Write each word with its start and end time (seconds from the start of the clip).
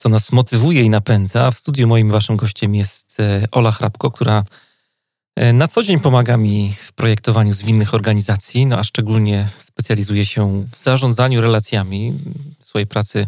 co 0.00 0.08
nas 0.08 0.32
motywuje 0.32 0.82
i 0.82 0.90
napędza. 0.90 1.50
W 1.50 1.58
studiu 1.58 1.88
moim 1.88 2.10
waszym 2.10 2.36
gościem 2.36 2.74
jest 2.74 3.20
e, 3.20 3.46
Ola 3.50 3.72
Hrabko, 3.72 4.10
która 4.10 4.44
e, 5.36 5.52
na 5.52 5.68
co 5.68 5.82
dzień 5.82 6.00
pomaga 6.00 6.36
mi 6.36 6.74
w 6.78 6.92
projektowaniu 6.92 7.52
zwinnych 7.52 7.94
organizacji, 7.94 8.66
no 8.66 8.78
a 8.78 8.84
szczególnie 8.84 9.48
specjalizuje 9.60 10.24
się 10.24 10.64
w 10.72 10.76
zarządzaniu 10.76 11.40
relacjami. 11.40 12.14
W 12.58 12.66
swojej 12.66 12.86
pracy 12.86 13.26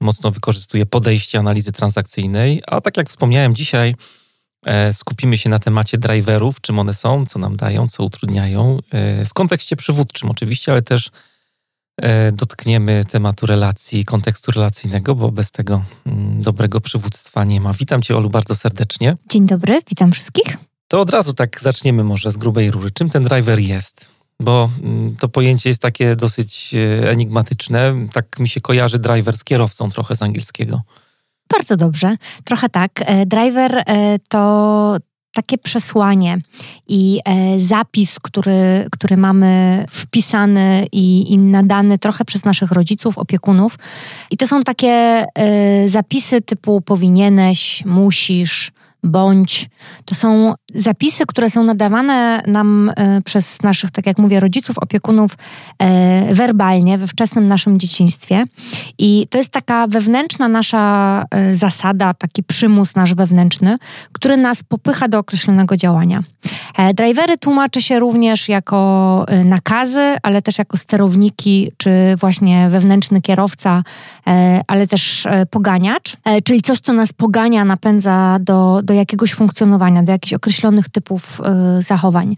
mocno 0.00 0.30
wykorzystuje 0.30 0.86
podejście 0.86 1.38
analizy 1.38 1.72
transakcyjnej, 1.72 2.62
a 2.66 2.80
tak 2.80 2.96
jak 2.96 3.08
wspomniałem 3.08 3.54
dzisiaj, 3.54 3.94
e, 4.66 4.92
skupimy 4.92 5.38
się 5.38 5.50
na 5.50 5.58
temacie 5.58 5.98
driverów, 5.98 6.60
czym 6.60 6.78
one 6.78 6.94
są, 6.94 7.26
co 7.26 7.38
nam 7.38 7.56
dają, 7.56 7.88
co 7.88 8.04
utrudniają, 8.04 8.78
w 9.26 9.34
kontekście 9.34 9.76
przywódczym 9.76 10.30
oczywiście, 10.30 10.72
ale 10.72 10.82
też 10.82 11.10
dotkniemy 12.32 13.04
tematu 13.04 13.46
relacji, 13.46 14.04
kontekstu 14.04 14.50
relacyjnego, 14.50 15.14
bo 15.14 15.32
bez 15.32 15.50
tego 15.50 15.82
mm, 16.06 16.40
dobrego 16.40 16.80
przywództwa 16.80 17.44
nie 17.44 17.60
ma. 17.60 17.72
Witam 17.72 18.02
Cię, 18.02 18.16
Olu, 18.16 18.30
bardzo 18.30 18.54
serdecznie. 18.54 19.16
Dzień 19.30 19.46
dobry, 19.46 19.80
witam 19.88 20.12
wszystkich. 20.12 20.56
To 20.88 21.00
od 21.00 21.10
razu 21.10 21.32
tak 21.32 21.60
zaczniemy 21.60 22.04
może 22.04 22.30
z 22.30 22.36
grubej 22.36 22.70
rury. 22.70 22.90
Czym 22.90 23.10
ten 23.10 23.24
driver 23.24 23.58
jest? 23.58 24.10
Bo 24.40 24.70
mm, 24.82 25.16
to 25.16 25.28
pojęcie 25.28 25.68
jest 25.68 25.82
takie 25.82 26.16
dosyć 26.16 26.74
e, 26.74 27.10
enigmatyczne. 27.10 27.94
Tak 28.12 28.38
mi 28.38 28.48
się 28.48 28.60
kojarzy 28.60 28.98
driver 28.98 29.36
z 29.36 29.44
kierowcą 29.44 29.90
trochę 29.90 30.16
z 30.16 30.22
angielskiego. 30.22 30.82
Bardzo 31.52 31.76
dobrze, 31.76 32.16
trochę 32.44 32.68
tak. 32.68 32.90
E, 32.96 33.26
driver 33.26 33.84
to 34.28 34.96
takie 35.42 35.58
przesłanie 35.58 36.38
i 36.88 37.20
e, 37.24 37.60
zapis, 37.60 38.18
który, 38.22 38.86
który 38.92 39.16
mamy 39.16 39.84
wpisany 39.90 40.86
i, 40.92 41.32
i, 41.32 41.38
nadany 41.38 41.98
trochę 41.98 42.24
przez 42.24 42.44
naszych 42.44 42.72
rodziców, 42.72 43.18
opiekunów. 43.18 43.78
I 44.30 44.36
to 44.36 44.48
są 44.48 44.62
takie 44.62 44.88
e, 45.34 45.88
zapisy 45.88 46.40
typu 46.40 46.80
powinieneś, 46.80 47.84
musisz, 47.84 48.72
bądź. 49.08 49.68
To 50.04 50.14
są 50.14 50.54
zapisy, 50.74 51.26
które 51.26 51.50
są 51.50 51.62
nadawane 51.64 52.42
nam 52.46 52.92
e, 52.96 53.22
przez 53.22 53.62
naszych, 53.62 53.90
tak 53.90 54.06
jak 54.06 54.18
mówię, 54.18 54.40
rodziców, 54.40 54.78
opiekunów 54.78 55.32
e, 55.78 56.34
werbalnie 56.34 56.98
we 56.98 57.06
wczesnym 57.06 57.48
naszym 57.48 57.80
dzieciństwie. 57.80 58.44
I 58.98 59.26
to 59.30 59.38
jest 59.38 59.50
taka 59.50 59.86
wewnętrzna 59.86 60.48
nasza 60.48 61.24
e, 61.30 61.54
zasada, 61.54 62.14
taki 62.14 62.42
przymus 62.42 62.94
nasz 62.94 63.14
wewnętrzny, 63.14 63.78
który 64.12 64.36
nas 64.36 64.62
popycha 64.62 65.08
do 65.08 65.18
określonego 65.18 65.76
działania. 65.76 66.22
Drivery 66.94 67.38
tłumaczy 67.38 67.82
się 67.82 67.98
również 67.98 68.48
jako 68.48 69.26
nakazy, 69.44 70.16
ale 70.22 70.42
też 70.42 70.58
jako 70.58 70.76
sterowniki, 70.76 71.72
czy 71.76 71.90
właśnie 72.16 72.68
wewnętrzny 72.68 73.20
kierowca, 73.20 73.82
ale 74.66 74.86
też 74.86 75.26
poganiacz, 75.50 76.16
czyli 76.44 76.62
coś, 76.62 76.80
co 76.80 76.92
nas 76.92 77.12
pogania, 77.12 77.64
napędza 77.64 78.38
do, 78.40 78.80
do 78.82 78.94
jakiegoś 78.98 79.34
funkcjonowania, 79.34 80.02
do 80.02 80.12
jakichś 80.12 80.32
określonych 80.32 80.88
typów 80.88 81.40
y, 81.78 81.82
zachowań. 81.82 82.36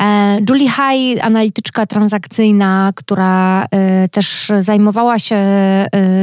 E, 0.00 0.38
Julie 0.50 0.70
High, 0.70 1.24
analityczka 1.24 1.86
transakcyjna, 1.86 2.92
która 2.96 3.64
y, 3.64 4.08
też 4.08 4.52
zajmowała 4.60 5.18
się 5.18 5.36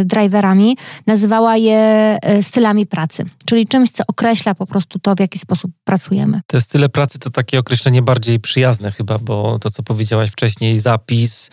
y, 0.02 0.06
driverami, 0.06 0.78
nazywała 1.08 1.58
je 1.58 2.18
stylami 2.42 2.86
pracy, 2.86 3.26
czyli 3.46 3.68
czymś, 3.68 3.90
co 3.90 4.04
określa 4.08 4.56
po 4.56 4.66
prostu 4.66 5.00
to, 5.00 5.16
w 5.16 5.20
jaki 5.20 5.40
sposób 5.40 5.72
pracujemy. 5.84 6.42
Te 6.48 6.62
style 6.62 6.90
pracy 6.90 7.20
to 7.20 7.30
takie 7.30 7.60
określenie 7.60 8.02
bardziej 8.02 8.40
przyjazne 8.40 8.92
chyba, 8.92 9.18
bo 9.18 9.60
to, 9.60 9.72
co 9.72 9.84
powiedziałaś 9.84 10.30
wcześniej, 10.32 10.80
zapis, 10.80 11.50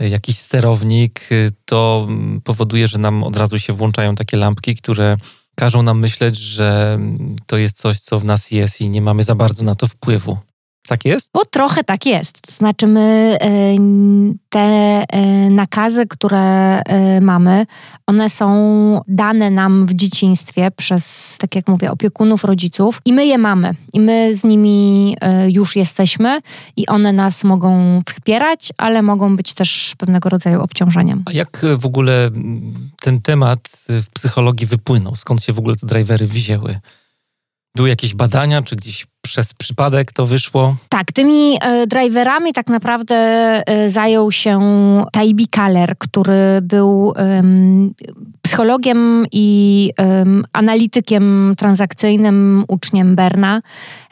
jakiś 0.00 0.38
sterownik, 0.38 1.28
to 1.64 2.06
mm, 2.08 2.40
powoduje, 2.40 2.88
że 2.88 2.98
nam 2.98 3.24
od 3.24 3.36
razu 3.36 3.58
się 3.58 3.72
włączają 3.72 4.14
takie 4.14 4.36
lampki, 4.36 4.76
które 4.76 5.16
każą 5.58 5.82
nam 5.82 6.00
myśleć, 6.00 6.36
że 6.36 6.98
to 7.46 7.56
jest 7.56 7.76
coś, 7.76 8.00
co 8.00 8.18
w 8.18 8.24
nas 8.24 8.50
jest 8.50 8.80
i 8.80 8.88
nie 8.88 9.02
mamy 9.02 9.22
za 9.22 9.34
bardzo 9.34 9.64
na 9.64 9.74
to 9.74 9.86
wpływu. 9.86 10.38
Tak 10.88 11.04
jest? 11.04 11.30
Bo 11.34 11.44
trochę 11.44 11.84
tak 11.84 12.06
jest. 12.06 12.56
Znaczy, 12.56 12.86
my 12.86 13.38
e, 13.40 13.48
te 14.48 14.60
e, 14.60 15.50
nakazy, 15.50 16.06
które 16.06 16.80
e, 16.80 17.20
mamy, 17.20 17.66
one 18.06 18.30
są 18.30 18.48
dane 19.08 19.50
nam 19.50 19.86
w 19.86 19.94
dzieciństwie 19.94 20.70
przez, 20.70 21.36
tak 21.38 21.56
jak 21.56 21.68
mówię, 21.68 21.90
opiekunów, 21.90 22.44
rodziców 22.44 23.00
i 23.04 23.12
my 23.12 23.26
je 23.26 23.38
mamy. 23.38 23.74
I 23.92 24.00
my 24.00 24.34
z 24.34 24.44
nimi 24.44 25.16
już 25.48 25.76
jesteśmy 25.76 26.40
i 26.76 26.86
one 26.86 27.12
nas 27.12 27.44
mogą 27.44 28.00
wspierać, 28.06 28.72
ale 28.76 29.02
mogą 29.02 29.36
być 29.36 29.54
też 29.54 29.94
pewnego 29.98 30.28
rodzaju 30.28 30.62
obciążeniem. 30.62 31.22
A 31.26 31.32
jak 31.32 31.66
w 31.78 31.86
ogóle 31.86 32.30
ten 33.00 33.20
temat 33.20 33.86
w 33.88 34.10
psychologii 34.12 34.66
wypłynął? 34.66 35.14
Skąd 35.14 35.42
się 35.42 35.52
w 35.52 35.58
ogóle 35.58 35.76
te 35.76 35.86
drivery 35.86 36.26
wzięły? 36.26 36.80
Były 37.76 37.88
jakieś 37.88 38.14
badania, 38.14 38.62
czy 38.62 38.76
gdzieś 38.76 39.06
przez 39.28 39.54
przypadek 39.54 40.12
to 40.12 40.26
wyszło? 40.26 40.76
Tak, 40.88 41.12
tymi 41.12 41.58
e, 41.60 41.86
driverami 41.86 42.52
tak 42.52 42.66
naprawdę 42.66 43.14
e, 43.14 43.90
zajął 43.90 44.32
się 44.32 44.60
Taibi 45.12 45.48
Kaler, 45.48 45.94
który 45.98 46.58
był 46.62 47.14
psychologiem 48.42 49.26
i 49.32 49.92
analitykiem 50.52 51.54
transakcyjnym, 51.56 52.64
uczniem 52.68 53.16
Berna 53.16 53.62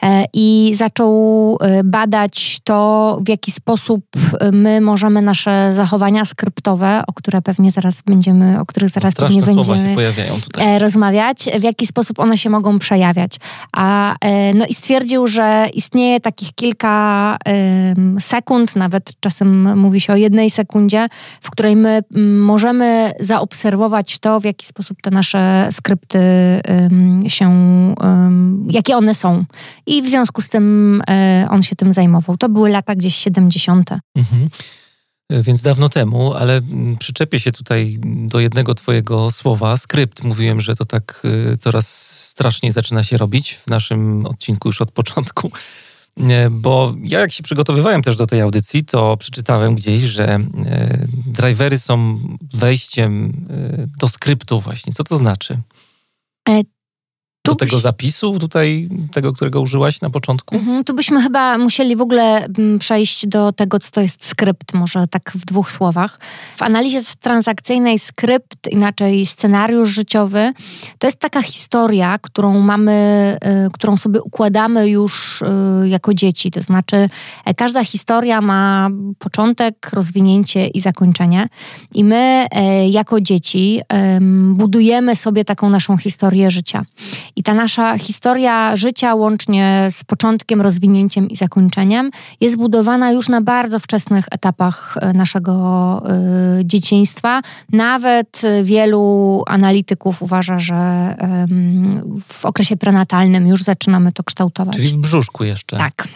e, 0.03 0.25
i 0.33 0.71
zaczął 0.75 1.57
badać 1.83 2.59
to, 2.63 3.19
w 3.25 3.29
jaki 3.29 3.51
sposób 3.51 4.05
my 4.51 4.81
możemy 4.81 5.21
nasze 5.21 5.73
zachowania 5.73 6.25
skryptowe, 6.25 7.03
o 7.07 7.13
które 7.13 7.41
pewnie 7.41 7.71
zaraz 7.71 8.01
będziemy, 8.01 8.59
o 8.59 8.65
których 8.65 8.89
zaraz 8.89 9.15
pewnie 9.15 9.41
będziemy 9.41 9.95
rozmawiać, 10.79 11.37
w 11.59 11.63
jaki 11.63 11.87
sposób 11.87 12.19
one 12.19 12.37
się 12.37 12.49
mogą 12.49 12.79
przejawiać. 12.79 13.35
A, 13.71 14.15
no 14.55 14.65
i 14.65 14.73
stwierdził, 14.73 15.06
stwierdził, 15.07 15.27
że 15.27 15.67
istnieje 15.73 16.19
takich 16.19 16.53
kilka 16.55 17.37
sekund, 18.19 18.75
nawet 18.75 19.11
czasem 19.19 19.79
mówi 19.79 20.01
się 20.01 20.13
o 20.13 20.15
jednej 20.15 20.49
sekundzie, 20.49 21.07
w 21.41 21.51
której 21.51 21.75
my 21.75 22.03
możemy 22.39 23.11
zaobserwować 23.19 24.19
to, 24.19 24.39
w 24.39 24.43
jaki 24.43 24.65
sposób 24.65 24.97
te 25.01 25.11
nasze 25.11 25.67
skrypty 25.71 26.19
się, 27.27 27.51
jakie 28.69 28.97
one 28.97 29.15
są. 29.15 29.45
I 29.85 30.01
w 30.01 30.07
związku 30.07 30.41
z 30.41 30.47
tym 30.47 31.01
y, 31.43 31.49
on 31.49 31.61
się 31.61 31.75
tym 31.75 31.93
zajmował. 31.93 32.37
To 32.37 32.49
były 32.49 32.69
lata 32.69 32.95
gdzieś 32.95 33.15
70. 33.15 33.89
Mhm 34.15 34.49
więc 35.29 35.61
dawno 35.61 35.89
temu, 35.89 36.33
ale 36.33 36.61
przyczepię 36.99 37.39
się 37.39 37.51
tutaj 37.51 37.97
do 38.01 38.39
jednego 38.39 38.75
Twojego 38.75 39.31
słowa, 39.31 39.77
skrypt. 39.77 40.23
Mówiłem, 40.23 40.61
że 40.61 40.75
to 40.75 40.85
tak 40.85 41.21
y, 41.53 41.57
coraz 41.57 41.87
straszniej 42.27 42.71
zaczyna 42.71 43.03
się 43.03 43.17
robić 43.17 43.53
w 43.53 43.67
naszym 43.67 44.25
odcinku 44.25 44.69
już 44.69 44.81
od 44.81 44.91
początku. 44.91 45.51
Bo 46.51 46.95
ja, 47.03 47.19
jak 47.19 47.33
się 47.33 47.43
przygotowywałem 47.43 48.01
też 48.01 48.15
do 48.15 48.27
tej 48.27 48.41
audycji, 48.41 48.85
to 48.85 49.17
przeczytałem 49.17 49.75
gdzieś, 49.75 50.01
że 50.01 50.25
e, 50.25 50.39
drivery 51.27 51.79
są 51.79 52.19
wejściem 52.53 53.45
e, 53.49 53.87
do 53.99 54.07
skryptu, 54.07 54.59
właśnie. 54.59 54.93
Co 54.93 55.03
to 55.03 55.17
znaczy? 55.17 55.61
Do 57.47 57.55
tego 57.55 57.79
zapisu 57.79 58.39
tutaj, 58.39 58.89
tego, 59.11 59.33
którego 59.33 59.61
użyłaś 59.61 60.01
na 60.01 60.09
początku? 60.09 60.55
Mhm, 60.55 60.83
tu 60.83 60.93
byśmy 60.93 61.21
chyba 61.21 61.57
musieli 61.57 61.95
w 61.95 62.01
ogóle 62.01 62.45
mm, 62.45 62.79
przejść 62.79 63.27
do 63.27 63.51
tego, 63.51 63.79
co 63.79 63.91
to 63.91 64.01
jest 64.01 64.25
skrypt, 64.25 64.73
może 64.73 65.07
tak 65.07 65.31
w 65.35 65.45
dwóch 65.45 65.71
słowach. 65.71 66.19
W 66.57 66.61
analizie 66.61 67.01
transakcyjnej 67.19 67.99
skrypt, 67.99 68.71
inaczej 68.71 69.25
scenariusz 69.25 69.89
życiowy, 69.89 70.53
to 70.99 71.07
jest 71.07 71.19
taka 71.19 71.41
historia, 71.41 72.17
którą 72.21 72.59
mamy, 72.59 73.37
y, 73.67 73.71
którą 73.71 73.97
sobie 73.97 74.21
układamy 74.21 74.89
już 74.89 75.41
y, 75.41 75.45
jako 75.87 76.13
dzieci. 76.13 76.51
To 76.51 76.61
znaczy 76.61 77.09
e, 77.45 77.53
każda 77.53 77.83
historia 77.83 78.41
ma 78.41 78.89
początek, 79.19 79.89
rozwinięcie 79.93 80.67
i 80.67 80.79
zakończenie. 80.79 81.49
I 81.93 82.03
my 82.03 82.45
e, 82.51 82.89
jako 82.89 83.21
dzieci 83.21 83.81
budujemy 84.53 85.15
sobie 85.15 85.45
taką 85.45 85.69
naszą 85.69 85.97
historię 85.97 86.51
życia. 86.51 86.85
I 87.37 87.43
ta 87.43 87.53
nasza 87.53 87.97
historia 87.97 88.75
życia, 88.75 89.15
łącznie 89.15 89.87
z 89.91 90.03
początkiem, 90.03 90.61
rozwinięciem 90.61 91.29
i 91.29 91.35
zakończeniem, 91.35 92.11
jest 92.41 92.57
budowana 92.57 93.11
już 93.11 93.29
na 93.29 93.41
bardzo 93.41 93.79
wczesnych 93.79 94.25
etapach 94.31 94.97
e, 95.01 95.13
naszego 95.13 96.03
y, 96.59 96.65
dzieciństwa. 96.65 97.41
Nawet 97.71 98.41
wielu 98.63 99.43
analityków 99.47 100.21
uważa, 100.21 100.59
że 100.59 100.75
y, 101.11 102.23
w 102.27 102.45
okresie 102.45 102.77
prenatalnym 102.77 103.47
już 103.47 103.63
zaczynamy 103.63 104.11
to 104.11 104.23
kształtować. 104.23 104.75
Czyli 104.75 104.87
w 104.87 104.97
brzuszku 104.97 105.43
jeszcze. 105.43 105.77
Tak. 105.77 106.07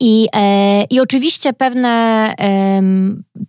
I, 0.00 0.28
e, 0.34 0.84
I 0.90 1.00
oczywiście 1.00 1.52
pewne 1.52 1.88
e, 2.40 2.82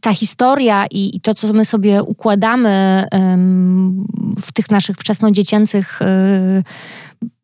ta 0.01 0.13
historia 0.13 0.86
i, 0.91 1.15
i, 1.15 1.21
to, 1.21 1.36
co 1.36 1.53
my 1.53 1.65
sobie 1.65 2.03
układamy 2.03 2.69
e, 2.69 3.38
w 4.41 4.51
tych 4.53 4.71
naszych 4.71 4.97
wczesnodziecięcych 4.97 6.01
e, 6.01 6.63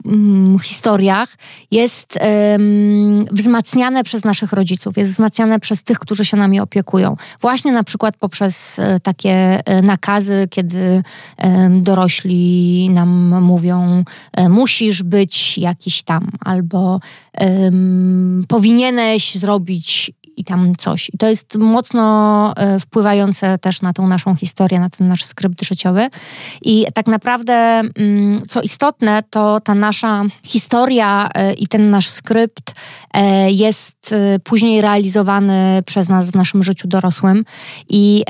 Mm, 0.05 0.59
historiach 0.59 1.37
jest 1.71 2.19
um, 2.51 3.25
wzmacniane 3.31 4.03
przez 4.03 4.25
naszych 4.25 4.53
rodziców, 4.53 4.97
jest 4.97 5.11
wzmacniane 5.11 5.59
przez 5.59 5.83
tych, 5.83 5.99
którzy 5.99 6.25
się 6.25 6.37
nami 6.37 6.59
opiekują. 6.59 7.15
Właśnie 7.41 7.71
na 7.71 7.83
przykład 7.83 8.17
poprzez 8.17 8.79
e, 8.79 8.99
takie 8.99 9.31
e, 9.65 9.81
nakazy, 9.81 10.47
kiedy 10.49 11.03
um, 11.37 11.83
dorośli 11.83 12.89
nam 12.89 13.43
mówią, 13.43 14.03
e, 14.33 14.49
musisz 14.49 15.03
być 15.03 15.57
jakiś 15.57 16.03
tam, 16.03 16.31
albo 16.39 16.99
powinieneś 18.47 19.35
zrobić 19.35 20.11
i 20.37 20.43
tam 20.43 20.75
coś. 20.75 21.09
I 21.13 21.17
to 21.17 21.27
jest 21.27 21.55
mocno 21.55 22.53
e, 22.57 22.79
wpływające 22.79 23.57
też 23.57 23.81
na 23.81 23.93
tą 23.93 24.07
naszą 24.07 24.35
historię, 24.35 24.79
na 24.79 24.89
ten 24.89 25.07
nasz 25.07 25.25
skrypt 25.25 25.63
życiowy. 25.63 26.09
I 26.61 26.85
tak 26.93 27.07
naprawdę, 27.07 27.53
mm, 27.53 28.41
co 28.49 28.61
istotne, 28.61 29.23
to 29.29 29.59
ta 29.59 29.75
nasza 29.75 30.23
historia 30.43 31.29
e, 31.33 31.53
i 31.53 31.67
ten 31.67 31.89
nasz 31.89 32.09
skrypt 32.09 32.73
e, 33.13 33.51
jest 33.51 34.15
później 34.43 34.81
realizowany 34.81 35.83
przez 35.85 36.09
nas 36.09 36.31
w 36.31 36.35
naszym 36.35 36.63
życiu 36.63 36.87
dorosłym. 36.87 37.45
I, 37.89 38.23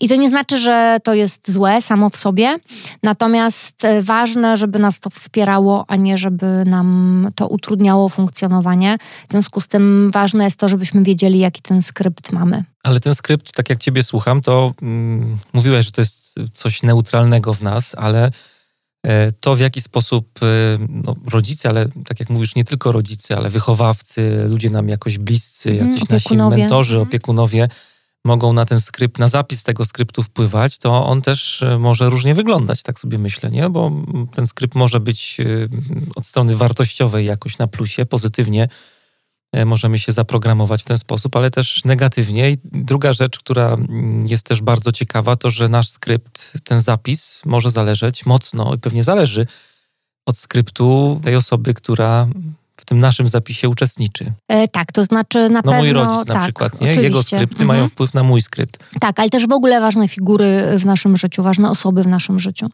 i 0.00 0.08
to 0.08 0.16
nie 0.16 0.28
znaczy, 0.28 0.58
że 0.58 0.98
to 1.04 1.14
jest 1.14 1.52
złe 1.52 1.82
samo 1.82 2.10
w 2.10 2.16
sobie, 2.16 2.56
natomiast 3.02 3.86
ważne, 4.00 4.56
żeby 4.56 4.78
nas 4.78 5.00
to 5.00 5.10
wspierało, 5.10 5.84
a 5.88 5.96
nie 5.96 6.18
żeby 6.18 6.46
nam 6.66 7.28
to 7.34 7.48
utrudniało 7.48 8.08
funkcjonowanie. 8.08 8.96
W 9.28 9.32
związku 9.32 9.60
z 9.60 9.68
tym 9.68 10.10
ważne 10.10 10.44
jest 10.44 10.56
to, 10.56 10.68
żebyśmy 10.68 11.02
wiedzieli, 11.02 11.38
jaki 11.42 11.62
ten 11.62 11.82
skrypt 11.82 12.32
mamy. 12.32 12.64
Ale 12.82 13.00
ten 13.00 13.14
skrypt, 13.14 13.52
tak 13.52 13.70
jak 13.70 13.78
ciebie 13.78 14.02
słucham, 14.02 14.40
to 14.40 14.74
mm, 14.82 15.38
mówiłeś, 15.52 15.86
że 15.86 15.92
to 15.92 16.00
jest 16.00 16.34
coś 16.52 16.82
neutralnego 16.82 17.54
w 17.54 17.62
nas, 17.62 17.94
ale 17.98 18.30
e, 19.06 19.32
to 19.32 19.54
w 19.54 19.60
jaki 19.60 19.80
sposób 19.80 20.40
e, 20.42 20.46
no, 20.88 21.16
rodzice, 21.30 21.68
ale 21.68 21.88
tak 22.04 22.20
jak 22.20 22.30
mówisz, 22.30 22.54
nie 22.54 22.64
tylko 22.64 22.92
rodzice, 22.92 23.36
ale 23.36 23.50
wychowawcy, 23.50 24.44
ludzie 24.48 24.70
nam 24.70 24.88
jakoś 24.88 25.18
bliscy, 25.18 25.70
mhm, 25.70 25.88
jacyś 25.88 26.08
nasi 26.08 26.36
mentorzy, 26.36 26.94
mhm. 26.94 27.08
opiekunowie 27.08 27.68
mogą 28.24 28.52
na 28.52 28.64
ten 28.64 28.80
skrypt, 28.80 29.18
na 29.18 29.28
zapis 29.28 29.62
tego 29.62 29.84
skryptu 29.84 30.22
wpływać, 30.22 30.78
to 30.78 31.06
on 31.06 31.22
też 31.22 31.62
e, 31.62 31.78
może 31.78 32.10
różnie 32.10 32.34
wyglądać, 32.34 32.82
tak 32.82 33.00
sobie 33.00 33.18
myślę, 33.18 33.50
nie? 33.50 33.70
Bo 33.70 33.92
ten 34.34 34.46
skrypt 34.46 34.74
może 34.74 35.00
być 35.00 35.36
od 36.16 36.26
strony 36.26 36.56
wartościowej 36.56 37.26
jakoś 37.26 37.58
na 37.58 37.66
plusie, 37.66 38.06
pozytywnie 38.06 38.68
możemy 39.66 39.98
się 39.98 40.12
zaprogramować 40.12 40.82
w 40.82 40.86
ten 40.86 40.98
sposób, 40.98 41.36
ale 41.36 41.50
też 41.50 41.84
negatywnie. 41.84 42.50
I 42.50 42.58
druga 42.64 43.12
rzecz, 43.12 43.38
która 43.38 43.68
mm, 43.68 44.26
jest 44.26 44.46
też 44.46 44.62
bardzo 44.62 44.92
ciekawa, 44.92 45.36
to 45.36 45.50
że 45.50 45.68
nasz 45.68 45.88
skrypt, 45.88 46.52
ten 46.64 46.80
zapis 46.80 47.42
może 47.44 47.70
zależeć 47.70 48.26
mocno 48.26 48.74
i 48.74 48.78
pewnie 48.78 49.02
zależy 49.02 49.46
od 50.26 50.38
skryptu 50.38 51.20
tej 51.22 51.36
osoby, 51.36 51.74
która 51.74 52.28
tym 52.92 53.00
naszym 53.00 53.28
zapisie 53.28 53.68
uczestniczy. 53.68 54.32
E, 54.48 54.68
tak, 54.68 54.92
to 54.92 55.04
znaczy 55.04 55.38
na 55.38 55.48
no, 55.48 55.62
pewno... 55.62 55.78
mój 55.78 55.92
rodzic 55.92 56.28
na 56.28 56.34
tak, 56.34 56.42
przykład, 56.42 56.80
nie? 56.80 56.90
Jego 56.90 57.22
skrypty 57.22 57.62
mhm. 57.62 57.68
mają 57.68 57.88
wpływ 57.88 58.14
na 58.14 58.22
mój 58.22 58.42
skrypt. 58.42 58.78
Tak, 59.00 59.20
ale 59.20 59.30
też 59.30 59.46
w 59.46 59.52
ogóle 59.52 59.80
ważne 59.80 60.08
figury 60.08 60.62
w 60.78 60.86
naszym 60.86 61.16
życiu, 61.16 61.42
ważne 61.42 61.70
osoby 61.70 62.02
w 62.02 62.06
naszym 62.06 62.38
życiu. 62.38 62.66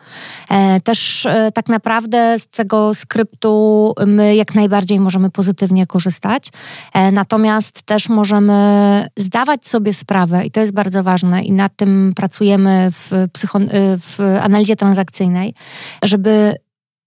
E, 0.50 0.80
też 0.80 1.26
e, 1.26 1.52
tak 1.52 1.68
naprawdę 1.68 2.38
z 2.38 2.46
tego 2.46 2.94
skryptu 2.94 3.94
my 4.06 4.36
jak 4.36 4.54
najbardziej 4.54 5.00
możemy 5.00 5.30
pozytywnie 5.30 5.86
korzystać, 5.86 6.48
e, 6.94 7.12
natomiast 7.12 7.82
też 7.82 8.08
możemy 8.08 9.08
zdawać 9.16 9.68
sobie 9.68 9.92
sprawę, 9.92 10.46
i 10.46 10.50
to 10.50 10.60
jest 10.60 10.72
bardzo 10.72 11.02
ważne, 11.02 11.42
i 11.42 11.52
nad 11.52 11.76
tym 11.76 12.12
pracujemy 12.16 12.90
w, 12.92 13.28
psycho, 13.32 13.58
w 14.00 14.38
analizie 14.42 14.76
transakcyjnej, 14.76 15.54
żeby 16.02 16.54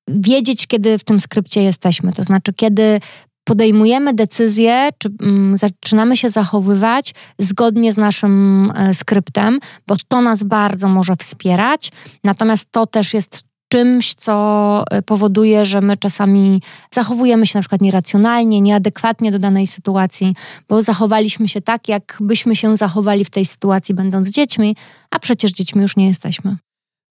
wiedzieć, 0.08 0.68
kiedy 0.68 0.98
w 0.98 1.04
tym 1.04 1.20
skrypcie 1.20 1.64
jesteśmy. 1.64 2.14
To 2.14 2.24
znaczy, 2.24 2.54
kiedy 2.54 3.00
podejmujemy 3.44 4.14
decyzje, 4.14 4.90
czy 4.98 5.10
um, 5.20 5.58
zaczynamy 5.58 6.18
się 6.18 6.30
zachowywać 6.30 7.14
zgodnie 7.40 7.92
z 7.92 7.98
naszym 7.98 8.72
e, 8.76 8.94
skryptem, 8.94 9.60
bo 9.88 9.96
to 10.08 10.22
nas 10.22 10.44
bardzo 10.44 10.88
może 10.88 11.16
wspierać. 11.16 11.92
Natomiast 12.24 12.72
to 12.72 12.88
też 12.88 13.14
jest 13.14 13.44
czymś, 13.72 14.14
co 14.14 14.84
e, 14.92 15.02
powoduje, 15.02 15.66
że 15.66 15.82
my 15.82 15.98
czasami 15.98 16.62
zachowujemy 16.94 17.48
się 17.48 17.60
na 17.60 17.62
przykład 17.62 17.82
nieracjonalnie, 17.82 18.62
nieadekwatnie 18.62 19.32
do 19.32 19.40
danej 19.40 19.68
sytuacji, 19.68 20.36
bo 20.70 20.82
zachowaliśmy 20.82 21.48
się 21.48 21.62
tak, 21.62 21.88
jakbyśmy 21.88 22.56
się 22.56 22.78
zachowali 22.78 23.26
w 23.26 23.30
tej 23.30 23.46
sytuacji, 23.46 23.96
będąc 23.96 24.30
dziećmi, 24.30 24.76
a 25.12 25.20
przecież 25.20 25.52
dziećmi 25.52 25.82
już 25.82 25.98
nie 25.98 26.08
jesteśmy. 26.08 26.58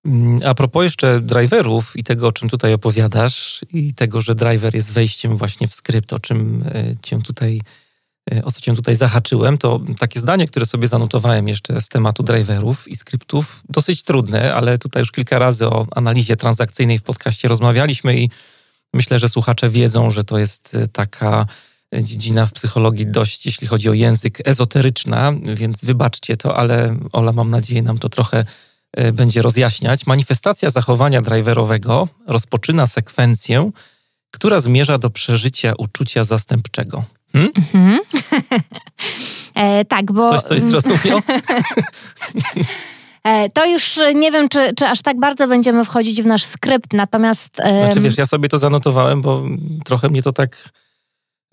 Mm, 0.04 0.40
a 0.46 0.54
propos 0.54 0.82
jeszcze 0.82 1.20
driverów 1.20 1.96
i 1.96 2.04
tego, 2.04 2.28
o 2.28 2.32
czym 2.32 2.48
tutaj 2.48 2.72
opowiadasz, 2.72 3.60
i 3.72 3.94
tego, 3.94 4.20
że 4.20 4.34
driver 4.34 4.74
jest 4.74 4.92
wejściem 4.92 5.36
właśnie 5.36 5.68
w 5.68 5.74
skrypt, 5.74 6.12
o 6.12 6.20
czym 6.20 6.64
e, 6.74 6.96
cię 7.02 7.22
tutaj, 7.22 7.60
e, 8.32 8.44
o 8.44 8.52
co 8.52 8.60
cię 8.60 8.74
tutaj 8.74 8.94
zahaczyłem, 8.94 9.58
to 9.58 9.80
takie 9.98 10.20
zdanie, 10.20 10.46
które 10.46 10.66
sobie 10.66 10.88
zanotowałem 10.88 11.48
jeszcze 11.48 11.80
z 11.80 11.88
tematu 11.88 12.22
driverów 12.22 12.88
i 12.88 12.96
skryptów, 12.96 13.62
dosyć 13.68 14.02
trudne, 14.02 14.54
ale 14.54 14.78
tutaj 14.78 15.00
już 15.00 15.12
kilka 15.12 15.38
razy 15.38 15.66
o 15.66 15.86
analizie 15.90 16.36
transakcyjnej 16.36 16.98
w 16.98 17.02
podcaście 17.02 17.48
rozmawialiśmy 17.48 18.20
i 18.20 18.30
myślę, 18.94 19.18
że 19.18 19.28
słuchacze 19.28 19.70
wiedzą, 19.70 20.10
że 20.10 20.24
to 20.24 20.38
jest 20.38 20.74
e, 20.74 20.88
taka 20.88 21.46
dziedzina 22.02 22.46
w 22.46 22.52
psychologii 22.52 23.06
dość, 23.06 23.46
jeśli 23.46 23.66
chodzi 23.66 23.88
o 23.88 23.92
język, 23.92 24.38
ezoteryczna, 24.44 25.32
więc 25.54 25.84
wybaczcie 25.84 26.36
to, 26.36 26.56
ale 26.56 26.96
Ola, 27.12 27.32
mam 27.32 27.50
nadzieję, 27.50 27.82
nam 27.82 27.98
to 27.98 28.08
trochę 28.08 28.44
będzie 29.12 29.42
rozjaśniać. 29.42 30.06
Manifestacja 30.06 30.70
zachowania 30.70 31.22
driverowego 31.22 32.08
rozpoczyna 32.26 32.86
sekwencję, 32.86 33.70
która 34.30 34.60
zmierza 34.60 34.98
do 34.98 35.10
przeżycia 35.10 35.72
uczucia 35.78 36.24
zastępczego. 36.24 37.04
Hmm? 37.32 37.52
Mhm. 37.56 38.00
e, 39.54 39.84
tak, 39.84 40.12
bo. 40.12 40.28
Ktoś 40.28 40.42
coś 40.42 40.62
zrozumiał? 40.62 41.20
E, 43.24 43.50
to 43.50 43.66
już 43.66 44.00
nie 44.14 44.30
wiem, 44.30 44.48
czy, 44.48 44.74
czy 44.76 44.86
aż 44.86 45.02
tak 45.02 45.20
bardzo 45.20 45.48
będziemy 45.48 45.84
wchodzić 45.84 46.22
w 46.22 46.26
nasz 46.26 46.44
skrypt, 46.44 46.92
natomiast. 46.92 47.56
Znaczy 47.56 48.00
wiesz, 48.00 48.18
ja 48.18 48.26
sobie 48.26 48.48
to 48.48 48.58
zanotowałem, 48.58 49.22
bo 49.22 49.42
trochę 49.84 50.08
mnie 50.08 50.22
to 50.22 50.32
tak 50.32 50.68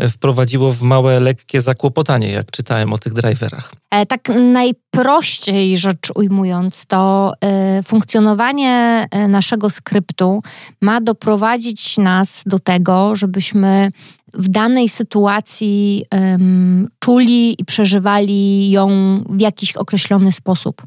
wprowadziło 0.09 0.71
w 0.71 0.81
małe, 0.81 1.19
lekkie 1.19 1.61
zakłopotanie, 1.61 2.31
jak 2.31 2.51
czytałem 2.51 2.93
o 2.93 2.97
tych 2.97 3.13
driverach. 3.13 3.73
E, 3.91 4.05
tak 4.05 4.29
najprościej 4.29 5.77
rzecz 5.77 6.11
ujmując, 6.15 6.85
to 6.85 7.33
e, 7.41 7.83
funkcjonowanie 7.83 9.07
e, 9.11 9.27
naszego 9.27 9.69
skryptu 9.69 10.41
ma 10.81 11.01
doprowadzić 11.01 11.97
nas 11.97 12.43
do 12.45 12.59
tego, 12.59 13.15
żebyśmy 13.15 13.91
w 14.37 14.47
danej 14.47 14.89
sytuacji 14.89 16.05
um, 16.11 16.87
czuli 16.99 17.61
i 17.61 17.65
przeżywali 17.65 18.71
ją 18.71 18.89
w 19.29 19.41
jakiś 19.41 19.73
określony 19.73 20.31
sposób. 20.31 20.83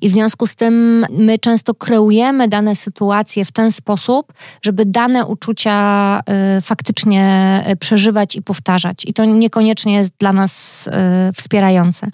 I 0.00 0.08
w 0.08 0.12
związku 0.12 0.46
z 0.46 0.54
tym 0.54 1.06
my 1.10 1.38
często 1.38 1.74
kreujemy 1.74 2.48
dane 2.48 2.76
sytuacje 2.76 3.44
w 3.44 3.52
ten 3.52 3.72
sposób, 3.72 4.32
żeby 4.62 4.84
dane 4.86 5.26
uczucia 5.26 6.20
y, 6.58 6.60
faktycznie 6.60 7.64
y, 7.70 7.76
przeżywać 7.76 8.36
i 8.36 8.42
powtarzać. 8.42 9.04
I 9.06 9.14
to 9.14 9.24
niekoniecznie 9.24 9.94
jest 9.94 10.12
dla 10.18 10.32
nas 10.32 10.86
y, 10.86 10.90
wspierające. 11.32 12.06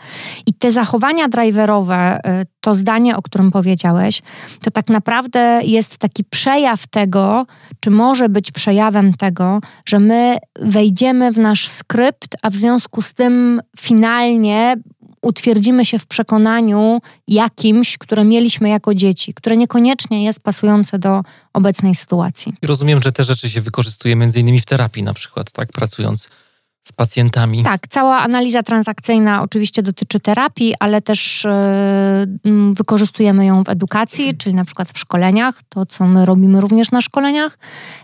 I 0.46 0.54
te 0.54 0.72
zachowania 0.72 1.28
driverowe, 1.28 2.18
y, 2.42 2.46
to 2.60 2.74
zdanie, 2.74 3.16
o 3.16 3.22
którym 3.22 3.50
powiedziałeś, 3.50 4.22
to 4.64 4.70
tak 4.70 4.88
naprawdę 4.88 5.60
jest 5.64 5.98
taki 5.98 6.24
przejaw 6.24 6.86
tego, 6.86 7.46
czy 7.80 7.90
może 7.90 8.28
być 8.28 8.52
przejawem 8.52 9.14
tego, 9.14 9.60
że 9.84 9.98
my 9.98 10.38
wejdziemy 10.80 11.32
w 11.32 11.38
nasz 11.38 11.68
skrypt, 11.68 12.36
a 12.42 12.50
w 12.50 12.56
związku 12.56 13.02
z 13.02 13.12
tym 13.12 13.60
finalnie 13.78 14.76
utwierdzimy 15.22 15.84
się 15.84 15.98
w 15.98 16.06
przekonaniu 16.06 17.00
jakimś, 17.28 17.98
które 17.98 18.24
mieliśmy 18.24 18.68
jako 18.68 18.94
dzieci, 18.94 19.34
które 19.34 19.56
niekoniecznie 19.56 20.24
jest 20.24 20.40
pasujące 20.40 20.98
do 20.98 21.22
obecnej 21.52 21.94
sytuacji. 21.94 22.52
Rozumiem, 22.62 23.02
że 23.02 23.12
te 23.12 23.24
rzeczy 23.24 23.50
się 23.50 23.60
wykorzystuje 23.60 24.16
między 24.16 24.40
innymi 24.40 24.60
w 24.60 24.66
terapii 24.66 25.02
na 25.02 25.14
przykład, 25.14 25.52
tak? 25.52 25.68
Pracując 25.72 26.28
z 26.82 26.92
pacjentami. 26.92 27.64
Tak, 27.64 27.88
cała 27.88 28.18
analiza 28.18 28.62
transakcyjna 28.62 29.42
oczywiście 29.42 29.82
dotyczy 29.82 30.20
terapii, 30.20 30.74
ale 30.80 31.02
też 31.02 31.46
yy, 32.44 32.74
wykorzystujemy 32.74 33.46
ją 33.46 33.64
w 33.64 33.68
edukacji, 33.68 34.36
czyli 34.36 34.54
na 34.54 34.64
przykład 34.64 34.90
w 34.92 34.98
szkoleniach, 34.98 35.54
to 35.68 35.86
co 35.86 36.06
my 36.06 36.26
robimy 36.26 36.60
również 36.60 36.90
na 36.90 37.00
szkoleniach, 37.00 37.58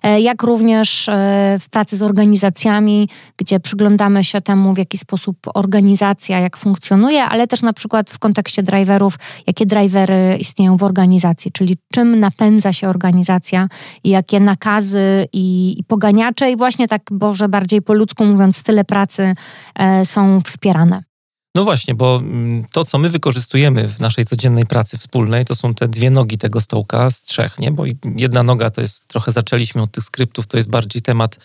yy, 0.05 0.21
jak 0.21 0.43
również 0.43 1.07
yy, 1.07 1.15
w 1.59 1.69
pracy 1.71 1.97
z 1.97 2.03
organizacjami, 2.03 3.09
gdzie 3.37 3.61
przyglądamy 3.61 4.25
się 4.25 4.41
temu, 4.41 4.75
w 4.75 4.79
jaki 4.79 4.99
sposób 4.99 5.37
organizacja, 5.55 6.41
jak 6.41 6.57
funkcjonuje, 6.57 7.25
ale 7.25 7.47
też 7.47 7.63
na 7.63 7.73
przykład 7.73 8.11
w 8.11 8.19
kontekście 8.19 8.63
driverów, 8.63 9.19
jakie 9.47 9.67
drivery 9.67 10.37
istnieją 10.41 10.77
w 10.77 10.83
organizacji, 10.83 11.53
czyli 11.53 11.77
czym 11.93 12.21
napędza 12.21 12.73
się 12.73 12.89
organizacja 12.89 13.69
i 14.05 14.11
jakie 14.11 14.41
nakazy 14.41 15.29
i, 15.33 15.77
i 15.79 15.85
poganiacze 15.85 16.51
i 16.51 16.57
właśnie 16.57 16.89
tak, 16.89 17.03
Boże, 17.11 17.49
bardziej 17.49 17.83
po 17.83 17.95
ludzku 17.95 18.25
mówiąc, 18.25 18.63
style 18.67 18.85
pracy 18.85 19.35
e, 19.75 20.07
są 20.07 20.41
wspierane. 20.41 21.03
No 21.55 21.65
właśnie, 21.65 21.95
bo 21.95 22.17
mm, 22.17 22.65
to, 22.73 22.85
co 22.85 22.99
my 22.99 23.11
wykorzystujemy 23.11 23.89
w 23.89 24.01
naszej 24.01 24.25
codziennej 24.25 24.67
pracy 24.67 24.99
wspólnej, 24.99 25.45
to 25.45 25.55
są 25.55 25.75
te 25.75 25.89
dwie 25.89 26.11
nogi 26.11 26.39
tego 26.39 26.61
stołka 26.61 27.11
z 27.11 27.23
trzech, 27.23 27.59
nie? 27.59 27.71
Bo 27.73 27.85
jedna 28.17 28.43
noga 28.43 28.71
to 28.71 28.81
jest, 28.81 29.09
trochę 29.09 29.33
zaczęliśmy 29.33 29.83
od 29.83 29.91
tych 29.91 30.05
skryptów, 30.05 30.47
to 30.47 30.57
jest 30.57 30.69
bardziej 30.69 31.03
temat, 31.03 31.39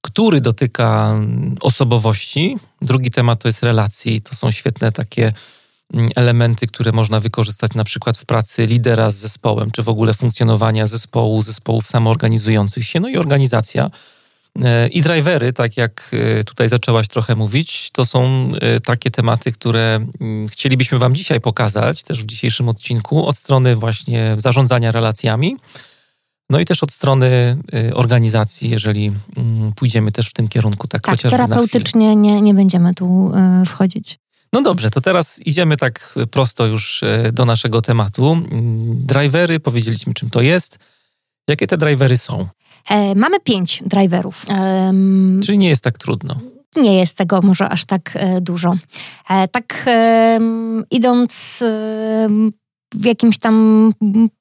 który 0.00 0.40
dotyka 0.40 1.10
mm, 1.12 1.56
osobowości. 1.60 2.56
Drugi 2.82 3.10
temat 3.10 3.42
to 3.42 3.48
jest 3.48 3.62
relacji. 3.62 4.22
To 4.22 4.34
są 4.34 4.50
świetne 4.50 4.92
takie 4.92 5.32
mm, 5.94 6.10
elementy, 6.16 6.66
które 6.66 6.92
można 6.92 7.20
wykorzystać 7.20 7.74
na 7.74 7.84
przykład 7.84 8.18
w 8.18 8.24
pracy 8.24 8.66
lidera 8.66 9.10
z 9.10 9.16
zespołem, 9.16 9.70
czy 9.70 9.82
w 9.82 9.88
ogóle 9.88 10.14
funkcjonowania 10.14 10.86
zespołu, 10.86 11.42
zespołów 11.42 11.86
samoorganizujących 11.86 12.84
się. 12.84 13.00
No 13.00 13.08
i 13.08 13.16
organizacja 13.16 13.90
I 14.90 15.02
drivery, 15.02 15.52
tak 15.52 15.76
jak 15.76 16.10
e, 16.12 16.44
tutaj 16.44 16.68
zaczęłaś 16.68 17.08
trochę 17.08 17.36
mówić, 17.36 17.90
to 17.92 18.04
są 18.04 18.52
e, 18.60 18.80
takie 18.80 19.10
tematy, 19.10 19.52
które 19.52 20.06
mm, 20.20 20.48
chcielibyśmy 20.48 20.98
Wam 20.98 21.14
dzisiaj 21.14 21.40
pokazać, 21.40 22.02
też 22.02 22.22
w 22.22 22.26
dzisiejszym 22.26 22.68
odcinku, 22.68 23.26
od 23.26 23.36
strony 23.36 23.76
właśnie 23.76 24.36
zarządzania 24.38 24.92
relacjami, 24.92 25.56
no 26.50 26.60
i 26.60 26.64
też 26.64 26.82
od 26.82 26.92
strony 26.92 27.56
organizacji, 27.94 28.70
jeżeli 28.70 29.12
mm, 29.36 29.72
pójdziemy 29.72 30.12
też 30.12 30.28
w 30.28 30.32
tym 30.32 30.48
kierunku, 30.48 30.88
tak, 30.88 31.02
tak 31.02 31.20
terapeutycznie 31.20 32.16
nie, 32.16 32.40
nie 32.40 32.54
będziemy 32.54 32.94
tu 32.94 33.32
wchodzić. 33.66 34.18
No 34.52 34.62
dobrze, 34.62 34.90
to 34.90 35.00
teraz 35.00 35.40
idziemy 35.46 35.76
tak 35.76 36.14
prosto 36.30 36.66
już 36.66 37.04
do 37.32 37.44
naszego 37.44 37.82
tematu. 37.82 38.32
Mm, 38.32 39.06
drivery, 39.06 39.60
powiedzieliśmy 39.60 40.14
czym 40.14 40.30
to 40.30 40.40
jest. 40.40 40.78
Jakie 41.48 41.66
te 41.66 41.76
drivery 41.76 42.16
są? 42.18 42.46
E, 42.90 43.14
mamy 43.14 43.40
pięć 43.40 43.82
driverów. 43.86 44.46
E, 44.48 44.92
Czyli 45.44 45.58
nie 45.58 45.68
jest 45.68 45.84
tak 45.84 45.98
trudno. 45.98 46.34
Nie 46.76 46.98
jest 46.98 47.16
tego 47.16 47.40
może 47.42 47.68
aż 47.68 47.84
tak 47.84 48.10
e, 48.14 48.40
dużo. 48.40 48.76
E, 49.30 49.48
tak 49.48 49.84
idąc 50.90 51.64
w 52.94 53.04
jakimś 53.04 53.38
tam 53.38 53.90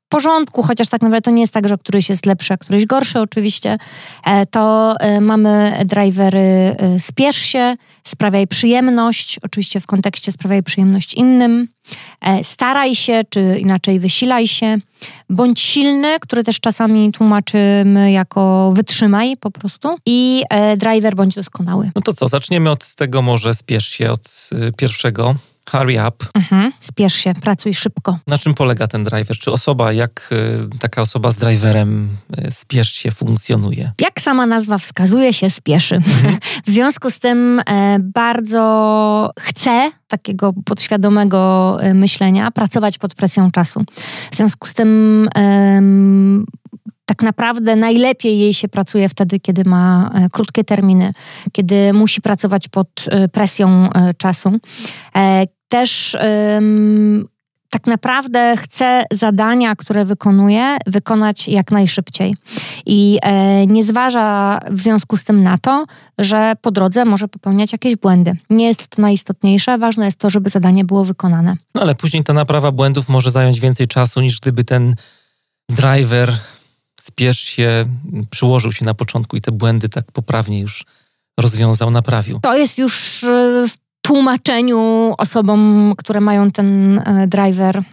porządku, 0.09 0.63
chociaż 0.63 0.87
tak 0.87 1.01
naprawdę 1.01 1.21
to 1.21 1.31
nie 1.31 1.41
jest 1.41 1.53
tak, 1.53 1.67
że 1.67 1.77
któryś 1.77 2.09
jest 2.09 2.25
lepszy, 2.25 2.53
a 2.53 2.57
któryś 2.57 2.85
gorszy 2.85 3.19
oczywiście, 3.19 3.77
e, 4.25 4.45
to 4.45 4.95
e, 4.99 5.21
mamy 5.21 5.79
drivery 5.85 6.39
e, 6.39 6.99
spiesz 6.99 7.37
się, 7.37 7.75
sprawiaj 8.03 8.47
przyjemność, 8.47 9.39
oczywiście 9.41 9.79
w 9.79 9.85
kontekście 9.85 10.31
sprawiaj 10.31 10.63
przyjemność 10.63 11.13
innym, 11.13 11.67
staraj 12.43 12.95
się, 12.95 13.21
czy 13.29 13.57
inaczej 13.59 13.99
wysilaj 13.99 14.47
się, 14.47 14.77
bądź 15.29 15.59
silny, 15.59 16.19
który 16.19 16.43
też 16.43 16.59
czasami 16.59 17.11
tłumaczymy 17.11 18.11
jako 18.11 18.71
wytrzymaj 18.75 19.37
po 19.37 19.51
prostu 19.51 19.97
i 20.05 20.43
driver 20.77 21.15
bądź 21.15 21.35
doskonały. 21.35 21.91
No 21.95 22.01
to 22.01 22.13
co, 22.13 22.27
zaczniemy 22.27 22.71
od 22.71 22.95
tego 22.95 23.21
może 23.21 23.55
spiesz 23.55 23.87
się, 23.87 24.11
od 24.11 24.49
pierwszego 24.77 25.35
Hurry 25.71 26.07
up. 26.07 26.25
Mhm. 26.33 26.71
Spiesz 26.79 27.13
się, 27.13 27.33
pracuj 27.33 27.73
szybko. 27.73 28.17
Na 28.27 28.37
czym 28.37 28.53
polega 28.53 28.87
ten 28.87 29.03
driver? 29.03 29.37
Czy 29.37 29.51
osoba, 29.51 29.93
jak 29.93 30.29
y, 30.31 30.79
taka 30.79 31.01
osoba 31.01 31.31
z 31.31 31.35
driverem 31.35 32.17
y, 32.47 32.51
spiesz 32.51 32.93
się, 32.93 33.11
funkcjonuje? 33.11 33.91
Jak 34.01 34.21
sama 34.21 34.45
nazwa 34.45 34.77
wskazuje 34.77 35.33
się, 35.33 35.49
spieszy. 35.49 35.95
Mhm. 35.95 36.37
w 36.67 36.69
związku 36.69 37.09
z 37.11 37.19
tym 37.19 37.61
e, 37.69 37.97
bardzo 37.99 39.31
chcę 39.39 39.91
takiego 40.07 40.53
podświadomego 40.65 41.77
myślenia 41.93 42.51
pracować 42.51 42.97
pod 42.97 43.15
presją 43.15 43.51
czasu. 43.51 43.83
W 44.31 44.35
związku 44.35 44.67
z 44.67 44.73
tym 44.73 45.29
tak 47.05 47.23
naprawdę 47.23 47.75
najlepiej 47.75 48.39
jej 48.39 48.53
się 48.53 48.67
pracuje 48.67 49.09
wtedy, 49.09 49.39
kiedy 49.39 49.63
ma 49.63 50.11
krótkie 50.31 50.63
terminy, 50.63 51.13
kiedy 51.51 51.93
musi 51.93 52.21
pracować 52.21 52.67
pod 52.67 53.05
presją 53.31 53.89
czasu 54.17 54.59
też 55.69 56.15
tak 57.69 57.87
naprawdę 57.87 58.57
chcę 58.57 59.03
zadania, 59.11 59.75
które 59.75 60.05
wykonuje, 60.05 60.77
wykonać 60.87 61.47
jak 61.47 61.71
najszybciej. 61.71 62.35
I 62.85 63.19
e, 63.21 63.67
nie 63.67 63.83
zważa 63.83 64.59
w 64.71 64.81
związku 64.81 65.17
z 65.17 65.23
tym 65.23 65.43
na 65.43 65.57
to, 65.57 65.85
że 66.17 66.53
po 66.61 66.71
drodze 66.71 67.05
może 67.05 67.27
popełniać 67.27 67.71
jakieś 67.71 67.95
błędy. 67.95 68.37
Nie 68.49 68.67
jest 68.67 68.87
to 68.87 69.01
najistotniejsze, 69.01 69.77
ważne 69.77 70.05
jest 70.05 70.19
to, 70.19 70.29
żeby 70.29 70.49
zadanie 70.49 70.85
było 70.85 71.05
wykonane. 71.05 71.55
No 71.75 71.81
ale 71.81 71.95
później 71.95 72.23
ta 72.23 72.33
naprawa 72.33 72.71
błędów 72.71 73.09
może 73.09 73.31
zająć 73.31 73.59
więcej 73.59 73.87
czasu 73.87 74.21
niż 74.21 74.39
gdyby 74.39 74.63
ten 74.63 74.95
driver 75.69 76.33
spiesz 77.01 77.39
się, 77.39 77.85
przyłożył 78.29 78.71
się 78.71 78.85
na 78.85 78.93
początku 78.93 79.37
i 79.37 79.41
te 79.41 79.51
błędy 79.51 79.89
tak 79.89 80.11
poprawnie 80.11 80.59
już 80.59 80.85
rozwiązał, 81.39 81.91
naprawił. 81.91 82.39
To 82.39 82.57
jest 82.57 82.77
już 82.77 83.25
w 83.67 83.86
tłumaczeniu 84.07 85.13
osobom, 85.17 85.93
które 85.97 86.21
mają 86.21 86.51
ten 86.51 86.99
e, 86.99 87.27
driver 87.27 87.83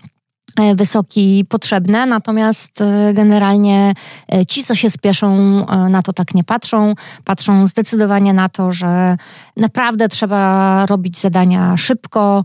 wysoki 0.75 1.45
potrzebne, 1.49 2.07
natomiast 2.07 2.81
e, 2.81 3.15
generalnie 3.15 3.95
e, 4.33 4.47
ci, 4.47 4.65
co 4.65 4.75
się 4.75 4.91
spieszą, 4.91 5.35
na 5.91 6.03
to 6.03 6.13
tak 6.13 6.35
nie 6.35 6.45
patrzą. 6.45 6.95
Patrzą 7.25 7.67
zdecydowanie 7.67 8.33
na 8.33 8.49
to, 8.49 8.73
że 8.73 9.17
naprawdę 9.57 10.09
trzeba 10.09 10.87
robić 10.87 11.19
zadania 11.19 11.77
szybko. 11.77 12.45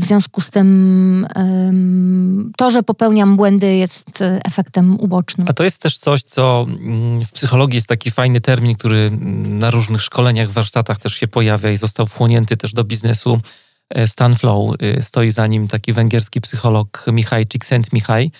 W 0.00 0.04
związku 0.04 0.40
z 0.40 0.50
tym 0.50 1.26
to, 2.56 2.70
że 2.70 2.82
popełniam 2.82 3.36
błędy, 3.36 3.76
jest 3.76 4.24
efektem 4.44 5.00
ubocznym. 5.00 5.46
A 5.50 5.52
to 5.52 5.64
jest 5.64 5.82
też 5.82 5.98
coś, 5.98 6.22
co 6.22 6.66
mm, 6.68 7.24
w 7.24 7.32
psychologii 7.32 7.76
jest 7.76 7.88
taki 7.88 8.10
fajny 8.10 8.40
termin, 8.40 8.76
który 8.76 8.98
mm, 8.98 9.58
na 9.58 9.70
różnych 9.70 10.02
szkoleniach, 10.02 10.50
warsztatach 10.50 10.98
też 10.98 11.14
się 11.14 11.28
pojawia 11.28 11.70
i 11.70 11.76
został 11.76 12.06
wchłonięty 12.06 12.56
też 12.56 12.72
do 12.72 12.84
biznesu 12.84 13.40
E, 13.40 13.40
Stan 14.06 14.34
Flow. 14.34 14.74
E, 14.82 15.02
stoi 15.02 15.30
za 15.30 15.46
nim 15.46 15.68
taki 15.68 15.92
węgierski 15.92 16.40
psycholog 16.40 17.04
Michaj 17.12 17.46
Csikszentmihalyi. 17.46 18.32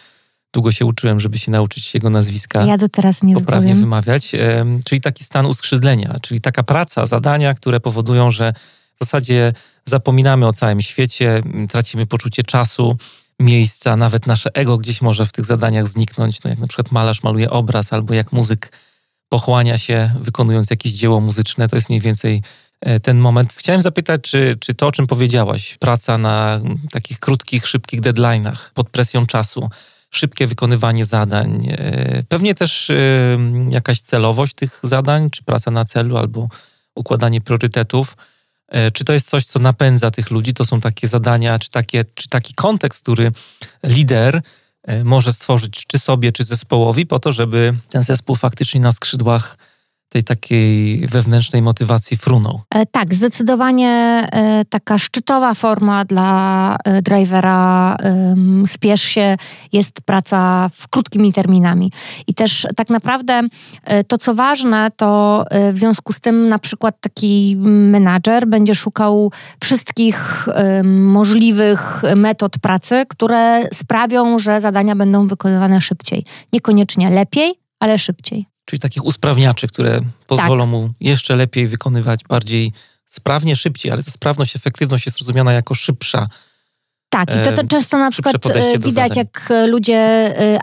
Długo 0.52 0.72
się 0.72 0.86
uczyłem, 0.86 1.20
żeby 1.20 1.38
się 1.38 1.50
nauczyć 1.50 1.94
jego 1.94 2.10
nazwiska. 2.10 2.64
Ja 2.64 2.78
do 2.78 2.88
teraz 2.88 3.22
nie 3.22 3.34
poprawnie 3.34 3.74
wymawiać. 3.74 4.34
E, 4.34 4.64
czyli 4.84 5.00
taki 5.00 5.24
stan 5.24 5.46
uskrzydlenia, 5.46 6.16
czyli 6.22 6.40
taka 6.40 6.62
praca, 6.62 7.06
zadania, 7.06 7.54
które 7.54 7.80
powodują, 7.80 8.30
że 8.30 8.52
w 8.96 9.04
zasadzie 9.04 9.52
zapominamy 9.84 10.46
o 10.46 10.52
całym 10.52 10.80
świecie, 10.80 11.42
tracimy 11.68 12.06
poczucie 12.06 12.42
czasu, 12.42 12.96
miejsca, 13.40 13.96
nawet 13.96 14.26
nasze 14.26 14.50
ego 14.54 14.78
gdzieś 14.78 15.02
może 15.02 15.26
w 15.26 15.32
tych 15.32 15.44
zadaniach 15.44 15.88
zniknąć. 15.88 16.42
No 16.42 16.50
jak 16.50 16.58
na 16.58 16.66
przykład 16.66 16.92
malarz 16.92 17.22
maluje 17.22 17.50
obraz, 17.50 17.92
albo 17.92 18.14
jak 18.14 18.32
muzyk 18.32 18.72
pochłania 19.28 19.78
się 19.78 20.10
wykonując 20.20 20.70
jakieś 20.70 20.92
dzieło 20.92 21.20
muzyczne. 21.20 21.68
To 21.68 21.76
jest 21.76 21.88
mniej 21.88 22.00
więcej 22.00 22.36
E, 22.36 22.42
ten 23.02 23.18
moment. 23.18 23.52
Chciałem 23.52 23.82
zapytać, 23.82 24.20
czy, 24.22 24.56
czy 24.60 24.74
to, 24.74 24.86
o 24.86 24.92
czym 24.92 25.06
powiedziałaś, 25.06 25.76
praca 25.80 26.18
na 26.18 26.60
takich 26.92 27.20
krótkich, 27.20 27.66
szybkich 27.68 28.00
deadline'ach 28.00 28.56
pod 28.74 28.90
presją 28.90 29.26
czasu, 29.26 29.70
szybkie 30.10 30.46
wykonywanie 30.46 31.04
zadań, 31.04 31.68
e, 31.70 32.22
pewnie 32.28 32.54
też 32.54 32.90
e, 32.90 32.94
jakaś 33.68 34.00
celowość 34.00 34.54
tych 34.54 34.80
zadań, 34.82 35.30
czy 35.30 35.42
praca 35.42 35.70
na 35.70 35.84
celu, 35.84 36.16
albo 36.16 36.48
układanie 36.94 37.40
priorytetów. 37.40 38.16
Czy 38.92 39.04
to 39.04 39.12
jest 39.12 39.28
coś, 39.28 39.46
co 39.46 39.58
napędza 39.58 40.10
tych 40.10 40.30
ludzi? 40.30 40.54
To 40.54 40.64
są 40.64 40.80
takie 40.80 41.08
zadania, 41.08 41.58
czy, 41.58 41.70
takie, 41.70 42.04
czy 42.14 42.28
taki 42.28 42.54
kontekst, 42.54 43.02
który 43.02 43.32
lider 43.84 44.42
może 45.04 45.32
stworzyć 45.32 45.86
czy 45.86 45.98
sobie, 45.98 46.32
czy 46.32 46.44
zespołowi, 46.44 47.06
po 47.06 47.18
to, 47.18 47.32
żeby 47.32 47.74
ten 47.88 48.02
zespół 48.02 48.36
faktycznie 48.36 48.80
na 48.80 48.92
skrzydłach 48.92 49.56
tej 50.12 50.24
takiej 50.24 51.06
wewnętrznej 51.06 51.62
motywacji 51.62 52.16
frunął. 52.16 52.60
E, 52.70 52.86
tak, 52.86 53.14
zdecydowanie 53.14 53.88
e, 54.32 54.64
taka 54.64 54.98
szczytowa 54.98 55.54
forma 55.54 56.04
dla 56.04 56.76
e, 56.84 57.02
drivera 57.02 57.96
spiesz 58.66 59.02
się 59.02 59.36
jest 59.72 60.00
praca 60.00 60.70
w 60.74 60.88
krótkimi 60.88 61.32
terminami. 61.32 61.92
I 62.26 62.34
też 62.34 62.66
tak 62.76 62.90
naprawdę 62.90 63.42
to, 64.08 64.18
co 64.18 64.34
ważne, 64.34 64.90
to 64.96 65.44
w 65.72 65.78
związku 65.78 66.12
z 66.12 66.20
tym 66.20 66.48
na 66.48 66.58
przykład 66.58 67.00
taki 67.00 67.56
menadżer 67.66 68.46
będzie 68.46 68.74
szukał 68.74 69.32
wszystkich 69.62 70.46
możliwych 70.84 72.02
metod 72.16 72.58
pracy, 72.58 73.04
które 73.08 73.68
sprawią, 73.72 74.38
że 74.38 74.60
zadania 74.60 74.96
będą 74.96 75.26
wykonywane 75.26 75.80
szybciej. 75.80 76.24
Niekoniecznie 76.52 77.10
lepiej, 77.10 77.54
ale 77.80 77.98
szybciej. 77.98 78.51
Czyli 78.72 78.80
takich 78.80 79.04
usprawniaczy, 79.04 79.68
które 79.68 80.00
pozwolą 80.26 80.64
tak. 80.64 80.70
mu 80.70 80.90
jeszcze 81.00 81.36
lepiej 81.36 81.66
wykonywać, 81.66 82.20
bardziej 82.28 82.72
sprawnie, 83.06 83.56
szybciej, 83.56 83.92
ale 83.92 84.02
ta 84.02 84.10
sprawność, 84.10 84.56
efektywność 84.56 85.06
jest 85.06 85.18
rozumiana 85.18 85.52
jako 85.52 85.74
szybsza 85.74 86.28
tak, 87.10 87.28
i 87.28 87.44
to, 87.44 87.62
to 87.62 87.68
często 87.68 87.98
na 87.98 88.10
przykład 88.10 88.46
e, 88.46 88.78
widać, 88.78 89.16
jak 89.16 89.48
e, 89.50 89.66
ludzie 89.66 89.98
e, 89.98 90.58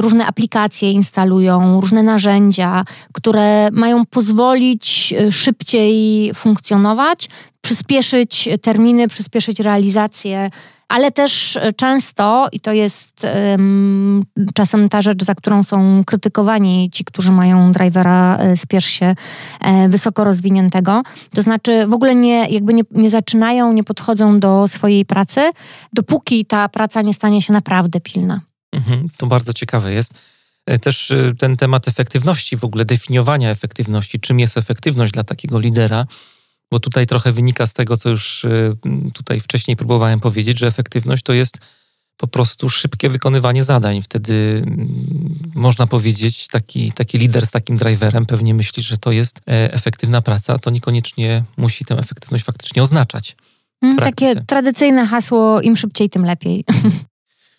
różne 0.00 0.26
aplikacje 0.26 0.90
instalują, 0.90 1.80
różne 1.80 2.02
narzędzia, 2.02 2.84
które 3.12 3.68
mają 3.72 4.06
pozwolić 4.06 5.14
szybciej 5.30 6.30
funkcjonować, 6.34 7.28
przyspieszyć 7.60 8.48
terminy, 8.62 9.08
przyspieszyć 9.08 9.60
realizację 9.60 10.50
ale 10.94 11.12
też 11.12 11.56
e, 11.56 11.72
często, 11.72 12.46
i 12.52 12.60
to 12.60 12.72
jest 12.72 13.26
um, 13.50 14.22
czasem 14.54 14.88
ta 14.88 15.02
rzecz, 15.02 15.24
za 15.24 15.34
którą 15.34 15.62
są 15.62 16.04
krytykowani 16.06 16.90
ci, 16.92 17.04
którzy 17.04 17.32
mają 17.32 17.72
drivera 17.72 18.36
e, 18.36 18.56
spiesz 18.56 18.84
się 18.84 19.14
e, 19.60 19.88
wysoko 19.88 20.24
rozwiniętego, 20.24 21.02
to 21.34 21.42
znaczy 21.42 21.86
w 21.86 21.92
ogóle 21.92 22.14
nie, 22.14 22.46
jakby 22.48 22.74
nie, 22.74 22.82
nie 22.90 23.10
zaczynają, 23.10 23.72
nie 23.72 23.84
podchodzą 23.84 24.40
do 24.40 24.68
swojej 24.68 25.04
pracy, 25.04 25.50
dopóki 25.92 26.46
ta 26.46 26.68
praca 26.68 27.02
nie 27.02 27.14
stanie 27.14 27.42
się 27.42 27.52
naprawdę 27.52 28.00
pilna. 28.00 28.40
Mhm, 28.72 29.08
to 29.16 29.26
bardzo 29.26 29.52
ciekawe 29.52 29.92
jest. 29.92 30.14
E, 30.66 30.78
też 30.78 31.12
ten 31.38 31.56
temat 31.56 31.88
efektywności, 31.88 32.56
w 32.56 32.64
ogóle 32.64 32.84
definiowania 32.84 33.50
efektywności, 33.50 34.20
czym 34.20 34.40
jest 34.40 34.56
efektywność 34.56 35.12
dla 35.12 35.24
takiego 35.24 35.58
lidera 35.58 36.06
bo 36.70 36.80
tutaj 36.80 37.06
trochę 37.06 37.32
wynika 37.32 37.66
z 37.66 37.74
tego, 37.74 37.96
co 37.96 38.10
już 38.10 38.44
y, 38.44 38.76
tutaj 39.14 39.40
wcześniej 39.40 39.76
próbowałem 39.76 40.20
powiedzieć, 40.20 40.58
że 40.58 40.66
efektywność 40.66 41.22
to 41.22 41.32
jest 41.32 41.58
po 42.16 42.26
prostu 42.26 42.68
szybkie 42.68 43.08
wykonywanie 43.08 43.64
zadań. 43.64 44.02
Wtedy 44.02 44.62
mm, 44.66 44.88
można 45.54 45.86
powiedzieć, 45.86 46.48
taki, 46.48 46.92
taki 46.92 47.18
lider 47.18 47.46
z 47.46 47.50
takim 47.50 47.76
driverem 47.76 48.26
pewnie 48.26 48.54
myśli, 48.54 48.82
że 48.82 48.98
to 48.98 49.12
jest 49.12 49.38
e, 49.38 49.72
efektywna 49.72 50.22
praca, 50.22 50.58
to 50.58 50.70
niekoniecznie 50.70 51.44
musi 51.56 51.84
tę 51.84 51.98
efektywność 51.98 52.44
faktycznie 52.44 52.82
oznaczać. 52.82 53.36
Mm, 53.82 53.96
takie 53.96 54.34
tradycyjne 54.46 55.06
hasło, 55.06 55.60
im 55.60 55.76
szybciej, 55.76 56.10
tym 56.10 56.24
lepiej. 56.24 56.64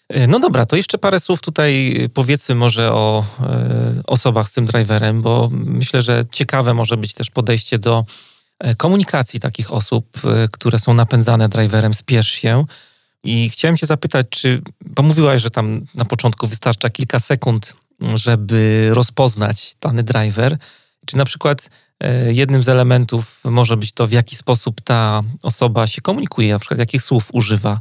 E, 0.10 0.28
no 0.28 0.40
dobra, 0.40 0.66
to 0.66 0.76
jeszcze 0.76 0.98
parę 0.98 1.20
słów 1.20 1.42
tutaj 1.42 1.96
powiedzmy 2.14 2.56
może 2.56 2.94
o 2.94 3.26
e, 3.40 4.02
osobach 4.08 4.50
z 4.50 4.54
tym 4.54 4.66
driverem, 4.66 5.22
bo 5.22 5.50
myślę, 5.52 6.02
że 6.02 6.26
ciekawe 6.32 6.74
może 6.74 6.98
być 6.98 7.14
też 7.14 7.30
podejście 7.30 7.80
do 7.80 8.06
komunikacji 8.78 9.40
takich 9.40 9.74
osób, 9.74 10.22
e, 10.26 10.48
które 10.52 10.80
są 10.80 10.94
napędzane 10.94 11.50
driverem, 11.50 11.94
spiesz 11.94 12.30
się. 12.30 12.66
I 13.24 13.50
chciałem 13.50 13.78
Cię 13.78 13.86
zapytać, 13.86 14.28
czy, 14.30 14.62
bo 14.86 15.04
mówiłaś, 15.04 15.42
że 15.42 15.52
tam 15.52 15.82
na 15.96 16.06
początku 16.06 16.48
wystarcza 16.48 16.90
kilka 16.90 17.20
sekund, 17.20 17.76
żeby 18.16 18.90
rozpoznać 18.94 19.76
dany 19.82 20.04
driver. 20.04 20.58
Czy 21.06 21.18
na 21.18 21.26
przykład 21.26 21.70
e, 22.00 22.34
jednym 22.34 22.64
z 22.64 22.70
elementów 22.70 23.42
może 23.44 23.78
być 23.78 23.92
to, 23.92 24.08
w 24.08 24.12
jaki 24.12 24.36
sposób 24.36 24.82
ta 24.82 25.24
osoba 25.44 25.88
się 25.88 26.02
komunikuje, 26.02 26.54
na 26.54 26.60
przykład 26.60 26.80
jakich 26.80 27.02
słów 27.02 27.30
używa? 27.34 27.80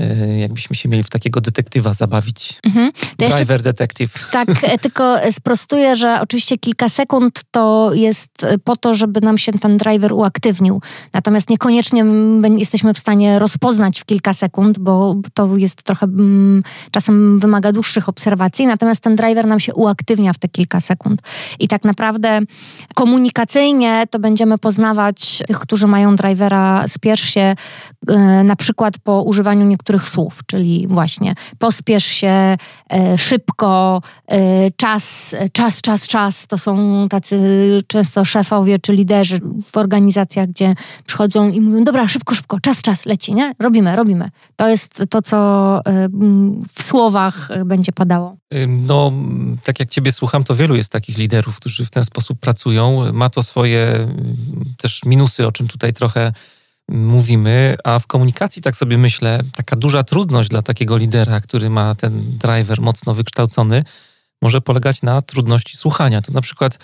E, 0.00 0.38
jakbyśmy 0.38 0.76
się 0.76 0.88
mieli 0.88 1.02
w 1.02 1.10
takiego 1.10 1.40
detektywa 1.40 1.94
zabawić. 1.94 2.60
Mhm. 2.64 2.92
Driver 3.18 3.40
jeszcze, 3.40 3.58
detektyw. 3.58 4.30
Tak, 4.30 4.48
e, 4.62 4.78
tylko 4.84 5.16
sprostuję, 5.30 5.96
że 5.96 6.20
oczywiście 6.20 6.58
kilka 6.58 6.88
sekund 6.88 7.42
to 7.50 7.90
jest 7.94 8.44
e, 8.44 8.58
po 8.58 8.76
to, 8.76 8.94
żeby 8.94 9.20
nam 9.20 9.38
się 9.38 9.52
ten 9.52 9.76
driver 9.76 10.12
uaktywnił. 10.12 10.82
Natomiast 11.12 11.50
niekoniecznie 11.50 12.04
jesteśmy 12.58 12.94
w 12.94 12.98
stanie 12.98 13.38
rozpoznać 13.38 14.00
w 14.00 14.04
kilka 14.04 14.32
sekund, 14.32 14.78
bo 14.78 15.16
to 15.34 15.56
jest 15.56 15.82
trochę 15.82 16.06
czasem 16.90 17.38
wymaga 17.40 17.72
dłuższych 17.72 18.08
obserwacji. 18.08 18.66
Natomiast 18.66 19.00
ten 19.00 19.16
driver 19.16 19.46
nam 19.46 19.60
się 19.60 19.74
uaktywnia 19.74 20.32
w 20.32 20.38
te 20.38 20.48
kilka 20.48 20.80
sekund. 20.80 21.22
I 21.58 21.68
tak 21.68 21.84
naprawdę 21.84 22.40
komunikacyjnie 22.94 24.04
to 24.10 24.18
będziemy 24.18 24.58
poznawać 24.58 25.42
tych, 25.46 25.58
którzy 25.58 25.86
mają 25.86 26.16
drivera 26.16 26.88
spiesz 26.88 27.20
się, 27.20 27.54
na 28.44 28.56
przykład 28.56 28.98
po 28.98 29.22
używaniu 29.22 29.66
niektórych 29.66 29.83
niektórych 29.84 30.08
słów, 30.08 30.40
czyli 30.46 30.86
właśnie 30.88 31.34
pospiesz 31.58 32.04
się, 32.04 32.56
e, 32.92 33.18
szybko, 33.18 34.02
e, 34.26 34.70
czas, 34.70 35.34
czas, 35.52 35.80
czas, 35.80 36.06
czas. 36.06 36.46
To 36.46 36.58
są 36.58 37.06
tacy 37.10 37.38
często 37.86 38.24
szefowie 38.24 38.78
czy 38.78 38.92
liderzy 38.92 39.40
w 39.70 39.76
organizacjach, 39.76 40.48
gdzie 40.48 40.74
przychodzą 41.06 41.50
i 41.50 41.60
mówią, 41.60 41.84
dobra, 41.84 42.08
szybko, 42.08 42.34
szybko, 42.34 42.60
czas, 42.60 42.82
czas, 42.82 43.06
leci, 43.06 43.34
nie? 43.34 43.54
Robimy, 43.58 43.96
robimy. 43.96 44.28
To 44.56 44.68
jest 44.68 45.02
to, 45.10 45.22
co 45.22 45.36
e, 45.86 46.08
w 46.74 46.82
słowach 46.82 47.48
będzie 47.64 47.92
padało. 47.92 48.36
No, 48.68 49.12
tak 49.64 49.80
jak 49.80 49.90
ciebie 49.90 50.12
słucham, 50.12 50.44
to 50.44 50.54
wielu 50.54 50.76
jest 50.76 50.92
takich 50.92 51.18
liderów, 51.18 51.56
którzy 51.56 51.86
w 51.86 51.90
ten 51.90 52.04
sposób 52.04 52.40
pracują. 52.40 53.12
Ma 53.12 53.30
to 53.30 53.42
swoje 53.42 54.08
też 54.78 55.04
minusy, 55.04 55.46
o 55.46 55.52
czym 55.52 55.68
tutaj 55.68 55.92
trochę 55.92 56.32
mówimy, 56.88 57.76
a 57.84 57.98
w 57.98 58.06
komunikacji, 58.06 58.62
tak 58.62 58.76
sobie 58.76 58.98
myślę, 58.98 59.40
taka 59.56 59.76
duża 59.76 60.02
trudność 60.02 60.48
dla 60.48 60.62
takiego 60.62 60.96
lidera, 60.96 61.40
który 61.40 61.70
ma 61.70 61.94
ten 61.94 62.38
driver 62.38 62.80
mocno 62.80 63.14
wykształcony, 63.14 63.84
może 64.42 64.60
polegać 64.60 65.02
na 65.02 65.22
trudności 65.22 65.76
słuchania. 65.76 66.22
To 66.22 66.32
na 66.32 66.40
przykład 66.40 66.78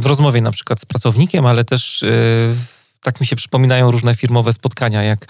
w 0.00 0.06
rozmowie 0.06 0.40
na 0.40 0.50
przykład 0.50 0.80
z 0.80 0.86
pracownikiem, 0.86 1.46
ale 1.46 1.64
też 1.64 2.02
y, 2.02 2.54
tak 3.02 3.20
mi 3.20 3.26
się 3.26 3.36
przypominają 3.36 3.90
różne 3.90 4.14
firmowe 4.14 4.52
spotkania, 4.52 5.02
jak 5.02 5.26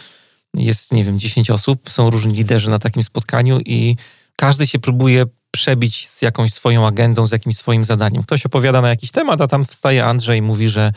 jest, 0.55 0.93
nie 0.93 1.05
wiem, 1.05 1.19
10 1.19 1.51
osób, 1.51 1.91
są 1.91 2.11
różni 2.11 2.35
liderzy 2.35 2.71
na 2.71 2.79
takim 2.79 3.03
spotkaniu 3.03 3.61
i 3.61 3.97
każdy 4.37 4.67
się 4.67 4.79
próbuje 4.79 5.27
przebić 5.51 6.09
z 6.09 6.23
jakąś 6.23 6.53
swoją 6.53 6.87
agendą, 6.87 7.27
z 7.27 7.33
jakimś 7.33 7.57
swoim 7.57 7.85
zadaniem. 7.85 8.23
Ktoś 8.23 8.47
opowiada 8.47 8.81
na 8.81 8.89
jakiś 8.89 9.11
temat, 9.11 9.41
a 9.41 9.47
tam 9.47 9.65
wstaje 9.65 10.05
Andrzej 10.05 10.39
i 10.39 10.43
mówi, 10.43 10.69
że 10.69 10.93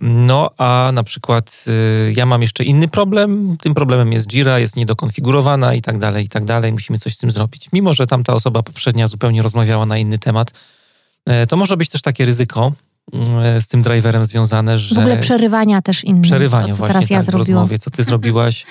no, 0.00 0.50
a 0.58 0.90
na 0.94 1.02
przykład 1.02 1.64
y, 1.68 2.12
ja 2.16 2.26
mam 2.26 2.42
jeszcze 2.42 2.64
inny 2.64 2.88
problem. 2.88 3.56
Tym 3.60 3.74
problemem 3.74 4.12
jest 4.12 4.28
Jira, 4.28 4.58
jest 4.58 4.76
niedokonfigurowana 4.76 5.74
i 5.74 5.82
tak 5.82 5.98
dalej, 5.98 6.24
i 6.24 6.28
tak 6.28 6.44
dalej. 6.44 6.72
Musimy 6.72 6.98
coś 6.98 7.14
z 7.14 7.18
tym 7.18 7.30
zrobić. 7.30 7.68
Mimo, 7.72 7.94
że 7.94 8.06
tamta 8.06 8.34
osoba 8.34 8.62
poprzednia 8.62 9.08
zupełnie 9.08 9.42
rozmawiała 9.42 9.86
na 9.86 9.98
inny 9.98 10.18
temat, 10.18 10.52
e, 11.26 11.46
to 11.46 11.56
może 11.56 11.76
być 11.76 11.88
też 11.88 12.02
takie 12.02 12.24
ryzyko 12.24 12.72
e, 13.12 13.60
z 13.60 13.68
tym 13.68 13.82
driverem 13.82 14.26
związane, 14.26 14.78
że... 14.78 14.94
W 14.94 14.98
ogóle 14.98 15.16
przerywania 15.18 15.82
też 15.82 16.04
to, 16.68 16.72
co 16.72 16.78
właśnie, 16.78 16.94
teraz 16.94 17.10
ja 17.10 17.18
tak, 17.18 17.24
zrobiłam. 17.24 17.44
w 17.44 17.48
rozmowie, 17.48 17.78
co 17.78 17.90
ty 17.90 18.04
zrobiłaś. 18.04 18.64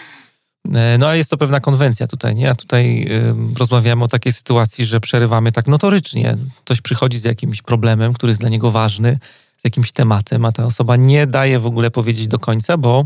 E, 0.74 0.98
no 0.98 1.08
ale 1.08 1.18
jest 1.18 1.30
to 1.30 1.38
pewna 1.38 1.60
konwencja 1.60 2.08
tutaj, 2.08 2.36
nie? 2.36 2.50
A 2.50 2.56
tutaj 2.56 3.08
y, 3.54 3.58
rozmawiamy 3.60 4.04
o 4.04 4.08
takiej 4.08 4.34
sytuacji, 4.34 4.86
że 4.86 5.00
przerywamy 5.00 5.52
tak 5.52 5.68
notorycznie. 5.68 6.38
Ktoś 6.64 6.82
przychodzi 6.82 7.18
z 7.18 7.24
jakimś 7.24 7.62
problemem, 7.62 8.14
który 8.14 8.30
jest 8.30 8.40
dla 8.40 8.50
niego 8.50 8.72
ważny, 8.72 9.20
jakimś 9.68 9.92
tematem, 9.92 10.46
a 10.46 10.52
ta 10.52 10.66
osoba 10.66 10.96
nie 10.96 11.28
daje 11.28 11.60
w 11.60 11.66
ogóle 11.66 11.92
powiedzieć 11.92 12.28
do 12.28 12.40
końca, 12.40 12.78
bo 12.78 13.06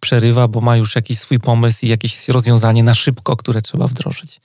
przerywa, 0.00 0.48
bo 0.48 0.60
ma 0.60 0.76
już 0.76 0.96
jakiś 0.96 1.18
swój 1.18 1.40
pomysł 1.40 1.86
i 1.86 1.88
jakieś 1.88 2.28
rozwiązanie 2.28 2.82
na 2.82 2.94
szybko, 2.94 3.36
które 3.36 3.62
trzeba 3.62 3.86
wdrożyć. 3.86 4.40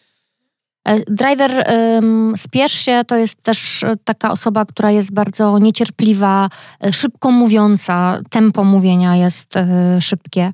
E, 0.88 1.00
driver 1.00 1.66
um, 1.70 2.34
spiesz 2.38 2.72
się 2.72 3.02
to 3.08 3.16
jest 3.18 3.44
też 3.44 3.84
e, 3.84 3.96
taka 4.04 4.32
osoba, 4.32 4.66
która 4.66 4.92
jest 4.92 5.14
bardzo 5.14 5.60
niecierpliwa, 5.60 6.50
e, 6.84 6.94
szybko 6.94 7.32
mówiąca, 7.32 8.20
tempo 8.30 8.64
mówienia 8.64 9.16
jest 9.16 9.58
e, 9.58 10.02
szybkie. 10.02 10.52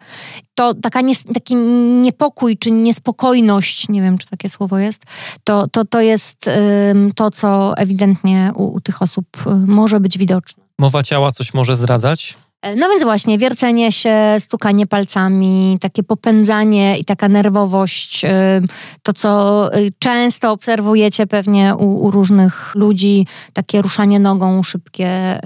To 0.56 0.74
taka 0.74 1.02
taki 1.34 1.56
niepokój 1.56 2.58
czy 2.58 2.72
niespokojność, 2.72 3.90
nie 3.90 4.02
wiem 4.02 4.18
czy 4.18 4.28
takie 4.28 4.50
słowo 4.50 4.78
jest, 4.78 5.04
to, 5.44 5.68
to, 5.68 5.86
to 5.86 6.02
jest 6.02 6.46
um, 6.48 7.12
to, 7.12 7.32
co 7.32 7.78
ewidentnie 7.78 8.52
u, 8.56 8.74
u 8.74 8.82
tych 8.82 9.02
osób 9.02 9.28
może 9.68 10.00
być 10.00 10.18
widoczne. 10.18 10.69
Mowa 10.80 11.04
ciała 11.04 11.32
coś 11.32 11.54
może 11.54 11.76
zdradzać? 11.76 12.38
E, 12.62 12.76
no 12.76 12.90
więc 12.90 13.04
właśnie, 13.04 13.38
wiercenie 13.38 13.92
się, 13.92 14.36
stukanie 14.40 14.88
palcami, 14.88 15.78
takie 15.82 16.04
popędzanie 16.04 16.98
i 16.98 17.06
taka 17.06 17.30
nerwowość, 17.30 18.26
e, 18.26 18.62
to 19.04 19.14
co 19.14 19.74
e, 19.74 19.80
często 20.00 20.52
obserwujecie 20.52 21.28
pewnie 21.28 21.76
u, 21.76 22.06
u, 22.06 22.12
różnych 22.12 22.76
ludzi, 22.76 23.28
takie 23.54 23.82
ruszanie 23.82 24.20
nogą 24.20 24.64
szybkie, 24.64 25.40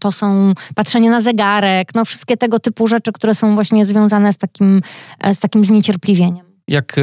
to 0.00 0.12
są 0.12 0.52
patrzenie 0.74 1.10
na 1.10 1.20
zegarek, 1.20 1.94
no 1.94 2.04
wszystkie 2.04 2.36
tego 2.36 2.60
typu 2.60 2.86
rzeczy, 2.86 3.12
które 3.12 3.34
są 3.34 3.54
właśnie 3.54 3.86
związane 3.86 4.32
z 4.32 4.36
takim, 4.36 4.82
z 5.32 5.38
takim 5.38 5.64
zniecierpliwieniem. 5.64 6.51
Jak 6.72 6.96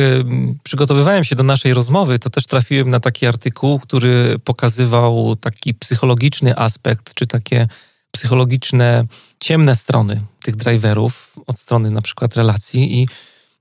przygotowywałem 0.64 1.24
się 1.24 1.36
do 1.36 1.44
naszej 1.44 1.74
rozmowy, 1.74 2.20
to 2.20 2.30
też 2.30 2.46
trafiłem 2.46 2.90
na 2.90 3.00
taki 3.00 3.28
artykuł, 3.28 3.80
który 3.80 4.40
pokazywał 4.44 5.36
taki 5.36 5.74
psychologiczny 5.74 6.58
aspekt, 6.58 7.14
czy 7.14 7.28
takie 7.28 7.68
psychologiczne, 8.12 9.06
ciemne 9.40 9.76
strony 9.76 10.22
tych 10.44 10.56
driverów, 10.56 11.34
od 11.48 11.60
strony 11.60 11.92
na 11.92 12.02
przykład 12.02 12.36
relacji 12.36 13.02
i 13.02 13.08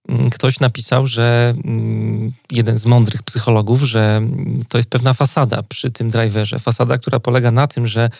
mm, 0.08 0.30
ktoś 0.30 0.60
napisał, 0.60 1.06
że 1.06 1.54
mm, 1.64 2.32
jeden 2.52 2.78
z 2.78 2.86
mądrych 2.86 3.22
psychologów, 3.22 3.82
że 3.82 4.22
to 4.68 4.78
jest 4.78 4.90
pewna 4.90 5.14
fasada 5.14 5.62
przy 5.62 5.90
tym 5.90 6.10
driverze. 6.10 6.58
Fasada, 6.58 6.98
która 6.98 7.20
polega 7.20 7.50
na 7.50 7.66
tym, 7.66 7.86
że 7.86 8.10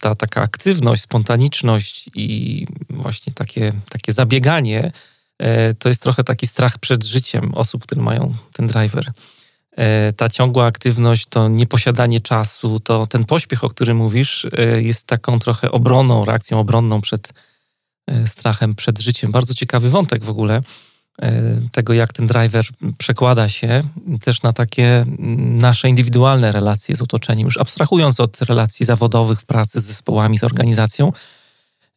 ta 0.00 0.14
taka 0.14 0.42
aktywność, 0.42 1.02
spontaniczność 1.02 2.10
i 2.14 2.66
właśnie 2.90 3.32
takie, 3.32 3.72
takie 3.90 4.12
zabieganie 4.12 4.92
to 5.78 5.88
jest 5.88 6.02
trochę 6.02 6.24
taki 6.24 6.46
strach 6.46 6.78
przed 6.78 7.04
życiem 7.04 7.54
osób, 7.54 7.82
które 7.82 8.02
mają 8.02 8.34
ten 8.52 8.66
driver. 8.66 9.12
e, 9.76 10.12
ta 10.12 10.28
ciągła 10.28 10.66
aktywność, 10.66 11.26
to 11.26 11.48
nieposiadanie 11.48 12.20
czasu, 12.20 12.80
to 12.80 13.06
ten 13.06 13.24
pośpiech, 13.24 13.64
o 13.64 13.70
którym 13.70 13.96
mówisz, 13.96 14.46
e, 14.56 14.82
jest 14.82 15.06
taką 15.06 15.38
trochę 15.38 15.70
obronną, 15.70 16.24
reakcją 16.24 16.60
obronną 16.60 17.00
przed 17.00 17.32
strachem, 18.26 18.74
przed 18.74 18.98
życiem. 18.98 19.32
Bardzo 19.32 19.54
ciekawy 19.54 19.90
wątek 19.90 20.24
w 20.24 20.30
ogóle 20.30 20.62
tego, 21.72 21.92
jak 21.92 22.12
ten 22.12 22.26
driver 22.26 22.66
przekłada 22.98 23.48
się 23.48 23.82
też 24.20 24.42
na 24.42 24.52
takie 24.52 25.04
nasze 25.38 25.88
indywidualne 25.88 26.52
relacje 26.52 26.96
z 26.96 27.02
otoczeniem, 27.02 27.44
już 27.44 27.58
abstrahując 27.58 28.20
od 28.20 28.42
relacji 28.42 28.86
zawodowych 28.86 29.42
pracy 29.42 29.80
z 29.80 29.84
zespołami, 29.84 30.38
z 30.38 30.44
organizacją, 30.44 31.12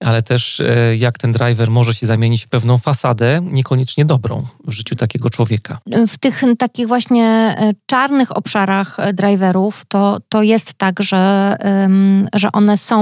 ale 0.01 0.23
też 0.23 0.59
e, 0.59 0.95
jak 0.95 1.17
ten 1.17 1.31
driver 1.31 1.71
może 1.71 1.93
się 1.93 2.07
zamienić 2.07 2.45
w 2.45 2.47
pewną 2.47 2.77
fasadę, 2.77 3.41
niekoniecznie 3.43 4.05
dobrą 4.05 4.47
w 4.67 4.71
życiu 4.71 4.95
takiego 4.95 5.29
człowieka. 5.29 5.77
W 6.07 6.17
tych 6.17 6.41
takich 6.57 6.87
właśnie 6.87 7.25
e, 7.57 7.73
czarnych 7.85 8.37
obszarach 8.37 8.99
e, 8.99 9.13
driverów 9.13 9.83
to, 9.87 10.17
to 10.29 10.41
jest 10.41 10.73
tak, 10.73 11.03
że, 11.03 11.57
że 12.33 12.51
one 12.51 12.77
są 12.77 13.01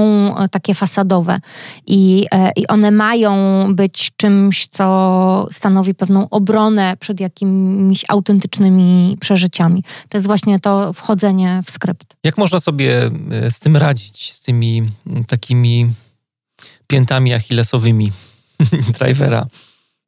takie 0.51 0.73
fasadowe 0.73 1.39
i, 1.87 2.25
i 2.55 2.67
one 2.67 2.91
mają 2.91 3.65
być 3.75 4.11
czymś, 4.17 4.67
co 4.67 5.47
stanowi 5.51 5.95
pewną 5.95 6.29
obronę 6.29 6.97
przed 6.99 7.19
jakimiś 7.19 8.05
autentycznymi 8.07 9.17
przeżyciami. 9.19 9.83
To 10.09 10.17
jest 10.17 10.27
właśnie 10.27 10.59
to 10.59 10.93
wchodzenie 10.93 11.61
w 11.65 11.71
skrypt. 11.71 12.15
Jak 12.23 12.37
można 12.37 12.59
sobie 12.59 13.11
z 13.49 13.59
tym 13.59 13.77
radzić, 13.77 14.33
z 14.33 14.41
tymi 14.41 14.83
takimi 15.27 15.89
piętami 16.89 17.33
achillesowymi 17.33 18.11
drivera. 18.99 19.47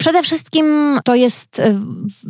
Przede 0.01 0.23
wszystkim 0.23 0.99
to 1.03 1.15
jest 1.15 1.59
e, 1.59 1.79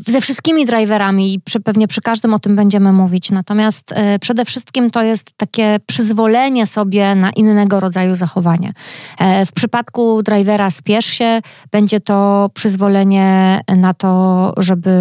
ze 0.07 0.21
wszystkimi 0.21 0.65
driverami 0.65 1.33
i 1.33 1.39
przy, 1.39 1.59
pewnie 1.59 1.87
przy 1.87 2.01
każdym 2.01 2.33
o 2.33 2.39
tym 2.39 2.55
będziemy 2.55 2.93
mówić. 2.93 3.31
Natomiast 3.31 3.91
e, 3.91 4.19
przede 4.19 4.45
wszystkim 4.45 4.89
to 4.89 5.03
jest 5.03 5.31
takie 5.37 5.79
przyzwolenie 5.87 6.65
sobie 6.65 7.15
na 7.15 7.29
innego 7.29 7.79
rodzaju 7.79 8.15
zachowanie. 8.15 8.73
E, 9.19 9.45
w 9.45 9.51
przypadku 9.51 10.23
drivera 10.23 10.71
spiesz 10.71 11.05
się, 11.05 11.41
będzie 11.71 11.99
to 11.99 12.49
przyzwolenie 12.53 13.61
na 13.77 13.93
to, 13.93 14.53
żeby 14.57 14.91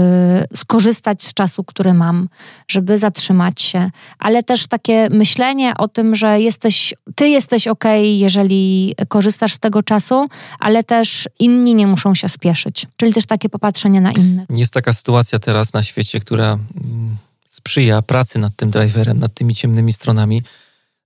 skorzystać 0.57 1.25
z 1.25 1.35
czasu, 1.35 1.65
który 1.65 1.95
mam, 1.95 2.29
żeby 2.69 2.99
zatrzymać 2.99 3.63
się, 3.63 3.91
ale 4.19 4.43
też 4.43 4.67
takie 4.67 5.09
myślenie 5.11 5.73
o 5.79 5.89
tym, 5.89 6.15
że 6.15 6.41
jesteś, 6.41 6.95
ty 7.15 7.29
jesteś 7.29 7.69
ok, 7.69 7.85
jeżeli 8.03 8.95
korzystasz 9.09 9.53
z 9.53 9.59
tego 9.59 9.83
czasu, 9.83 10.29
ale 10.59 10.85
też 10.85 11.29
inni 11.39 11.75
nie 11.75 11.87
muszą 11.87 12.15
się 12.15 12.29
spieszyć 12.29 12.60
cieszyć. 12.61 12.87
Czyli 12.97 13.13
też 13.13 13.27
takie 13.27 13.49
popatrzenie 13.49 14.01
na 14.01 14.13
innych. 14.13 14.47
Jest 14.51 14.75
taka 14.75 14.93
sytuacja 14.93 15.39
teraz 15.39 15.73
na 15.73 15.83
świecie, 15.83 16.21
która 16.21 16.53
mm, 16.53 17.17
sprzyja 17.49 18.03
pracy 18.03 18.39
nad 18.39 18.57
tym 18.57 18.71
driverem, 18.71 19.19
nad 19.19 19.35
tymi 19.35 19.55
ciemnymi 19.55 19.93
stronami, 19.93 20.43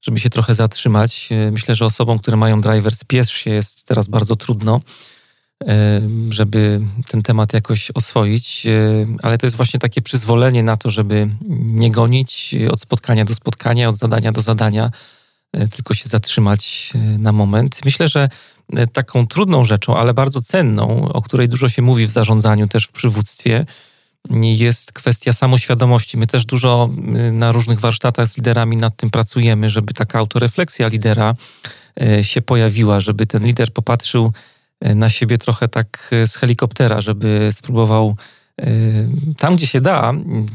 żeby 0.03 0.21
się 0.21 0.31
trochę 0.31 0.55
zatrzymać. 0.55 1.29
E, 1.33 1.51
myślę, 1.51 1.75
że 1.75 1.85
osobom, 1.85 2.19
które 2.19 2.37
mają 2.37 2.61
driver, 2.61 2.97
spiesz 2.97 3.31
się 3.31 3.51
jest 3.51 3.85
teraz 3.85 4.09
bardzo 4.09 4.37
trudno, 4.37 4.81
e, 5.64 6.01
żeby 6.29 6.81
ten 7.09 7.23
temat 7.23 7.53
jakoś 7.53 7.90
oswoić, 7.90 8.67
e, 8.67 9.07
ale 9.23 9.38
to 9.38 9.47
jest 9.47 9.57
właśnie 9.57 9.81
takie 9.81 10.03
przyzwolenie 10.03 10.62
na 10.62 10.77
to, 10.77 10.90
żeby 10.90 11.29
nie 11.49 11.90
gonić 11.90 12.55
od 12.71 12.81
spotkania 12.81 13.25
do 13.25 13.35
spotkania, 13.35 13.88
od 13.88 13.97
zadania 13.97 14.33
do 14.33 14.43
zadania, 14.43 14.90
tylko 15.71 15.95
się 15.95 16.09
zatrzymać 16.09 16.93
na 17.19 17.33
moment. 17.33 17.81
Myślę, 17.85 18.09
że 18.09 18.29
taką 18.92 19.27
trudną 19.27 19.64
rzeczą, 19.64 19.96
ale 19.96 20.14
bardzo 20.14 20.40
cenną, 20.40 21.12
o 21.12 21.22
której 21.22 21.48
dużo 21.48 21.68
się 21.68 21.83
mówi 21.83 22.07
w 22.07 22.11
zarządzaniu, 22.11 22.68
też 22.68 22.87
w 22.87 22.92
przywództwie, 22.92 23.66
jest 24.40 24.92
kwestia 24.92 25.33
samoświadomości. 25.33 26.18
My 26.18 26.27
też 26.27 26.44
dużo 26.44 26.90
e, 27.16 27.33
na 27.33 27.53
różnych 27.53 27.81
warsztatach 27.81 28.29
z 28.29 28.37
liderami 28.37 28.77
nad 28.77 28.96
tym 28.96 29.11
pracujemy, 29.11 29.70
żeby 29.70 29.94
taka 29.94 30.18
autorefleksja 30.18 30.88
lidera 30.88 31.35
e, 32.03 32.24
się 32.24 32.42
pojawiła, 32.42 33.00
żeby 33.00 33.27
ten 33.27 33.44
lider 33.44 33.72
popatrzył 33.72 34.33
na 34.81 35.09
siebie 35.09 35.38
trochę 35.38 35.68
tak 35.68 36.11
z 36.27 36.37
helikoptera, 36.37 37.00
żeby 37.00 37.50
spróbował 37.53 38.16
tam, 39.38 39.57
gdzie 39.57 39.66
się 39.66 39.81
da, 39.81 40.12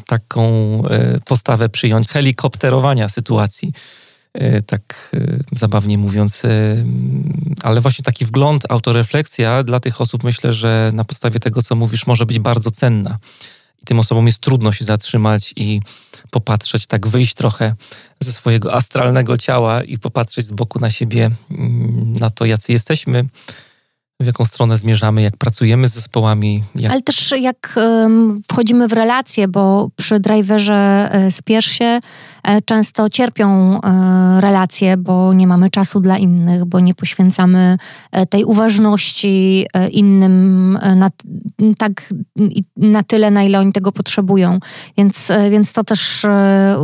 taką 0.08 0.84
postawę 1.26 1.70
przyjąć 1.70 2.08
helikopterowania 2.08 3.10
sytuacji 3.10 3.74
E, 3.74 4.09
tak 4.66 5.12
e, 5.14 5.40
zabawnie 5.52 5.98
mówiąc. 5.98 6.46
E, 6.46 6.50
ale 7.64 7.82
właśnie 7.82 8.04
taki 8.04 8.26
wgląd, 8.26 8.64
autorefleksja 8.70 9.64
dla 9.64 9.80
tych 9.80 10.02
osób 10.02 10.24
myślę, 10.24 10.54
że 10.54 10.92
na 10.94 11.04
podstawie 11.04 11.40
tego, 11.40 11.62
co 11.62 11.76
mówisz, 11.76 12.08
może 12.08 12.26
być 12.26 12.40
bardzo 12.40 12.72
cenna. 12.72 13.18
I 13.84 13.86
tym 13.86 14.00
osobom 14.00 14.26
jest 14.26 14.40
trudno 14.40 14.72
się 14.72 14.86
zatrzymać 14.86 15.54
i 15.56 15.82
popatrzeć, 16.32 16.88
tak 16.88 17.08
wyjść 17.08 17.34
trochę 17.34 17.76
ze 18.20 18.34
swojego 18.34 18.74
astralnego 18.74 19.38
ciała 19.38 19.84
i 19.84 19.98
popatrzeć 19.98 20.46
z 20.46 20.52
boku 20.52 20.80
na 20.80 20.92
siebie, 20.92 21.32
mm, 21.52 22.14
na 22.14 22.30
to, 22.30 22.46
jacy 22.46 22.72
jesteśmy, 22.72 23.26
w 24.22 24.26
jaką 24.26 24.46
stronę 24.46 24.78
zmierzamy, 24.78 25.22
jak 25.22 25.38
pracujemy 25.38 25.88
z 25.88 25.94
zespołami. 25.94 26.64
Jak... 26.76 26.92
Ale 26.92 27.02
też 27.02 27.34
jak 27.40 27.76
um, 27.76 28.42
wchodzimy 28.52 28.88
w 28.88 28.94
relacje, 28.94 29.48
bo 29.48 29.90
przy 29.96 30.20
driverze 30.20 31.10
e, 31.12 31.32
spiesz 31.32 31.66
się 31.66 32.00
e, 32.44 32.62
często 32.62 33.10
cierpią 33.10 33.80
e, 33.82 34.42
relacje, 34.42 34.98
bo 34.98 35.34
nie 35.34 35.48
mamy 35.48 35.70
czasu 35.70 36.00
dla 36.00 36.18
innych, 36.18 36.66
bo 36.66 36.80
nie 36.80 36.96
poświęcamy 36.96 37.78
e, 38.12 38.26
tej 38.26 38.44
uważności 38.44 39.66
e, 39.74 39.90
innym 39.90 40.78
e, 40.82 40.96
na, 40.96 41.10
tak, 41.78 42.14
na 42.78 43.04
tyle, 43.04 43.32
na 43.32 43.44
ile 43.44 43.60
oni 43.60 43.74
tego 43.74 43.92
potrzebują. 43.92 44.60
Więc, 44.98 45.32
więc 45.50 45.74
to 45.74 45.84
też 45.84 46.26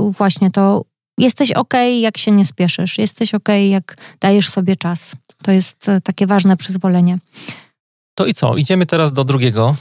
właśnie 0.10 0.52
to 0.52 0.86
jesteś 1.18 1.52
ok, 1.52 1.74
jak 2.02 2.18
się 2.18 2.32
nie 2.32 2.46
spieszysz. 2.46 2.98
Jesteś 2.98 3.36
ok, 3.36 3.50
jak 3.70 3.98
dajesz 4.22 4.50
sobie 4.50 4.76
czas. 4.76 5.16
To 5.46 5.52
jest 5.52 5.90
e, 5.90 6.02
takie 6.02 6.28
ważne 6.28 6.58
przyzwolenie. 6.58 7.18
To 8.16 8.26
i 8.26 8.34
co? 8.34 8.56
Idziemy 8.56 8.86
teraz 8.86 9.14
do 9.14 9.24
drugiego 9.24 9.76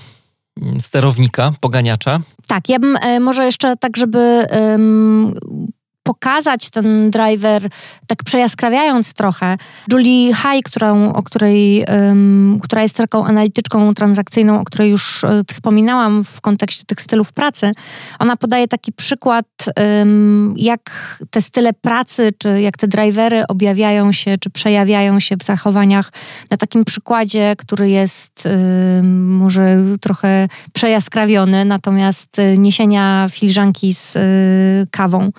mm, 0.62 0.80
sterownika, 0.80 1.52
poganiacza. 1.60 2.20
Tak, 2.46 2.68
ja 2.68 2.78
bym 2.78 2.96
e, 2.96 3.20
może 3.20 3.44
jeszcze 3.44 3.76
tak, 3.76 3.96
żeby 3.96 4.46
pokazać 6.04 6.70
ten 6.70 7.10
driver, 7.10 7.68
tak 8.06 8.24
przejaskrawiając 8.24 9.14
trochę. 9.14 9.56
Julie 9.92 10.34
High, 10.34 10.62
którą, 10.64 11.12
o 11.12 11.22
której, 11.22 11.84
um, 11.88 12.60
która 12.62 12.82
jest 12.82 12.96
taką 12.96 13.24
analityczką 13.24 13.94
transakcyjną, 13.94 14.60
o 14.60 14.64
której 14.64 14.90
już 14.90 15.24
um, 15.24 15.44
wspominałam 15.50 16.24
w 16.24 16.40
kontekście 16.40 16.84
tych 16.86 17.00
stylów 17.00 17.32
pracy, 17.32 17.72
ona 18.18 18.36
podaje 18.36 18.68
taki 18.68 18.92
przykład, 18.92 19.46
um, 19.98 20.54
jak 20.56 20.80
te 21.30 21.42
style 21.42 21.72
pracy, 21.72 22.32
czy 22.38 22.60
jak 22.60 22.76
te 22.76 22.88
drivery 22.88 23.46
objawiają 23.48 24.12
się, 24.12 24.38
czy 24.38 24.50
przejawiają 24.50 25.20
się 25.20 25.36
w 25.36 25.42
zachowaniach 25.42 26.12
na 26.50 26.56
takim 26.56 26.84
przykładzie, 26.84 27.54
który 27.58 27.90
jest 27.90 28.48
może 29.02 29.78
trochę 30.00 30.48
przejaskrawiony, 30.72 31.64
natomiast 31.64 32.38
y, 32.38 32.58
niesienia 32.58 33.26
filiżanki 33.30 33.94
z 33.94 34.16
y, 34.16 34.86
kawą. 34.90 35.30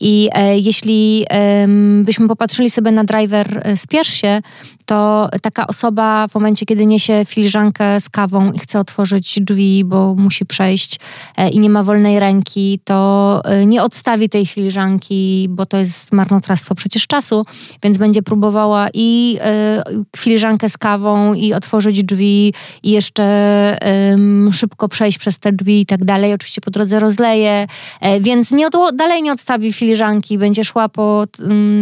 I 0.00 0.28
e, 0.32 0.58
jeśli 0.58 1.24
e, 1.30 1.68
byśmy 2.02 2.28
popatrzyli 2.28 2.70
sobie 2.70 2.92
na 2.92 3.04
driver 3.04 3.60
e, 3.62 3.76
spiesz 3.76 4.08
się, 4.08 4.40
to 4.88 5.28
taka 5.42 5.66
osoba 5.66 6.28
w 6.28 6.34
momencie, 6.34 6.66
kiedy 6.66 6.86
niesie 6.86 7.24
filiżankę 7.26 8.00
z 8.00 8.08
kawą 8.08 8.52
i 8.52 8.58
chce 8.58 8.80
otworzyć 8.80 9.40
drzwi, 9.40 9.84
bo 9.84 10.14
musi 10.14 10.46
przejść 10.46 11.00
e, 11.36 11.48
i 11.48 11.58
nie 11.58 11.70
ma 11.70 11.82
wolnej 11.82 12.20
ręki, 12.20 12.80
to 12.84 13.40
e, 13.44 13.66
nie 13.66 13.82
odstawi 13.82 14.28
tej 14.28 14.46
filiżanki, 14.46 15.46
bo 15.50 15.66
to 15.66 15.76
jest 15.76 16.12
marnotrawstwo 16.12 16.74
przecież 16.74 17.06
czasu, 17.06 17.44
więc 17.82 17.98
będzie 17.98 18.22
próbowała 18.22 18.88
i 18.94 19.38
e, 19.40 19.82
filiżankę 20.16 20.68
z 20.68 20.78
kawą 20.78 21.34
i 21.34 21.52
otworzyć 21.52 22.04
drzwi 22.04 22.54
i 22.82 22.90
jeszcze 22.90 23.28
szybko 24.52 24.88
przejść 24.88 25.18
przez 25.18 25.38
te 25.38 25.52
drzwi 25.52 25.80
i 25.80 25.86
tak 25.86 26.04
dalej. 26.04 26.34
Oczywiście 26.34 26.60
po 26.60 26.70
drodze 26.70 27.00
rozleje, 27.00 27.66
więc 28.20 28.50
nie 28.50 28.68
dalej 28.94 29.22
nie 29.22 29.32
odstawi 29.32 29.72
filiżanki, 29.72 29.87
będzie 30.38 30.64
szła 30.64 30.88
po 30.88 31.24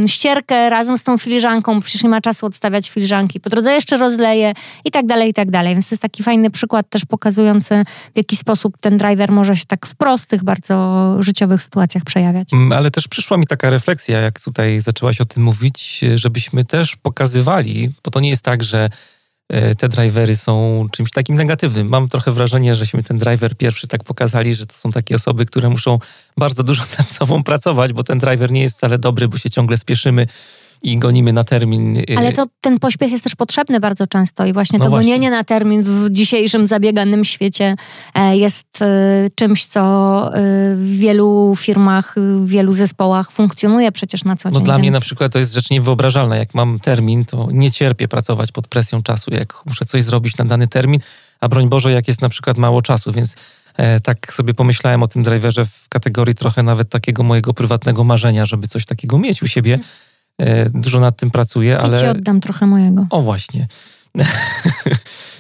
ścierkę 0.07 0.71
razem 0.71 0.99
z 0.99 1.03
tą 1.03 1.19
filiżanką, 1.19 1.75
bo 1.75 1.81
przecież 1.81 2.03
nie 2.03 2.09
ma 2.09 2.21
czasu 2.21 2.47
odstawiać 2.47 2.91
filiżanki, 2.91 3.41
po 3.41 3.51
drodze 3.51 3.73
jeszcze 3.73 3.97
rozleje 3.97 4.53
i 4.85 4.91
tak 4.91 5.07
dalej, 5.07 5.31
i 5.31 5.35
tak 5.35 5.51
dalej. 5.51 5.75
Więc 5.75 5.89
to 5.89 5.95
jest 5.95 6.03
taki 6.03 6.23
fajny 6.23 6.51
przykład 6.51 6.91
też 6.91 7.05
pokazujący, 7.05 7.85
w 8.15 8.17
jaki 8.17 8.37
sposób 8.37 8.79
ten 8.81 8.97
driver 8.97 9.33
może 9.33 9.57
się 9.57 9.65
tak 9.67 9.87
w 9.87 9.97
prostych, 9.97 10.45
bardzo 10.45 11.17
życiowych 11.21 11.63
sytuacjach 11.63 12.05
przejawiać. 12.05 12.53
Mm, 12.53 12.73
ale 12.73 12.91
też 12.91 13.09
przyszła 13.09 13.37
mi 13.37 13.47
taka 13.47 13.71
refleksja, 13.71 14.21
jak 14.21 14.41
tutaj 14.41 14.81
zaczęłaś 14.81 15.21
o 15.21 15.25
tym 15.25 15.43
mówić, 15.43 16.01
żebyśmy 16.15 16.65
też 16.65 16.97
pokazywali, 16.97 17.93
bo 18.05 18.11
to 18.11 18.21
nie 18.21 18.31
jest 18.31 18.43
tak, 18.43 18.63
że 18.63 18.91
te 19.79 19.89
drivery 19.89 20.37
są 20.37 20.87
czymś 20.93 21.11
takim 21.11 21.37
negatywnym. 21.37 21.89
Mam 21.89 22.09
trochę 22.09 22.33
wrażenie, 22.33 22.75
żeśmy 22.75 23.03
ten 23.03 23.19
driver 23.19 23.57
pierwszy 23.57 23.89
tak 23.89 24.05
pokazali, 24.05 24.55
że 24.55 24.67
to 24.67 24.75
są 24.75 24.93
takie 24.93 25.15
osoby, 25.15 25.47
które 25.47 25.69
muszą 25.69 25.99
bardzo 26.37 26.63
dużo 26.63 26.83
nad 26.99 27.11
sobą 27.11 27.43
pracować, 27.43 27.93
bo 27.93 28.05
ten 28.05 28.19
driver 28.19 28.51
nie 28.51 28.63
jest 28.63 28.77
wcale 28.77 28.99
dobry, 28.99 29.29
bo 29.29 29.39
się 29.39 29.51
ciągle 29.51 29.77
spieszymy, 29.77 30.27
i 30.83 30.99
gonimy 30.99 31.33
na 31.33 31.45
termin. 31.45 31.97
Y, 31.97 32.05
Ale 32.17 32.33
to 32.33 32.47
ten 32.61 32.79
pośpiech 32.79 33.13
jest 33.13 33.25
też 33.25 33.35
potrzebny 33.35 33.81
bardzo 33.81 34.07
często 34.07 34.47
i 34.47 34.53
właśnie 34.53 34.79
no 34.79 34.85
to 34.85 34.91
właśnie. 34.91 35.11
gonienie 35.11 35.31
na 35.31 35.45
termin 35.45 35.83
w 35.83 36.11
dzisiejszym 36.11 36.67
zabieganym 36.67 37.25
świecie 37.25 37.77
e, 38.15 38.37
jest 38.37 38.83
e, 38.83 38.87
czymś, 39.35 39.65
co 39.65 39.81
e, 40.29 40.41
w 40.77 40.97
wielu 40.99 41.55
firmach, 41.57 42.15
w 42.17 42.49
wielu 42.49 42.73
zespołach 42.73 43.31
funkcjonuje 43.31 43.93
przecież 43.93 44.25
na 44.25 44.37
co 44.37 44.51
dzień. 44.51 44.59
No 44.59 44.65
dla 44.65 44.75
więc... 44.75 44.83
mnie 44.83 44.91
na 44.91 45.01
przykład 45.01 45.33
to 45.33 45.39
jest 45.39 45.53
rzecz 45.53 45.71
niewyobrażalna. 45.71 46.37
Jak 46.37 46.55
mam 46.55 46.81
termin, 46.81 47.25
to 47.25 47.49
nie 47.53 47.71
cierpię 47.71 48.09
pracować 48.09 48.53
pod 48.53 48.69
presją 48.69 49.03
czasu. 49.03 49.35
Jak 49.35 49.63
muszę 49.67 49.85
coś 49.85 50.03
zrobić 50.03 50.37
na 50.37 50.45
dany 50.45 50.69
termin, 50.69 51.01
a 51.41 51.49
broń 51.49 51.69
Boże, 51.69 51.93
jak 51.93 52.09
jest 52.09 52.23
na 52.23 52.29
przykład 52.29 52.59
mało 52.59 52.83
czasu, 52.83 53.13
więc 53.13 53.35
tak 54.03 54.33
sobie 54.33 54.55
pomyślałem 54.55 55.03
o 55.03 55.09
tym 55.09 55.23
driverze 55.23 55.65
w 55.67 55.89
kategorii 55.89 56.35
trochę 56.35 56.63
nawet 56.63 56.89
takiego 56.89 57.23
mojego 57.23 57.55
prywatnego 57.55 58.05
marzenia, 58.05 58.47
żeby 58.47 58.69
coś 58.69 58.85
takiego 58.85 59.19
mieć 59.19 59.43
u 59.43 59.47
siebie. 59.47 59.79
E, 60.39 60.71
dużo 60.71 61.01
nad 61.01 61.17
tym 61.17 61.31
pracuję, 61.31 61.79
ale... 61.79 61.97
Ja 61.97 62.13
ci 62.13 62.19
oddam 62.19 62.41
trochę 62.41 62.67
mojego. 62.67 63.07
O 63.11 63.23
właśnie. 63.23 63.67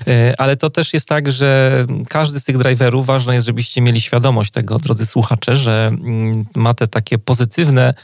E, 0.06 0.34
ale 0.40 0.56
to 0.56 0.70
też 0.70 0.94
jest 0.94 1.08
tak, 1.08 1.30
że 1.30 1.86
każdy 2.08 2.40
z 2.40 2.44
tych 2.44 2.58
driverów, 2.58 3.06
ważne 3.06 3.34
jest, 3.34 3.46
żebyście 3.46 3.80
mieli 3.80 4.00
świadomość 4.00 4.50
tego, 4.50 4.78
drodzy 4.78 5.06
słuchacze, 5.06 5.56
że 5.56 5.86
mm, 5.86 6.44
ma 6.54 6.74
te 6.74 6.88
takie 6.88 7.18
pozytywne, 7.18 7.94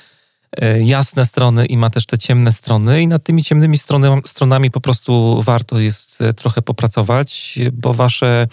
jasne 0.84 1.26
strony 1.26 1.66
i 1.66 1.76
ma 1.76 1.90
też 1.90 2.06
te 2.06 2.18
ciemne 2.18 2.52
strony 2.52 3.02
i 3.02 3.08
nad 3.08 3.24
tymi 3.24 3.44
ciemnymi 3.44 3.76
stronami 4.26 4.70
po 4.70 4.80
prostu 4.80 5.42
warto 5.42 5.78
jest 5.78 6.18
trochę 6.36 6.62
popracować, 6.62 7.58
bo 7.72 7.94
wasze 7.94 8.46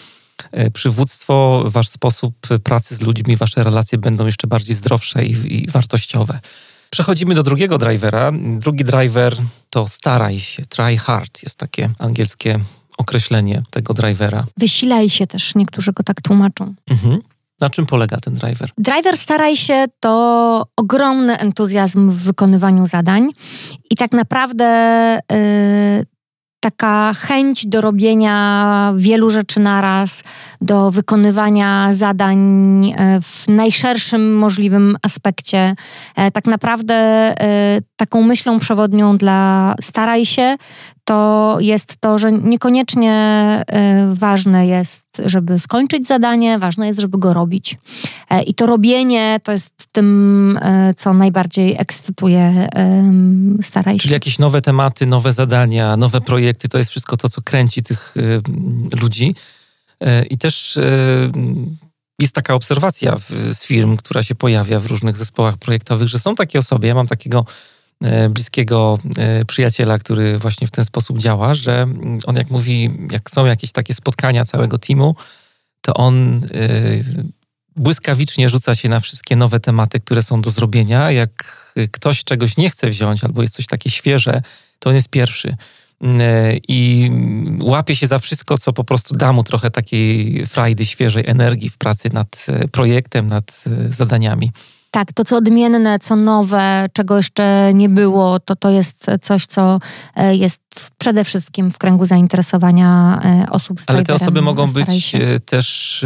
E, 0.52 0.70
przywództwo, 0.70 1.64
wasz 1.66 1.88
sposób 1.88 2.34
pracy 2.64 2.94
z 2.96 3.00
ludźmi, 3.00 3.36
wasze 3.36 3.64
relacje 3.64 3.98
będą 3.98 4.26
jeszcze 4.26 4.46
bardziej 4.46 4.76
zdrowsze 4.76 5.24
i, 5.24 5.62
i 5.62 5.70
wartościowe. 5.70 6.40
Przechodzimy 6.90 7.34
do 7.34 7.42
drugiego 7.42 7.78
drivera. 7.78 8.32
Drugi 8.58 8.84
driver 8.84 9.36
to 9.70 9.88
staraj 9.88 10.40
się, 10.40 10.66
try 10.66 10.96
hard 10.96 11.42
jest 11.42 11.58
takie 11.58 11.90
angielskie 11.98 12.58
określenie 12.98 13.62
tego 13.70 13.94
drivera. 13.94 14.46
Wysilaj 14.56 15.10
się 15.10 15.26
też, 15.26 15.54
niektórzy 15.54 15.92
go 15.92 16.02
tak 16.02 16.20
tłumaczą. 16.20 16.74
Mhm. 16.90 17.18
Na 17.60 17.70
czym 17.70 17.86
polega 17.86 18.16
ten 18.16 18.34
driver? 18.34 18.70
Driver 18.78 19.16
staraj 19.16 19.56
się 19.56 19.84
to 20.00 20.66
ogromny 20.76 21.38
entuzjazm 21.38 22.10
w 22.10 22.16
wykonywaniu 22.16 22.86
zadań 22.86 23.30
i 23.90 23.96
tak 23.96 24.12
naprawdę 24.12 25.18
yy, 25.30 26.06
taka 26.60 27.12
chęć 27.14 27.66
do 27.66 27.80
robienia 27.80 28.92
wielu 28.96 29.30
rzeczy 29.30 29.60
naraz, 29.60 30.22
do 30.60 30.90
wykonywania 30.90 31.88
zadań 31.92 32.38
e, 32.96 33.20
w 33.22 33.48
najszerszym 33.48 34.36
możliwym 34.36 34.96
aspekcie. 35.02 35.74
E, 36.16 36.30
tak 36.30 36.44
naprawdę 36.44 36.94
e, 36.94 37.80
taką 37.96 38.22
myślą 38.22 38.58
przewodnią 38.58 39.16
dla 39.16 39.74
staraj 39.80 40.26
się 40.26 40.56
to 41.10 41.56
jest 41.60 41.96
to, 42.00 42.18
że 42.18 42.32
niekoniecznie 42.32 43.14
ważne 44.12 44.66
jest, 44.66 45.04
żeby 45.24 45.58
skończyć 45.58 46.06
zadanie, 46.06 46.58
ważne 46.58 46.86
jest, 46.86 47.00
żeby 47.00 47.18
go 47.18 47.32
robić. 47.32 47.78
I 48.46 48.54
to 48.54 48.66
robienie 48.66 49.40
to 49.42 49.52
jest 49.52 49.72
tym, 49.92 50.58
co 50.96 51.14
najbardziej 51.14 51.76
ekscytuje 51.78 52.68
staraj 53.62 53.94
się. 53.94 54.02
Czyli 54.02 54.12
jakieś 54.12 54.38
nowe 54.38 54.62
tematy, 54.62 55.06
nowe 55.06 55.32
zadania, 55.32 55.96
nowe 55.96 56.20
projekty, 56.20 56.68
to 56.68 56.78
jest 56.78 56.90
wszystko 56.90 57.16
to, 57.16 57.28
co 57.28 57.42
kręci 57.42 57.82
tych 57.82 58.14
ludzi. 59.02 59.34
E, 60.00 60.24
I 60.24 60.38
też 60.38 60.76
e, 60.76 60.82
jest 62.18 62.34
taka 62.34 62.54
obserwacja 62.54 63.16
z 63.52 63.64
firm, 63.64 63.96
która 63.96 64.22
się 64.22 64.34
pojawia 64.34 64.80
w 64.80 64.86
różnych 64.86 65.16
zespołach 65.16 65.56
projektowych, 65.56 66.08
że 66.08 66.18
są 66.18 66.34
takie 66.34 66.58
osoby. 66.58 66.86
Ja 66.86 66.94
mam 66.94 67.06
takiego 67.06 67.44
e, 67.48 67.79
bliskiego 68.30 68.98
przyjaciela, 69.46 69.98
który 69.98 70.38
właśnie 70.38 70.66
w 70.66 70.70
ten 70.70 70.84
sposób 70.84 71.18
działa, 71.18 71.54
że 71.54 71.86
on 72.26 72.36
jak 72.36 72.50
mówi, 72.50 72.90
jak 73.10 73.30
są 73.30 73.46
jakieś 73.46 73.72
takie 73.72 73.94
spotkania 73.94 74.44
całego 74.44 74.78
teamu, 74.78 75.16
to 75.80 75.94
on 75.94 76.46
błyskawicznie 77.76 78.48
rzuca 78.48 78.74
się 78.74 78.88
na 78.88 79.00
wszystkie 79.00 79.36
nowe 79.36 79.60
tematy, 79.60 80.00
które 80.00 80.22
są 80.22 80.40
do 80.40 80.50
zrobienia. 80.50 81.10
Jak 81.10 81.72
ktoś 81.90 82.24
czegoś 82.24 82.56
nie 82.56 82.70
chce 82.70 82.90
wziąć 82.90 83.24
albo 83.24 83.42
jest 83.42 83.54
coś 83.54 83.66
takie 83.66 83.90
świeże, 83.90 84.42
to 84.78 84.90
on 84.90 84.96
jest 84.96 85.08
pierwszy. 85.08 85.56
E, 86.04 86.56
i 86.68 87.10
łapie 87.62 87.96
się 87.96 88.06
za 88.06 88.18
wszystko, 88.18 88.58
co 88.58 88.72
po 88.72 88.84
prostu 88.84 89.16
da 89.16 89.32
mu 89.32 89.44
trochę 89.44 89.70
takiej 89.70 90.46
frajdy, 90.46 90.86
świeżej 90.86 91.24
energii 91.26 91.70
w 91.70 91.78
pracy 91.78 92.10
nad 92.12 92.46
e, 92.48 92.68
projektem, 92.68 93.26
nad 93.26 93.64
e, 93.66 93.92
zadaniami. 93.92 94.50
Tak, 94.90 95.12
to 95.12 95.24
co 95.24 95.36
odmienne, 95.36 95.98
co 95.98 96.16
nowe, 96.16 96.86
czego 96.92 97.16
jeszcze 97.16 97.70
nie 97.74 97.88
było, 97.88 98.40
to 98.40 98.56
to 98.56 98.70
jest 98.70 99.06
coś, 99.22 99.46
co 99.46 99.80
jest 100.30 100.60
przede 100.98 101.24
wszystkim 101.24 101.72
w 101.72 101.78
kręgu 101.78 102.06
zainteresowania 102.06 103.20
osób 103.50 103.80
z 103.80 103.84
Ale 103.86 104.04
te 104.04 104.14
osoby 104.14 104.42
mogą 104.42 104.66
być 104.66 105.16
też 105.46 106.04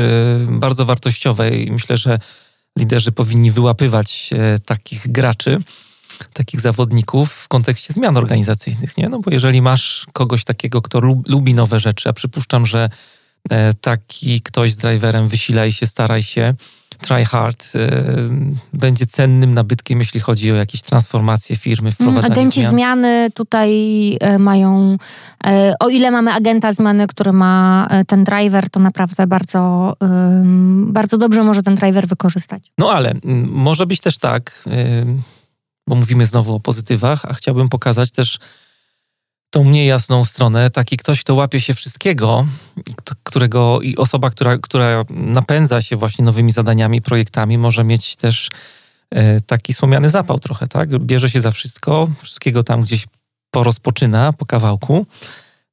bardzo 0.49 0.85
wartościowe 0.85 1.51
i 1.59 1.73
myślę, 1.73 1.97
że 1.97 2.19
liderzy 2.79 3.13
powinni 3.13 3.51
wyłapywać 3.51 4.31
takich 4.67 5.13
graczy 5.13 5.63
takich 6.33 6.61
zawodników 6.61 7.33
w 7.33 7.49
kontekście 7.49 7.93
zmian 7.93 8.17
organizacyjnych, 8.17 8.97
nie? 8.97 9.09
No 9.09 9.21
bo 9.21 9.31
jeżeli 9.31 9.63
masz 9.63 10.07
kogoś 10.13 10.45
takiego, 10.45 10.83
kto 10.83 11.01
lubi 11.29 11.55
nowe 11.55 11.81
rzeczy, 11.81 12.09
a 12.09 12.13
przypuszczam, 12.13 12.67
że 12.67 12.91
e, 13.51 13.75
taki 13.75 14.41
ktoś 14.41 14.73
z 14.73 14.77
driverem 14.77 15.29
wysilaj 15.29 15.73
się, 15.73 15.87
staraj 15.87 16.23
się, 16.23 16.55
try 17.07 17.25
hard, 17.25 17.73
e, 17.75 17.89
będzie 18.73 19.07
cennym 19.07 19.55
nabytkiem, 19.55 19.99
jeśli 19.99 20.21
chodzi 20.21 20.53
o 20.53 20.55
jakieś 20.55 20.83
transformacje 20.83 21.57
firmy, 21.57 21.89
mm, 21.89 21.93
wprowadzanie 21.93 22.35
Agenci 22.35 22.61
zmian. 22.61 22.71
zmiany 22.71 23.31
tutaj 23.35 23.71
e, 24.21 24.39
mają, 24.39 24.97
o 25.81 25.89
ile 25.89 26.11
mamy 26.11 26.33
agenta 26.33 26.73
zmiany, 26.73 27.07
który 27.07 27.33
ma 27.33 27.89
ten 28.07 28.25
driver, 28.25 28.71
to 28.71 28.81
naprawdę 28.81 29.27
bardzo, 29.27 29.95
bardzo 30.87 31.19
dobrze 31.19 31.45
może 31.45 31.63
ten 31.63 31.75
driver 31.75 32.07
wykorzystać. 32.07 32.63
No 32.79 32.93
ale 32.93 33.11
mm, 33.11 33.51
może 33.51 33.87
być 33.87 34.01
też 34.01 34.19
tak, 34.19 34.65
bo 35.87 35.95
mówimy 35.95 36.27
znowu 36.27 36.55
o 36.55 36.61
pozytywach, 36.61 37.25
a 37.25 37.35
chciałbym 37.35 37.69
pokazać 37.69 38.11
też 38.11 38.39
tą 39.51 39.65
mniej 39.65 39.87
jasną 39.87 40.25
stronę. 40.25 40.71
Taki 40.71 40.97
ktoś, 40.97 41.21
kto 41.21 41.35
łapie 41.35 41.61
się 41.61 41.75
wszystkiego, 41.75 42.47
którego 43.23 43.81
i 43.81 43.97
osoba, 43.97 44.31
która, 44.31 44.59
która 44.59 45.05
napędza 45.11 45.83
się 45.83 45.97
właśnie 45.97 46.25
nowymi 46.25 46.53
zadaniami, 46.53 47.03
projektami, 47.03 47.59
może 47.59 47.85
mieć 47.85 48.17
też 48.17 48.49
e, 49.11 49.41
taki 49.41 49.75
słomiany 49.75 50.09
zapał 50.09 50.39
trochę, 50.39 50.69
tak? 50.69 50.99
Bierze 50.99 51.31
się 51.31 51.41
za 51.41 51.51
wszystko, 51.51 52.09
wszystkiego 52.23 52.65
tam 52.65 52.83
gdzieś 52.83 53.07
porozpoczyna 53.51 54.33
po 54.33 54.47
kawałku. 54.47 55.07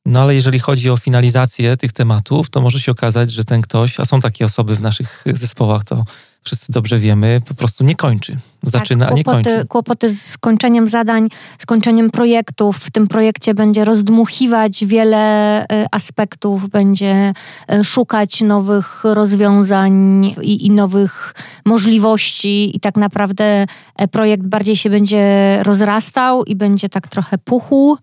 No 0.05 0.21
ale 0.21 0.35
jeżeli 0.35 0.59
chodzi 0.59 0.89
o 0.89 0.97
finalizację 0.97 1.77
tych 1.77 1.93
tematów, 1.93 2.49
to 2.49 2.61
może 2.61 2.79
się 2.79 2.91
okazać, 2.91 3.31
że 3.31 3.43
ten 3.43 3.61
ktoś, 3.61 3.99
a 3.99 4.05
są 4.05 4.21
takie 4.21 4.45
osoby 4.45 4.75
w 4.75 4.81
naszych 4.81 5.23
zespołach, 5.33 5.83
to 5.83 6.05
wszyscy 6.43 6.71
dobrze 6.71 6.97
wiemy, 6.97 7.41
po 7.47 7.53
prostu 7.53 7.83
nie 7.83 7.95
kończy. 7.95 8.37
Zaczyna, 8.63 9.05
tak, 9.05 9.13
kłopoty, 9.13 9.29
a 9.29 9.37
nie 9.37 9.43
kończy. 9.43 9.67
Kłopoty 9.67 10.09
z 10.09 10.21
skończeniem 10.21 10.87
zadań, 10.87 11.27
skończeniem 11.57 12.09
projektów. 12.09 12.77
W 12.77 12.91
tym 12.91 13.07
projekcie 13.07 13.53
będzie 13.53 13.85
rozdmuchiwać 13.85 14.85
wiele 14.85 15.63
y, 15.63 15.65
aspektów, 15.91 16.69
będzie 16.69 17.33
y, 17.73 17.83
szukać 17.83 18.41
nowych 18.41 19.03
rozwiązań 19.03 20.25
i, 20.41 20.65
i 20.65 20.71
nowych 20.71 21.33
możliwości 21.65 22.75
i 22.75 22.79
tak 22.79 22.97
naprawdę 22.97 23.65
e, 23.95 24.07
projekt 24.07 24.43
bardziej 24.43 24.75
się 24.75 24.89
będzie 24.89 25.57
rozrastał 25.63 26.43
i 26.43 26.55
będzie 26.55 26.89
tak 26.89 27.07
trochę 27.07 27.37
puchł, 27.37 27.97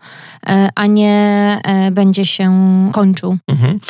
e, 0.47 0.69
a 0.75 0.87
nie 0.87 1.61
e, 1.65 1.91
będzie 1.91 2.27
się 2.27 2.51
kończył. 2.93 3.39
Mhm. 3.49 3.81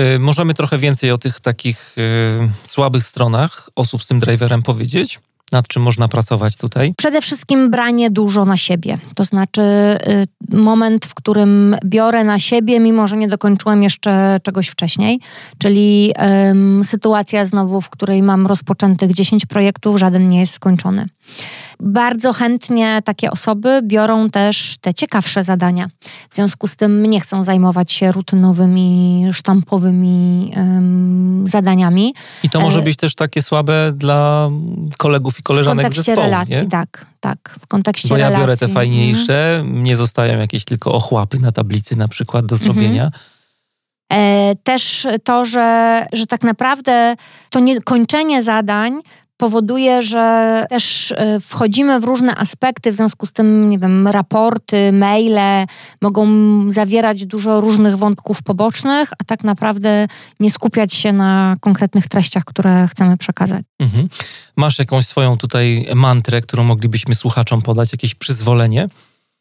Y, 0.00 0.18
możemy 0.18 0.54
trochę 0.54 0.78
więcej 0.78 1.10
o 1.10 1.18
tych 1.18 1.40
takich 1.40 1.94
y, 1.98 2.50
słabych 2.64 3.06
stronach 3.06 3.70
osób 3.76 4.04
z 4.04 4.08
tym 4.08 4.20
driverem 4.20 4.62
powiedzieć? 4.62 5.20
Nad 5.52 5.68
czym 5.68 5.82
można 5.82 6.08
pracować 6.08 6.56
tutaj? 6.56 6.94
Przede 6.96 7.20
wszystkim 7.20 7.70
branie 7.70 8.10
dużo 8.10 8.44
na 8.44 8.56
siebie. 8.56 8.98
To 9.14 9.24
znaczy 9.24 9.62
y, 10.52 10.56
moment, 10.56 11.06
w 11.06 11.14
którym 11.14 11.76
biorę 11.84 12.24
na 12.24 12.38
siebie, 12.38 12.80
mimo 12.80 13.08
że 13.08 13.16
nie 13.16 13.28
dokończyłem 13.28 13.82
jeszcze 13.82 14.40
czegoś 14.42 14.68
wcześniej. 14.68 15.20
Czyli 15.58 16.12
sytuacja 16.82 17.44
znowu, 17.44 17.80
w 17.80 17.90
której 17.90 18.22
mam 18.22 18.46
rozpoczętych 18.46 19.12
10 19.12 19.46
projektów, 19.46 19.98
żaden 19.98 20.28
nie 20.28 20.40
jest 20.40 20.52
skończony. 20.52 21.06
Bardzo 21.80 22.32
chętnie 22.32 23.00
takie 23.04 23.30
osoby 23.30 23.80
biorą 23.82 24.30
też 24.30 24.76
te 24.80 24.94
ciekawsze 24.94 25.44
zadania. 25.44 25.88
W 26.30 26.34
związku 26.34 26.66
z 26.66 26.76
tym 26.76 27.06
nie 27.06 27.20
chcą 27.20 27.44
zajmować 27.44 27.92
się 27.92 28.12
rutynowymi, 28.12 29.26
sztampowymi 29.32 30.52
um, 30.56 31.44
zadaniami. 31.48 32.14
I 32.42 32.50
to 32.50 32.60
może 32.60 32.78
e, 32.78 32.82
być 32.82 32.96
też 32.96 33.14
takie 33.14 33.42
słabe 33.42 33.92
dla 33.94 34.50
kolegów 34.98 35.38
i 35.38 35.42
koleżanek 35.42 35.86
W 35.86 35.88
kontekście 35.88 36.02
zespołu, 36.02 36.26
relacji, 36.26 36.54
nie? 36.54 36.66
tak, 36.66 37.06
tak. 37.20 37.56
W 37.60 37.66
kontekście 37.66 38.08
Bo 38.08 38.16
ja 38.16 38.26
relacji. 38.26 38.42
biorę 38.42 38.56
te 38.56 38.68
fajniejsze, 38.68 39.56
mhm. 39.58 39.84
nie 39.84 39.96
zostają 39.96 40.38
jakieś 40.38 40.64
tylko 40.64 40.92
ochłapy 40.92 41.38
na 41.38 41.52
tablicy 41.52 41.96
na 41.96 42.08
przykład 42.08 42.46
do 42.46 42.56
zrobienia. 42.56 43.04
Mhm. 43.04 43.22
Też 44.62 45.06
to, 45.24 45.44
że, 45.44 46.06
że 46.12 46.26
tak 46.26 46.42
naprawdę 46.42 47.16
to 47.50 47.60
nie, 47.60 47.80
kończenie 47.80 48.42
zadań 48.42 49.00
powoduje, 49.36 50.02
że 50.02 50.66
też 50.70 51.12
e, 51.16 51.40
wchodzimy 51.40 52.00
w 52.00 52.04
różne 52.04 52.36
aspekty, 52.36 52.92
w 52.92 52.96
związku 52.96 53.26
z 53.26 53.32
tym, 53.32 53.70
nie 53.70 53.78
wiem, 53.78 54.08
raporty, 54.08 54.92
maile 54.92 55.66
mogą 56.02 56.26
zawierać 56.72 57.26
dużo 57.26 57.60
różnych 57.60 57.96
wątków 57.96 58.42
pobocznych, 58.42 59.10
a 59.18 59.24
tak 59.24 59.44
naprawdę 59.44 60.08
nie 60.40 60.50
skupiać 60.50 60.94
się 60.94 61.12
na 61.12 61.56
konkretnych 61.60 62.08
treściach, 62.08 62.44
które 62.44 62.88
chcemy 62.88 63.16
przekazać. 63.16 63.62
Mhm. 63.78 64.08
Masz 64.56 64.78
jakąś 64.78 65.06
swoją 65.06 65.36
tutaj 65.36 65.86
mantrę, 65.94 66.40
którą 66.40 66.64
moglibyśmy 66.64 67.14
słuchaczom 67.14 67.62
podać, 67.62 67.92
jakieś 67.92 68.14
przyzwolenie? 68.14 68.88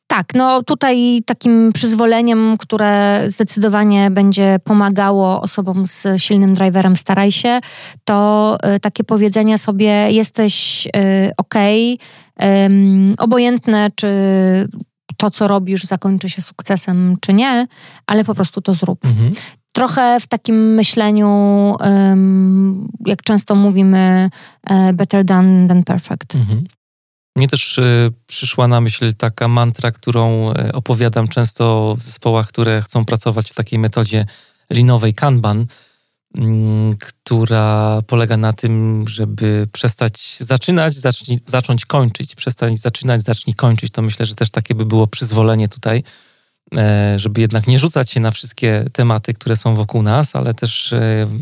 Tak, 0.08 0.26
no 0.36 0.64
tutaj 0.64 1.22
takim 1.26 1.72
przyzwoleniem, 1.74 2.58
które 2.58 3.24
zdecydowanie 3.28 4.12
będzie 4.12 4.60
pomagało 4.64 5.42
osobom 5.42 5.88
z 5.88 6.08
silnym 6.18 6.54
driverem 6.54 6.96
staraj 6.96 7.32
się, 7.32 7.60
to 8.04 8.58
y, 8.76 8.80
takie 8.80 9.04
powiedzenie 9.04 9.58
sobie 9.58 10.12
jesteś 10.12 10.86
y, 10.88 11.32
ok, 11.38 11.56
obojętne 13.18 13.90
czy 13.96 14.08
to, 15.18 15.32
co 15.32 15.48
robisz, 15.48 15.84
zakończy 15.84 16.30
się 16.30 16.42
sukcesem, 16.42 17.18
czy 17.22 17.34
nie, 17.34 17.68
ale 18.08 18.24
po 18.24 18.36
prostu 18.36 18.62
to 18.62 18.74
zrób. 18.74 19.06
Mhm. 19.06 19.34
Trochę 19.72 20.20
w 20.20 20.28
takim 20.28 20.74
myśleniu, 20.74 21.76
jak 23.06 23.24
często 23.24 23.56
mówimy, 23.56 24.30
e, 24.70 24.94
better 24.94 25.26
than, 25.26 25.68
than 25.68 25.84
perfect. 25.84 26.36
Mhm. 26.36 26.64
Mnie 27.36 27.48
też 27.48 27.80
e, 27.80 28.12
przyszła 28.28 28.68
na 28.68 28.82
myśl 28.82 29.14
taka 29.14 29.48
mantra, 29.48 29.92
którą 29.92 30.52
e, 30.52 30.72
opowiadam 30.74 31.28
często 31.28 31.96
w 32.00 32.04
zespołach, 32.04 32.48
które 32.48 32.82
chcą 32.82 33.06
pracować 33.06 33.52
w 33.52 33.54
takiej 33.54 33.80
metodzie 33.80 34.26
linowej 34.70 35.14
Kanban, 35.14 35.66
mm, 36.38 36.96
która 36.98 38.00
polega 38.08 38.38
na 38.38 38.54
tym, 38.54 39.06
żeby 39.08 39.68
przestać 39.72 40.38
zaczynać, 40.40 40.96
zacznij, 40.96 41.40
zacząć 41.46 41.86
kończyć. 41.86 42.36
Przestać 42.36 42.80
zaczynać, 42.80 43.24
zacznij 43.24 43.56
kończyć. 43.56 43.92
To 43.92 44.02
myślę, 44.02 44.26
że 44.26 44.36
też 44.36 44.52
takie 44.52 44.76
by 44.76 44.86
było 44.86 45.08
przyzwolenie 45.08 45.68
tutaj, 45.68 46.04
e, 46.78 47.20
żeby 47.20 47.42
jednak 47.42 47.68
nie 47.68 47.80
rzucać 47.80 48.12
się 48.12 48.20
na 48.20 48.32
wszystkie 48.32 48.86
tematy, 48.94 49.34
które 49.34 49.56
są 49.56 49.76
wokół 49.76 50.04
nas, 50.04 50.36
ale 50.36 50.54
też 50.54 50.94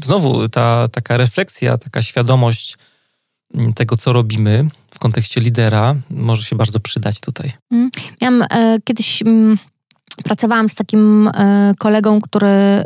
znowu 0.04 0.50
ta 0.50 0.88
taka 0.88 1.18
refleksja, 1.18 1.78
taka 1.78 2.02
świadomość 2.02 2.78
mm, 3.56 3.74
tego, 3.74 3.98
co 3.98 4.14
robimy, 4.14 4.70
w 4.96 5.00
kontekście 5.00 5.42
lidera 5.42 5.96
może 6.10 6.44
się 6.44 6.56
bardzo 6.56 6.80
przydać 6.80 7.20
tutaj. 7.20 7.52
Mm. 7.72 7.90
Miałam 8.22 8.42
e, 8.42 8.78
kiedyś... 8.84 9.22
Mm, 9.22 9.58
pracowałam 10.24 10.70
z 10.70 10.76
takim 10.76 11.28
e, 11.28 11.74
kolegą, 11.80 12.22
który 12.22 12.48
e, 12.48 12.86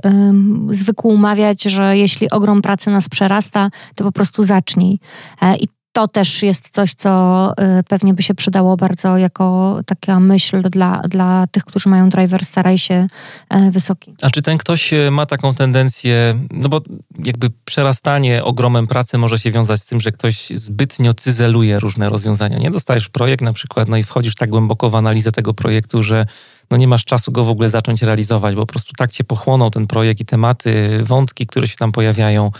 zwykł 0.69 1.17
mawiać, 1.17 1.63
że 1.63 1.97
jeśli 1.97 2.29
ogrom 2.29 2.61
pracy 2.61 2.89
nas 2.89 3.09
przerasta, 3.09 3.69
to 3.95 4.03
po 4.03 4.11
prostu 4.11 4.43
zacznij. 4.43 4.99
E, 5.41 5.57
I 5.57 5.67
to 5.97 6.07
też 6.07 6.43
jest 6.43 6.69
coś, 6.69 6.93
co 6.93 7.51
y, 7.79 7.83
pewnie 7.83 8.13
by 8.13 8.23
się 8.23 8.35
przydało 8.35 8.77
bardzo 8.77 9.17
jako 9.17 9.79
taka 9.85 10.19
myśl 10.19 10.69
dla, 10.69 11.01
dla 11.01 11.47
tych, 11.51 11.65
którzy 11.65 11.89
mają 11.89 12.09
driver 12.09 12.45
staraj 12.45 12.77
się 12.77 13.07
e, 13.49 13.71
wysoki. 13.71 14.13
A 14.21 14.29
czy 14.29 14.41
ten 14.41 14.57
ktoś 14.57 14.93
e, 14.93 15.11
ma 15.11 15.25
taką 15.25 15.55
tendencję, 15.55 16.39
no 16.51 16.69
bo 16.69 16.81
jakby 17.23 17.49
przerastanie 17.65 18.43
ogromem 18.43 18.87
pracy 18.87 19.17
może 19.17 19.39
się 19.39 19.51
wiązać 19.51 19.81
z 19.81 19.85
tym, 19.85 20.01
że 20.01 20.11
ktoś 20.11 20.49
zbytnio 20.55 21.13
cyzeluje 21.13 21.79
różne 21.79 22.09
rozwiązania. 22.09 22.57
Nie 22.57 22.71
dostajesz 22.71 23.09
projekt 23.09 23.41
na 23.41 23.53
przykład, 23.53 23.89
no 23.89 23.97
i 23.97 24.03
wchodzisz 24.03 24.35
tak 24.35 24.49
głęboko 24.49 24.89
w 24.89 24.95
analizę 24.95 25.31
tego 25.31 25.53
projektu, 25.53 26.03
że 26.03 26.25
no 26.71 26.77
nie 26.77 26.87
masz 26.87 27.05
czasu 27.05 27.31
go 27.31 27.43
w 27.43 27.49
ogóle 27.49 27.69
zacząć 27.69 28.01
realizować, 28.01 28.55
bo 28.55 28.61
po 28.61 28.73
prostu 28.73 28.93
tak 28.97 29.11
cię 29.11 29.23
pochłonął 29.23 29.69
ten 29.69 29.87
projekt 29.87 30.21
i 30.21 30.25
tematy, 30.25 30.99
wątki, 31.03 31.47
które 31.47 31.67
się 31.67 31.75
tam 31.75 31.91
pojawiają, 31.91 32.51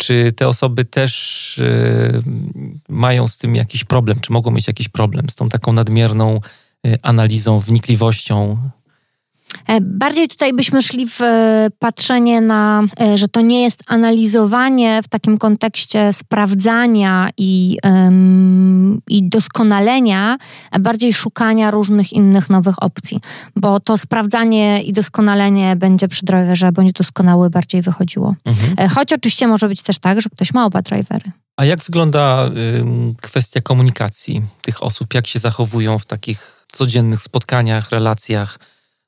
czy 0.00 0.32
te 0.32 0.48
osoby 0.48 0.84
też 0.84 1.58
y, 1.58 2.22
mają 2.88 3.28
z 3.28 3.38
tym 3.38 3.56
jakiś 3.56 3.84
problem, 3.84 4.20
czy 4.20 4.32
mogą 4.32 4.50
mieć 4.50 4.66
jakiś 4.66 4.88
problem 4.88 5.30
z 5.30 5.34
tą 5.34 5.48
taką 5.48 5.72
nadmierną 5.72 6.40
y, 6.86 6.98
analizą, 7.02 7.60
wnikliwością 7.60 8.58
bardziej 9.80 10.28
tutaj 10.28 10.52
byśmy 10.52 10.82
szli 10.82 11.06
w 11.08 11.20
e, 11.20 11.68
patrzenie 11.78 12.40
na, 12.40 12.82
e, 13.00 13.18
że 13.18 13.28
to 13.28 13.40
nie 13.40 13.62
jest 13.62 13.82
analizowanie 13.86 15.02
w 15.02 15.08
takim 15.08 15.38
kontekście 15.38 16.12
sprawdzania 16.12 17.30
i, 17.38 17.78
i 19.08 19.28
doskonalenia, 19.28 20.38
a 20.70 20.78
bardziej 20.78 21.12
szukania 21.12 21.70
różnych 21.70 22.12
innych 22.12 22.50
nowych 22.50 22.82
opcji, 22.82 23.20
bo 23.56 23.80
to 23.80 23.98
sprawdzanie 23.98 24.82
i 24.82 24.92
doskonalenie 24.92 25.76
będzie 25.76 26.08
przy 26.08 26.26
driverze 26.26 26.72
bądź 26.72 26.92
doskonały 26.92 27.50
bardziej 27.50 27.82
wychodziło. 27.82 28.34
Mhm. 28.44 28.88
Choć 28.88 29.12
oczywiście 29.12 29.46
może 29.46 29.68
być 29.68 29.82
też 29.82 29.98
tak, 29.98 30.20
że 30.20 30.30
ktoś 30.30 30.54
ma 30.54 30.66
oba 30.66 30.82
drivery. 30.82 31.32
A 31.56 31.64
jak 31.64 31.82
wygląda 31.82 32.46
y, 32.46 33.14
kwestia 33.20 33.60
komunikacji 33.60 34.42
tych 34.62 34.82
osób? 34.82 35.14
Jak 35.14 35.26
się 35.26 35.38
zachowują 35.38 35.98
w 35.98 36.06
takich 36.06 36.66
codziennych 36.72 37.22
spotkaniach, 37.22 37.90
relacjach? 37.90 38.58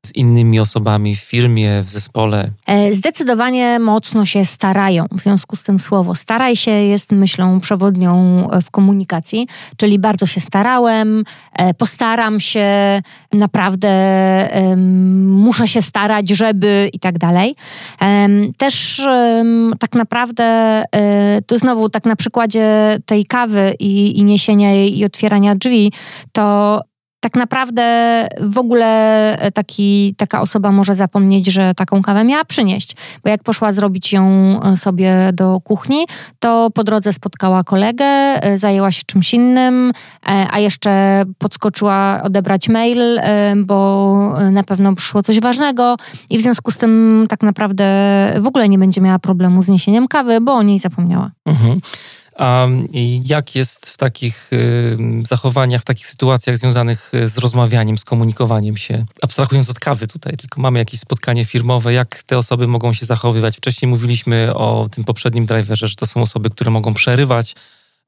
Z 0.07 0.15
innymi 0.15 0.61
osobami 0.61 1.17
w 1.17 1.21
firmie, 1.21 1.83
w 1.83 1.91
zespole? 1.91 2.51
E, 2.67 2.95
zdecydowanie 2.95 3.79
mocno 3.79 4.27
się 4.27 4.45
starają. 4.45 5.07
W 5.13 5.21
związku 5.21 5.57
z 5.57 5.63
tym 5.63 5.79
słowo 5.79 6.15
staraj 6.15 6.57
się 6.57 6.71
jest 6.71 7.13
myślą 7.13 7.61
przewodnią 7.61 8.49
w 8.63 8.71
komunikacji, 8.71 9.47
czyli 9.77 9.99
bardzo 9.99 10.27
się 10.27 10.41
starałem, 10.41 11.25
e, 11.53 11.75
postaram 11.75 12.41
się, 12.41 13.03
naprawdę 13.33 13.93
muszę 15.27 15.69
się 15.69 15.83
starać, 15.83 16.29
żeby 16.29 16.91
i 16.93 16.99
tak 16.99 17.19
dalej. 17.19 17.57
Też 18.57 19.03
tak 19.81 19.95
naprawdę, 19.95 20.45
e, 20.93 21.43
to 21.43 21.59
znowu 21.59 21.89
tak 21.89 22.05
na 22.05 22.17
przykładzie 22.17 22.99
tej 23.07 23.27
kawy 23.27 23.75
i, 23.79 24.19
i 24.19 24.25
niesienia 24.25 24.73
jej 24.73 24.99
i 24.99 25.05
otwierania 25.05 25.55
drzwi, 25.55 25.93
to 26.33 26.81
tak 27.23 27.37
naprawdę 27.37 27.83
w 28.41 28.59
ogóle 28.59 28.89
e, 29.39 29.53
taki, 29.53 30.15
taka 30.19 30.41
osoba 30.41 30.73
może 30.73 30.95
zapomnieć, 30.95 31.47
że 31.47 31.75
taką 31.75 32.03
kawę 32.03 32.25
miała 32.25 32.45
przynieść. 32.45 32.97
Bo 33.25 33.31
jak 33.31 33.43
poszła 33.43 33.73
zrobić 33.73 34.13
ją 34.13 34.25
e, 34.63 34.77
sobie 34.77 35.31
do 35.33 35.61
kuchni, 35.61 36.07
to 36.39 36.71
po 36.75 36.85
drodze 36.85 37.13
spotkała 37.13 37.65
kolegę, 37.65 38.05
e, 38.05 38.59
zajęła 38.59 38.93
się 38.93 39.03
czymś 39.07 39.35
innym, 39.35 39.93
a 40.51 40.59
jeszcze 40.59 41.25
podskoczyła 41.39 42.21
odebrać 42.23 42.69
mail, 42.69 43.21
bo 43.57 44.17
na 44.53 44.63
pewno 44.63 44.95
przyszło 44.95 45.23
coś 45.23 45.41
ważnego 45.41 45.97
i 46.31 46.39
w 46.39 46.43
związku 46.43 46.71
z 46.71 46.77
tym 46.77 47.27
tak 47.29 47.43
naprawdę 47.43 47.85
w 48.41 48.47
ogóle 48.47 48.69
nie 48.69 48.79
będzie 48.79 49.01
miała 49.01 49.19
problemu 49.19 49.63
z 49.63 49.69
niesieniem 49.69 50.09
kawy, 50.09 50.41
bo 50.41 50.55
o 50.55 50.63
niej 50.63 50.79
zapomniała. 50.79 51.31
Mhm. 51.47 51.81
A 52.37 52.67
jak 53.25 53.55
jest 53.55 53.91
w 53.91 53.97
takich 53.97 54.51
zachowaniach, 55.27 55.81
w 55.81 55.85
takich 55.85 56.07
sytuacjach 56.07 56.59
związanych 56.59 57.15
y, 57.15 57.29
z 57.29 57.39
rozmawianiem, 57.39 57.99
z 57.99 58.05
komunikowaniem 58.05 58.77
się? 58.77 59.05
Abstrahując 59.23 59.71
od 59.71 59.81
kawy 59.81 60.07
tutaj, 60.07 60.37
tylko 60.37 60.61
mamy 60.61 60.79
jakieś 60.79 61.01
spotkanie 61.01 61.45
firmowe, 61.45 61.93
jak 61.93 62.23
te 62.23 62.39
osoby 62.39 62.67
mogą 62.67 62.93
się 62.93 63.07
zachowywać? 63.07 63.57
Wcześniej 63.57 63.89
mówiliśmy 63.89 64.55
o 64.55 64.89
tym 64.91 65.05
poprzednim 65.05 65.47
driverze, 65.47 65.89
że 65.89 65.97
to 65.97 66.07
są 66.07 66.23
osoby, 66.23 66.51
które 66.51 66.71
mogą 66.71 66.95
przerywać, 66.95 67.55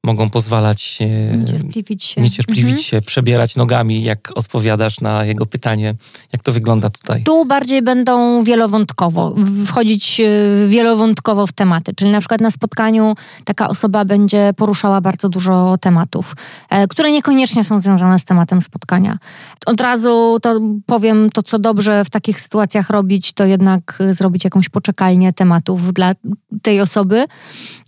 mogą 0.05 0.29
pozwalać 0.29 0.99
niecierpliwić 1.37 2.03
się, 2.03 2.21
niecierpliwić 2.21 2.65
mhm. 2.65 2.83
się 2.83 3.01
przebierać 3.01 3.55
nogami, 3.55 4.03
jak 4.03 4.31
odpowiadasz 4.35 5.01
na 5.01 5.25
jego 5.25 5.45
pytanie. 5.45 5.95
Jak 6.33 6.43
to 6.43 6.51
wygląda 6.51 6.89
tutaj? 6.89 7.23
Tu 7.23 7.45
bardziej 7.45 7.81
będą 7.81 8.43
wielowątkowo, 8.43 9.35
wchodzić 9.65 10.21
e, 10.21 10.67
wielowątkowo 10.67 11.47
w 11.47 11.51
tematy. 11.51 11.93
Czyli 11.95 12.11
na 12.11 12.19
przykład 12.19 12.41
na 12.41 12.51
spotkaniu 12.51 13.15
taka 13.45 13.67
osoba 13.67 14.05
będzie 14.05 14.53
poruszała 14.57 15.01
bardzo 15.01 15.29
dużo 15.29 15.77
tematów, 15.81 16.35
e, 16.69 16.87
które 16.87 17.11
niekoniecznie 17.11 17.63
są 17.63 17.79
związane 17.79 18.19
z 18.19 18.23
tematem 18.23 18.61
spotkania. 18.61 19.17
Od 19.65 19.81
razu 19.81 20.37
to 20.41 20.59
powiem 20.85 21.29
to, 21.29 21.43
co 21.43 21.59
dobrze 21.59 22.05
w 22.05 22.09
takich 22.09 22.41
sytuacjach 22.41 22.89
robić, 22.89 23.33
to 23.33 23.45
jednak 23.45 23.99
zrobić 24.11 24.43
jakąś 24.43 24.69
poczekalnię 24.69 25.33
tematów 25.33 25.93
dla 25.93 26.13
tej 26.61 26.81
osoby. 26.81 27.25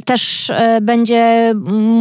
Też 0.06 0.50
e, 0.50 0.80
będzie 0.82 1.54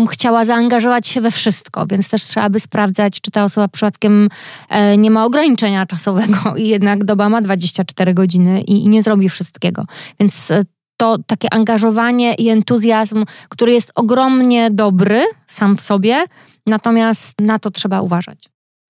chciała 0.07 0.45
zaangażować 0.45 1.09
się 1.09 1.21
we 1.21 1.31
wszystko, 1.31 1.87
więc 1.87 2.09
też 2.09 2.23
trzeba 2.23 2.51
by 2.51 2.61
sprawdzać, 2.61 3.21
czy 3.21 3.31
ta 3.31 3.45
osoba 3.45 3.69
przypadkiem 3.69 4.29
e, 4.69 4.97
nie 4.97 5.11
ma 5.11 5.25
ograniczenia 5.25 5.87
czasowego 5.87 6.37
i 6.57 6.69
jednak 6.69 7.05
doba 7.05 7.29
ma 7.29 7.43
24 7.43 8.15
godziny 8.15 8.61
i, 8.61 8.85
i 8.85 8.89
nie 8.89 9.03
zrobi 9.03 9.29
wszystkiego. 9.29 9.85
Więc 10.21 10.51
e, 10.51 10.63
to 10.97 11.17
takie 11.27 11.55
angażowanie 11.55 12.35
i 12.35 12.49
entuzjazm, 12.49 13.25
który 13.49 13.73
jest 13.73 13.93
ogromnie 13.95 14.71
dobry 14.71 15.25
sam 15.47 15.77
w 15.77 15.81
sobie, 15.81 16.25
natomiast 16.67 17.41
na 17.41 17.59
to 17.59 17.71
trzeba 17.71 18.01
uważać. 18.01 18.49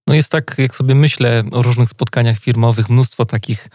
No 0.08 0.14
jest 0.14 0.32
tak, 0.32 0.54
jak 0.58 0.74
sobie 0.74 0.94
myślę 0.94 1.44
o 1.52 1.62
różnych 1.62 1.88
spotkaniach 1.88 2.38
firmowych, 2.38 2.90
mnóstwo 2.90 3.24
takich 3.24 3.68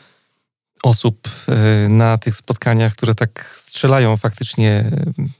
osób 0.84 1.30
e, 1.48 1.90
na 1.90 2.18
tych 2.18 2.36
spotkaniach, 2.36 2.94
które 2.94 3.16
tak 3.16 3.52
strzelają 3.56 4.18
faktycznie 4.18 4.92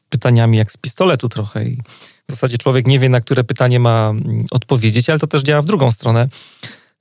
pytaniami 0.10 0.58
jak 0.58 0.72
z 0.72 0.78
pistoletu 0.78 1.30
trochę. 1.30 1.66
I 1.66 1.78
w 2.28 2.32
zasadzie 2.32 2.58
człowiek 2.58 2.88
nie 2.88 3.00
wie, 3.00 3.10
na 3.10 3.22
które 3.22 3.44
pytanie 3.44 3.80
ma 3.80 4.10
mm, 4.10 4.46
odpowiedzieć, 4.52 5.10
ale 5.10 5.20
to 5.20 5.28
też 5.28 5.42
działa 5.42 5.62
w 5.62 5.66
drugą 5.66 5.92
stronę. 5.92 6.28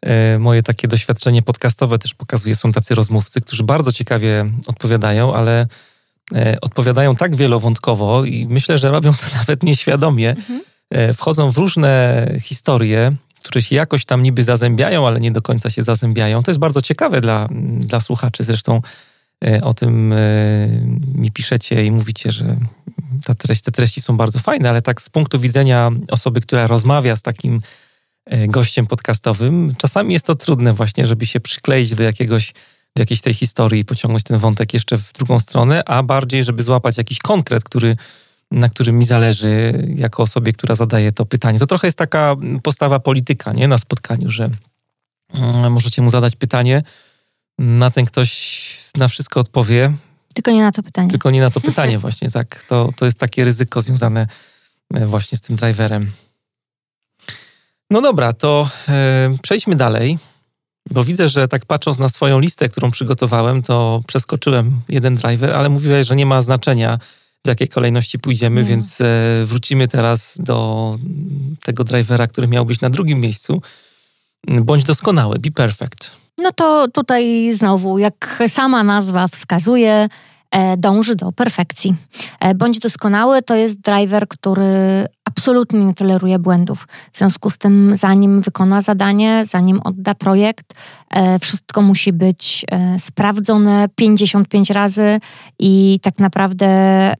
E, 0.02 0.38
moje 0.38 0.62
takie 0.62 0.88
doświadczenie 0.88 1.42
podcastowe 1.42 1.98
też 1.98 2.14
pokazuje, 2.14 2.56
są 2.56 2.72
tacy 2.72 2.94
rozmówcy, 2.94 3.40
którzy 3.40 3.64
bardzo 3.64 3.92
ciekawie 3.92 4.50
odpowiadają, 4.66 5.34
ale 5.34 5.66
odpowiadają 6.60 7.16
tak 7.16 7.36
wielowątkowo 7.36 8.24
i 8.24 8.46
myślę, 8.48 8.78
że 8.78 8.90
robią 8.90 9.14
to 9.14 9.26
nawet 9.38 9.62
nieświadomie. 9.62 10.30
Mhm. 10.30 10.60
Wchodzą 11.14 11.50
w 11.50 11.58
różne 11.58 12.26
historie, 12.42 13.16
które 13.42 13.62
się 13.62 13.76
jakoś 13.76 14.04
tam 14.04 14.22
niby 14.22 14.44
zazębiają, 14.44 15.06
ale 15.06 15.20
nie 15.20 15.30
do 15.30 15.42
końca 15.42 15.70
się 15.70 15.82
zazębiają. 15.82 16.42
To 16.42 16.50
jest 16.50 16.58
bardzo 16.58 16.82
ciekawe 16.82 17.20
dla, 17.20 17.48
dla 17.78 18.00
słuchaczy. 18.00 18.44
Zresztą 18.44 18.82
e, 19.44 19.60
o 19.60 19.74
tym 19.74 20.12
e, 20.12 20.18
mi 21.14 21.30
piszecie 21.30 21.84
i 21.84 21.90
mówicie, 21.90 22.32
że 22.32 22.56
ta 23.24 23.34
treść, 23.34 23.62
te 23.62 23.70
treści 23.70 24.00
są 24.00 24.16
bardzo 24.16 24.38
fajne, 24.38 24.70
ale 24.70 24.82
tak 24.82 25.02
z 25.02 25.08
punktu 25.08 25.40
widzenia 25.40 25.90
osoby, 26.10 26.40
która 26.40 26.66
rozmawia 26.66 27.16
z 27.16 27.22
takim 27.22 27.60
e, 28.26 28.46
gościem 28.46 28.86
podcastowym, 28.86 29.74
czasami 29.78 30.12
jest 30.12 30.26
to 30.26 30.34
trudne 30.34 30.72
właśnie, 30.72 31.06
żeby 31.06 31.26
się 31.26 31.40
przykleić 31.40 31.94
do 31.94 32.02
jakiegoś 32.02 32.52
do 32.96 33.02
jakiejś 33.02 33.20
tej 33.20 33.34
historii 33.34 33.80
i 33.80 33.84
pociągnąć 33.84 34.24
ten 34.24 34.38
wątek 34.38 34.74
jeszcze 34.74 34.98
w 34.98 35.12
drugą 35.12 35.40
stronę, 35.40 35.82
a 35.84 36.02
bardziej, 36.02 36.44
żeby 36.44 36.62
złapać 36.62 36.98
jakiś 36.98 37.18
konkret, 37.18 37.64
który 37.64 37.96
na 38.50 38.68
którym 38.68 38.98
mi 38.98 39.04
zależy 39.04 39.84
jako 39.96 40.22
osobie, 40.22 40.52
która 40.52 40.74
zadaje 40.74 41.12
to 41.12 41.26
pytanie. 41.26 41.58
To 41.58 41.66
trochę 41.66 41.86
jest 41.86 41.98
taka 41.98 42.36
postawa 42.62 43.00
polityka 43.00 43.52
nie? 43.52 43.68
na 43.68 43.78
spotkaniu, 43.78 44.30
że 44.30 44.50
mm, 45.34 45.72
możecie 45.72 46.02
mu 46.02 46.10
zadać 46.10 46.36
pytanie, 46.36 46.82
na 47.58 47.90
ten 47.90 48.06
ktoś 48.06 48.90
na 48.96 49.08
wszystko 49.08 49.40
odpowie. 49.40 49.92
Tylko 50.34 50.50
nie 50.50 50.62
na 50.62 50.72
to 50.72 50.82
pytanie. 50.82 51.10
Tylko 51.10 51.30
nie 51.30 51.40
na 51.40 51.50
to 51.50 51.60
pytanie 51.70 51.98
właśnie, 51.98 52.30
tak. 52.30 52.64
To, 52.68 52.90
to 52.96 53.04
jest 53.04 53.18
takie 53.18 53.44
ryzyko 53.44 53.80
związane 53.80 54.26
e, 54.94 55.06
właśnie 55.06 55.38
z 55.38 55.40
tym 55.40 55.56
driverem. 55.56 56.10
No 57.90 58.00
dobra, 58.00 58.32
to 58.32 58.70
e, 58.88 59.36
przejdźmy 59.42 59.76
dalej, 59.76 60.18
bo 60.90 61.04
widzę, 61.04 61.28
że 61.28 61.48
tak 61.48 61.66
patrząc 61.66 61.98
na 61.98 62.08
swoją 62.08 62.40
listę, 62.40 62.68
którą 62.68 62.90
przygotowałem, 62.90 63.62
to 63.62 64.02
przeskoczyłem 64.06 64.80
jeden 64.88 65.16
driver, 65.16 65.52
ale 65.52 65.68
mówiłeś, 65.68 66.06
że 66.06 66.16
nie 66.16 66.26
ma 66.26 66.42
znaczenia, 66.42 66.98
w 67.44 67.48
jakiej 67.48 67.68
kolejności 67.68 68.18
pójdziemy, 68.18 68.64
więc 68.64 69.00
e, 69.00 69.04
wrócimy 69.44 69.88
teraz 69.88 70.38
do 70.40 70.98
tego 71.62 71.84
drivera, 71.84 72.26
który 72.26 72.48
miał 72.48 72.66
być 72.66 72.80
na 72.80 72.90
drugim 72.90 73.20
miejscu. 73.20 73.62
Bądź 74.46 74.84
doskonały, 74.84 75.38
be 75.38 75.50
perfect. 75.50 76.16
No 76.42 76.52
to 76.52 76.88
tutaj 76.88 77.52
znowu, 77.52 77.98
jak 77.98 78.42
sama 78.48 78.84
nazwa 78.84 79.28
wskazuje, 79.28 80.08
dąży 80.78 81.16
do 81.16 81.32
perfekcji. 81.32 81.94
E, 82.40 82.54
bądź 82.54 82.78
doskonały 82.78 83.42
to 83.42 83.54
jest 83.54 83.80
driver, 83.80 84.28
który 84.28 85.06
absolutnie 85.24 85.84
nie 85.84 85.94
toleruje 85.94 86.38
błędów. 86.38 86.86
W 87.12 87.18
związku 87.18 87.50
z 87.50 87.58
tym, 87.58 87.92
zanim 87.96 88.40
wykona 88.40 88.82
zadanie, 88.82 89.44
zanim 89.44 89.80
odda 89.84 90.14
projekt, 90.14 90.74
e, 91.10 91.38
wszystko 91.38 91.82
musi 91.82 92.12
być 92.12 92.66
sprawdzone 92.98 93.88
55 93.94 94.70
razy 94.70 95.20
i 95.58 95.98
tak 96.02 96.18
naprawdę 96.18 96.68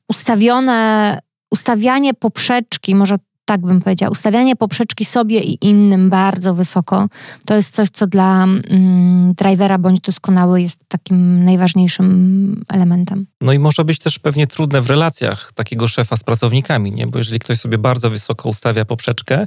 ustawione 0.09 1.19
ustawianie 1.51 2.15
poprzeczki, 2.15 2.95
może 2.95 3.17
tak 3.51 3.61
bym 3.61 3.81
powiedziała, 3.81 4.11
ustawianie 4.11 4.57
poprzeczki 4.57 5.05
sobie 5.05 5.41
i 5.41 5.59
innym 5.67 6.11
bardzo 6.11 6.55
wysoko, 6.55 7.09
to 7.45 7.57
jest 7.57 7.75
coś, 7.75 7.89
co 7.89 8.07
dla 8.07 8.45
mm, 8.45 9.35
drivera 9.35 9.79
bądź 9.79 10.01
doskonały 10.01 10.63
jest 10.63 10.89
takim 10.89 11.45
najważniejszym 11.45 12.65
elementem. 12.69 13.27
No 13.41 13.53
i 13.53 13.59
może 13.59 13.85
być 13.85 13.99
też 13.99 14.19
pewnie 14.19 14.47
trudne 14.47 14.81
w 14.81 14.91
relacjach 14.91 15.53
takiego 15.55 15.89
szefa 15.89 16.17
z 16.17 16.25
pracownikami, 16.25 16.93
nie? 16.93 17.07
Bo 17.07 17.19
jeżeli 17.19 17.39
ktoś 17.39 17.59
sobie 17.59 17.79
bardzo 17.79 18.11
wysoko 18.11 18.49
ustawia 18.49 18.85
poprzeczkę, 18.85 19.47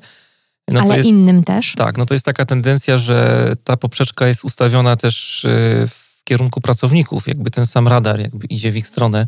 no 0.67 0.79
Ale 0.79 0.97
jest, 0.97 1.09
innym 1.09 1.43
też. 1.43 1.73
Tak, 1.75 1.97
no 1.97 2.05
to 2.05 2.13
jest 2.13 2.25
taka 2.25 2.45
tendencja, 2.45 2.97
że 2.97 3.47
ta 3.63 3.77
poprzeczka 3.77 4.27
jest 4.27 4.45
ustawiona 4.45 4.95
też 4.95 5.45
y, 5.45 5.87
w 5.89 6.23
kierunku 6.23 6.61
pracowników, 6.61 7.27
jakby 7.27 7.51
ten 7.51 7.65
sam 7.65 7.87
radar 7.87 8.19
jakby 8.19 8.45
idzie 8.45 8.71
w 8.71 8.77
ich 8.77 8.87
stronę. 8.87 9.27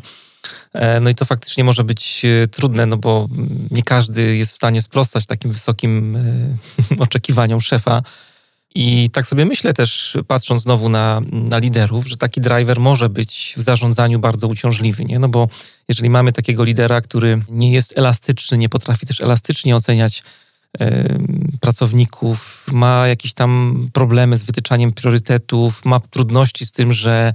E, 0.72 1.00
no 1.00 1.10
i 1.10 1.14
to 1.14 1.24
faktycznie 1.24 1.64
może 1.64 1.84
być 1.84 2.22
e, 2.24 2.48
trudne, 2.48 2.86
no 2.86 2.96
bo 2.96 3.28
nie 3.70 3.82
każdy 3.82 4.36
jest 4.36 4.52
w 4.52 4.56
stanie 4.56 4.82
sprostać 4.82 5.26
takim 5.26 5.52
wysokim 5.52 6.16
e, 6.16 6.22
oczekiwaniom 7.04 7.60
szefa. 7.60 8.02
I 8.74 9.10
tak 9.10 9.26
sobie 9.26 9.44
myślę 9.44 9.74
też, 9.74 10.18
patrząc 10.26 10.62
znowu 10.62 10.88
na, 10.88 11.20
na 11.32 11.58
liderów, 11.58 12.06
że 12.08 12.16
taki 12.16 12.40
driver 12.40 12.80
może 12.80 13.08
być 13.08 13.54
w 13.56 13.62
zarządzaniu 13.62 14.18
bardzo 14.18 14.48
uciążliwy, 14.48 15.04
nie? 15.04 15.18
No 15.18 15.28
bo 15.28 15.48
jeżeli 15.88 16.10
mamy 16.10 16.32
takiego 16.32 16.64
lidera, 16.64 17.00
który 17.00 17.42
nie 17.48 17.72
jest 17.72 17.98
elastyczny, 17.98 18.58
nie 18.58 18.68
potrafi 18.68 19.06
też 19.06 19.20
elastycznie 19.20 19.76
oceniać 19.76 20.22
pracowników, 21.60 22.66
ma 22.72 23.06
jakieś 23.06 23.34
tam 23.34 23.88
problemy 23.92 24.36
z 24.36 24.42
wytyczaniem 24.42 24.92
priorytetów, 24.92 25.84
ma 25.84 26.00
trudności 26.00 26.66
z 26.66 26.72
tym, 26.72 26.92
że 26.92 27.32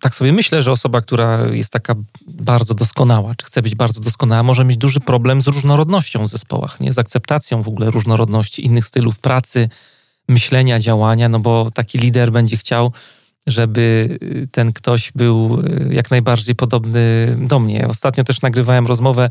tak 0.00 0.14
sobie 0.14 0.32
myślę, 0.32 0.62
że 0.62 0.72
osoba, 0.72 1.00
która 1.00 1.46
jest 1.46 1.70
taka 1.70 1.94
bardzo 2.26 2.74
doskonała, 2.74 3.34
czy 3.34 3.46
chce 3.46 3.62
być 3.62 3.74
bardzo 3.74 4.00
doskonała, 4.00 4.42
może 4.42 4.64
mieć 4.64 4.76
duży 4.76 5.00
problem 5.00 5.42
z 5.42 5.46
różnorodnością 5.46 6.26
w 6.26 6.28
zespołach, 6.28 6.80
nie? 6.80 6.92
z 6.92 6.98
akceptacją 6.98 7.62
w 7.62 7.68
ogóle 7.68 7.90
różnorodności 7.90 8.66
innych 8.66 8.86
stylów 8.86 9.18
pracy, 9.18 9.68
myślenia, 10.28 10.80
działania, 10.80 11.28
no 11.28 11.40
bo 11.40 11.70
taki 11.70 11.98
lider 11.98 12.32
będzie 12.32 12.56
chciał, 12.56 12.92
żeby 13.46 14.18
ten 14.52 14.72
ktoś 14.72 15.12
był 15.14 15.62
e, 15.90 15.94
jak 15.94 16.10
najbardziej 16.10 16.54
podobny 16.54 17.36
do 17.40 17.58
mnie. 17.58 17.88
Ostatnio 17.88 18.24
też 18.24 18.42
nagrywałem 18.42 18.86
rozmowę 18.86 19.30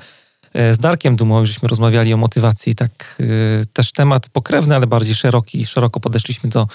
e, 0.53 0.73
z 0.73 0.79
Darkiem 0.79 1.15
Dumą, 1.15 1.45
żeśmy 1.45 1.69
rozmawiali 1.69 2.13
o 2.13 2.17
motywacji, 2.17 2.75
tak 2.75 3.21
e, 3.61 3.65
też 3.65 3.91
temat 3.91 4.29
pokrewny, 4.29 4.75
ale 4.75 4.87
bardziej 4.87 5.15
szeroki, 5.15 5.65
szeroko 5.65 5.99
podeszliśmy 5.99 6.49
do 6.49 6.67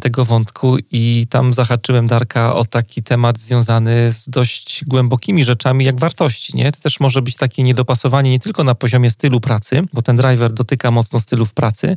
tego 0.00 0.24
wątku 0.24 0.76
i 0.92 1.26
tam 1.30 1.54
zahaczyłem 1.54 2.06
Darka 2.06 2.54
o 2.54 2.64
taki 2.64 3.02
temat 3.02 3.38
związany 3.38 4.12
z 4.12 4.28
dość 4.28 4.84
głębokimi 4.86 5.44
rzeczami 5.44 5.84
jak 5.84 6.00
wartości. 6.00 6.56
Nie? 6.56 6.72
To 6.72 6.80
też 6.80 7.00
może 7.00 7.22
być 7.22 7.36
takie 7.36 7.62
niedopasowanie 7.62 8.30
nie 8.30 8.40
tylko 8.40 8.64
na 8.64 8.74
poziomie 8.74 9.10
stylu 9.10 9.40
pracy, 9.40 9.82
bo 9.92 10.02
ten 10.02 10.16
driver 10.16 10.52
dotyka 10.52 10.90
mocno 10.90 11.20
stylów 11.20 11.52
pracy, 11.52 11.96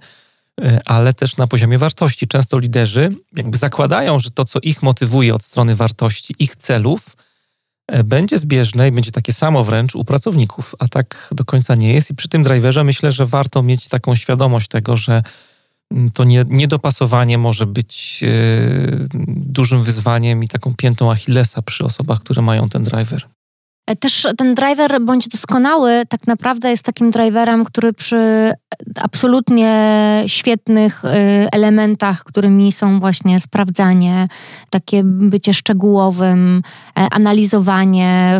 e, 0.62 0.80
ale 0.86 1.14
też 1.14 1.38
na 1.38 1.48
poziomie 1.48 1.78
wartości. 1.78 2.28
Często 2.28 2.60
liderzy 2.60 3.16
jakby 3.36 3.58
zakładają, 3.58 4.20
że 4.20 4.32
to, 4.32 4.46
co 4.46 4.60
ich 4.60 4.84
motywuje 4.84 5.36
od 5.36 5.44
strony 5.44 5.76
wartości, 5.76 6.36
ich 6.40 6.56
celów, 6.56 7.16
e, 7.88 8.04
będzie 8.04 8.38
zbieżne 8.38 8.88
i 8.88 8.92
będzie 8.92 9.12
takie 9.12 9.34
samo 9.34 9.64
wręcz 9.64 9.96
u 9.96 10.06
pracowników, 10.06 10.76
a 10.80 10.88
tak 10.88 11.30
do 11.32 11.46
końca 11.46 11.76
nie 11.76 11.94
jest. 11.94 12.12
I 12.12 12.16
przy 12.16 12.28
tym 12.28 12.44
driverze 12.44 12.84
myślę, 12.84 13.12
że 13.12 13.26
warto 13.26 13.64
mieć 13.64 13.88
taką 13.88 14.16
świadomość 14.16 14.68
tego, 14.68 14.98
że 14.98 15.24
to 16.14 16.24
nie, 16.24 16.46
niedopasowanie 16.48 17.38
może 17.38 17.66
być 17.66 18.24
e, 18.24 18.28
dużym 19.28 19.84
wyzwaniem 19.84 20.44
i 20.44 20.48
taką 20.48 20.76
piętą 20.76 21.12
Achillesa 21.12 21.62
przy 21.62 21.86
osobach, 21.86 22.20
które 22.20 22.42
mają 22.42 22.70
ten 22.70 22.84
driver. 22.84 23.37
E, 23.88 23.96
też 23.96 24.28
ten 24.38 24.56
driver 24.56 25.02
bądź 25.02 25.28
doskonały 25.28 26.04
tak 26.10 26.28
naprawdę 26.28 26.70
jest 26.70 26.84
takim 26.84 27.12
driverem, 27.12 27.66
który 27.66 27.94
przy 27.94 28.52
absolutnie 29.02 30.24
świetnych 30.28 31.06
y, 31.06 31.08
elementach, 31.52 32.24
którymi 32.24 32.72
są 32.72 33.00
właśnie 33.00 33.40
sprawdzanie, 33.40 34.28
takie 34.70 35.02
bycie 35.04 35.54
szczegółowym, 35.54 36.62
e, 37.00 37.08
analizowanie, 37.12 38.40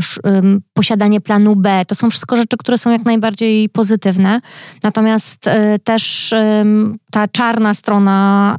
posiadanie 0.74 1.22
planu 1.22 1.56
B. 1.56 1.84
To 1.88 1.96
są 1.96 2.10
wszystko 2.10 2.36
rzeczy, 2.36 2.58
które 2.58 2.78
są 2.78 2.92
jak 2.92 3.06
najbardziej 3.06 3.70
pozytywne. 3.70 4.40
Natomiast 4.84 5.48
e, 5.48 5.80
też 5.80 6.34
ta 7.12 7.28
czarna 7.28 7.74
strona 7.74 8.56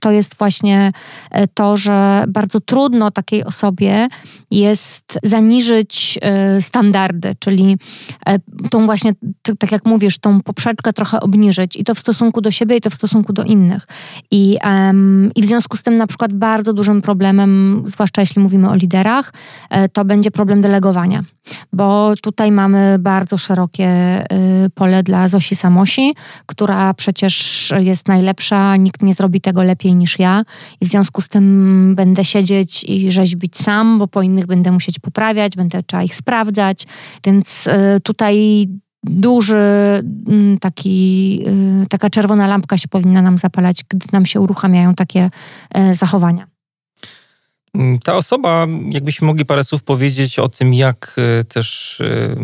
to 0.00 0.10
jest 0.10 0.38
właśnie 0.38 0.92
e, 1.30 1.48
to, 1.48 1.76
że 1.76 2.24
bardzo 2.28 2.60
trudno 2.60 3.10
takiej 3.10 3.44
osobie 3.44 4.08
jest 4.50 5.18
zaniżyć 5.22 5.97
standardy, 6.60 7.36
czyli 7.38 7.76
tą 8.70 8.86
właśnie, 8.86 9.12
tak 9.58 9.72
jak 9.72 9.86
mówisz, 9.86 10.18
tą 10.18 10.42
poprzeczkę 10.42 10.92
trochę 10.92 11.20
obniżyć 11.20 11.76
i 11.76 11.84
to 11.84 11.94
w 11.94 11.98
stosunku 11.98 12.40
do 12.40 12.50
siebie 12.50 12.76
i 12.76 12.80
to 12.80 12.90
w 12.90 12.94
stosunku 12.94 13.32
do 13.32 13.42
innych. 13.42 13.86
I, 14.30 14.58
i 15.36 15.42
w 15.42 15.44
związku 15.44 15.76
z 15.76 15.82
tym 15.82 15.96
na 15.96 16.06
przykład 16.06 16.32
bardzo 16.32 16.72
dużym 16.72 17.02
problemem, 17.02 17.82
zwłaszcza 17.86 18.22
jeśli 18.22 18.42
mówimy 18.42 18.70
o 18.70 18.74
liderach, 18.74 19.32
e, 19.70 19.88
to 19.88 20.04
będzie 20.04 20.30
problem 20.30 20.62
delegowania, 20.62 21.22
bo 21.72 22.14
tutaj 22.22 22.52
mamy 22.52 22.96
bardzo 22.98 23.38
szerokie 23.38 23.88
pole 24.74 25.02
dla 25.02 25.28
Zosi 25.28 25.56
Samosi, 25.56 26.14
która 26.46 26.94
przecież 26.94 27.74
jest 27.78 28.08
najlepsza, 28.08 28.76
nikt 28.76 29.02
nie 29.02 29.14
zrobi 29.14 29.40
tego 29.40 29.62
lepiej 29.62 29.94
niż 29.94 30.18
ja 30.18 30.42
i 30.80 30.86
w 30.86 30.88
związku 30.88 31.20
z 31.20 31.28
tym 31.28 31.94
będę 31.94 32.24
siedzieć 32.24 32.84
i 32.84 33.12
rzeźbić 33.12 33.58
sam, 33.58 33.98
bo 33.98 34.08
po 34.08 34.22
innych 34.22 34.46
będę 34.46 34.72
musieć 34.72 34.98
poprawiać, 34.98 35.56
będę 35.56 35.82
trzeba 35.88 36.02
ich 36.02 36.14
sprawdzać, 36.14 36.86
więc 37.24 37.66
y, 37.66 38.00
tutaj 38.02 38.68
duży 39.04 39.56
taki, 40.60 41.40
y, 41.82 41.86
taka 41.86 42.10
czerwona 42.10 42.46
lampka 42.46 42.78
się 42.78 42.88
powinna 42.88 43.22
nam 43.22 43.38
zapalać, 43.38 43.84
gdy 43.88 44.06
nam 44.12 44.26
się 44.26 44.40
uruchamiają 44.40 44.94
takie 44.94 45.30
e, 45.70 45.94
zachowania. 45.94 46.46
Mm, 47.74 47.98
ta 47.98 48.16
osoba, 48.16 48.66
jakbyśmy 48.90 49.26
mogli 49.26 49.44
parę 49.44 49.64
słów 49.64 49.82
powiedzieć 49.82 50.38
o 50.38 50.48
tym, 50.48 50.74
jak 50.74 51.16
e, 51.40 51.44
też 51.44 52.00
e, 52.00 52.36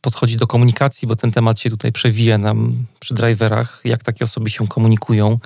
podchodzi 0.00 0.36
do 0.36 0.46
komunikacji, 0.46 1.08
bo 1.08 1.16
ten 1.16 1.30
temat 1.30 1.60
się 1.60 1.70
tutaj 1.70 1.92
przewija 1.92 2.38
nam 2.38 2.86
przy 3.00 3.14
driverach, 3.14 3.80
jak 3.84 4.02
takie 4.02 4.24
osoby 4.24 4.50
się 4.50 4.68
komunikują. 4.68 5.38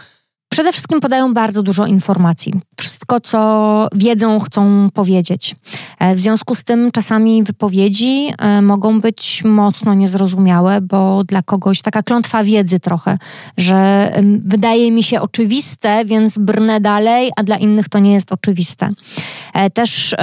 Przede 0.55 0.72
wszystkim 0.72 1.00
podają 1.00 1.34
bardzo 1.34 1.62
dużo 1.62 1.86
informacji. 1.86 2.52
Wszystko, 2.78 3.20
co 3.20 3.88
wiedzą, 3.94 4.40
chcą 4.40 4.88
powiedzieć. 4.94 5.57
E, 5.98 6.14
w 6.14 6.18
związku 6.18 6.55
z 6.55 6.64
tym 6.64 6.90
czasami 6.92 7.42
wypowiedzi 7.42 8.28
e, 8.38 8.62
mogą 8.62 9.00
być 9.00 9.44
mocno 9.44 9.94
niezrozumiałe, 9.94 10.80
bo 10.80 11.24
dla 11.24 11.42
kogoś 11.42 11.82
taka 11.82 12.02
klątwa 12.02 12.44
wiedzy 12.44 12.80
trochę, 12.80 13.18
że 13.57 14.12
wydaje 14.44 14.92
mi 14.92 15.02
się 15.02 15.20
oczywiste, 15.20 16.05
więc 16.05 16.38
brnę 16.38 16.80
dalej, 16.80 17.30
a 17.36 17.42
dla 17.42 17.57
innych 17.57 17.88
to 17.88 17.98
nie 17.98 18.12
jest 18.12 18.32
oczywiste. 18.32 18.90
E, 19.55 19.70
też 19.70 20.14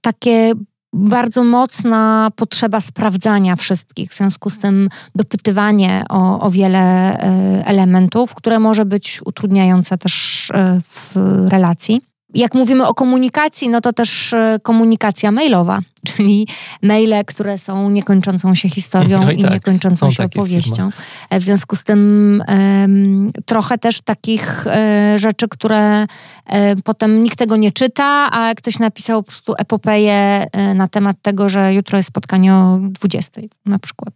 takie 0.00 0.52
bardzo 0.92 1.44
mocna 1.44 2.30
potrzeba 2.36 2.80
sprawdzania 2.80 3.56
wszystkich, 3.56 4.10
w 4.10 4.16
związku 4.16 4.50
z 4.50 4.58
tym 4.58 4.88
dopytywanie 5.14 6.04
o, 6.08 6.40
o 6.40 6.50
wiele 6.50 6.78
e, 6.78 7.66
elementów, 7.66 8.34
które 8.34 8.58
może 8.58 8.84
być 8.84 9.20
utrudniające 9.24 9.98
też 9.98 10.46
e, 10.50 10.80
w 10.84 11.16
relacji. 11.48 12.07
Jak 12.34 12.54
mówimy 12.54 12.86
o 12.86 12.94
komunikacji, 12.94 13.68
no 13.68 13.80
to 13.80 13.92
też 13.92 14.32
e, 14.32 14.58
komunikacja 14.62 15.32
mailowa, 15.32 15.80
czyli 16.08 16.46
maile, 16.82 17.24
które 17.26 17.58
są 17.58 17.90
niekończącą 17.90 18.54
się 18.54 18.68
historią 18.68 19.24
no 19.24 19.32
i, 19.32 19.40
i 19.40 19.42
tak, 19.42 19.52
niekończącą 19.52 20.10
się 20.10 20.24
opowieścią. 20.24 20.90
W, 21.30 21.38
w 21.40 21.42
związku 21.42 21.76
z 21.76 21.84
tym 21.84 22.42
um, 22.48 23.32
trochę 23.46 23.78
też 23.78 24.00
takich 24.00 24.66
um, 24.66 25.18
rzeczy, 25.18 25.48
które 25.48 26.06
um, 26.50 26.82
potem 26.84 27.22
nikt 27.22 27.38
tego 27.38 27.56
nie 27.56 27.72
czyta, 27.72 28.30
a 28.30 28.54
ktoś 28.54 28.78
napisał 28.78 29.22
po 29.22 29.26
prostu 29.26 29.54
epopeję 29.58 30.46
na 30.74 30.88
temat 30.88 31.16
tego, 31.22 31.48
że 31.48 31.74
jutro 31.74 31.96
jest 31.96 32.08
spotkanie 32.08 32.54
o 32.54 32.78
20 32.82 33.40
na 33.66 33.78
przykład. 33.78 34.14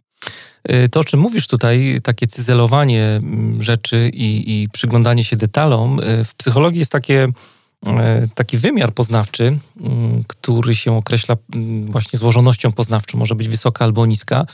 To, 0.91 0.99
o 0.99 1.03
czym 1.03 1.19
mówisz 1.19 1.47
tutaj, 1.47 1.99
takie 2.03 2.27
cyzelowanie 2.27 3.21
rzeczy 3.59 4.09
i, 4.13 4.61
i 4.61 4.69
przyglądanie 4.69 5.23
się 5.23 5.37
detalom, 5.37 5.99
w 6.25 6.35
psychologii 6.35 6.79
jest 6.79 6.91
takie 6.91 7.27
E, 7.27 7.52
taki 8.35 8.57
wymiar 8.57 8.93
poznawczy, 8.93 9.59
mm, 9.81 10.23
który 10.27 10.75
się 10.75 10.97
określa 10.97 11.35
mm, 11.55 11.91
właśnie 11.91 12.19
złożonością 12.19 12.71
poznawczą, 12.71 13.17
może 13.17 13.35
być 13.35 13.47
wysoka 13.47 13.85
albo 13.85 14.05
niska. 14.05 14.45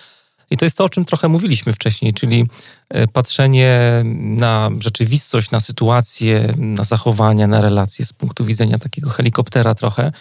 I 0.52 0.58
to 0.58 0.66
jest 0.66 0.78
to, 0.78 0.84
o 0.84 0.90
czym 0.90 1.06
trochę 1.06 1.28
mówiliśmy 1.28 1.74
wcześniej, 1.74 2.14
czyli 2.14 2.46
e, 2.90 3.08
patrzenie 3.08 3.80
na 4.16 4.70
rzeczywistość, 4.80 5.52
na 5.52 5.60
sytuację, 5.60 6.54
na 6.58 6.84
zachowania, 6.84 7.48
na 7.48 7.62
relacje 7.62 8.06
z 8.06 8.14
punktu 8.14 8.46
widzenia 8.46 8.80
takiego 8.80 9.10
helikoptera 9.10 9.76
trochę, 9.76 10.12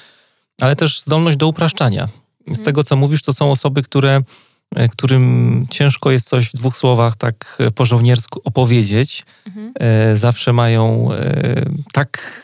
ale 0.60 0.76
też 0.76 1.02
zdolność 1.02 1.36
do 1.36 1.48
upraszczania. 1.48 2.08
Z 2.40 2.48
mhm. 2.48 2.64
tego, 2.64 2.84
co 2.84 2.96
mówisz, 2.96 3.22
to 3.22 3.32
są 3.32 3.50
osoby, 3.50 3.82
które, 3.82 4.16
e, 4.16 4.22
którym 4.90 5.66
ciężko 5.70 6.10
jest 6.10 6.28
coś 6.28 6.48
w 6.48 6.52
dwóch 6.52 6.76
słowach 6.76 7.16
tak 7.16 7.58
po 7.74 7.84
żołniersku 7.84 8.40
opowiedzieć. 8.44 9.26
Mhm. 9.46 9.72
Zawsze 10.16 10.52
mają 10.52 11.08
tak 11.92 12.42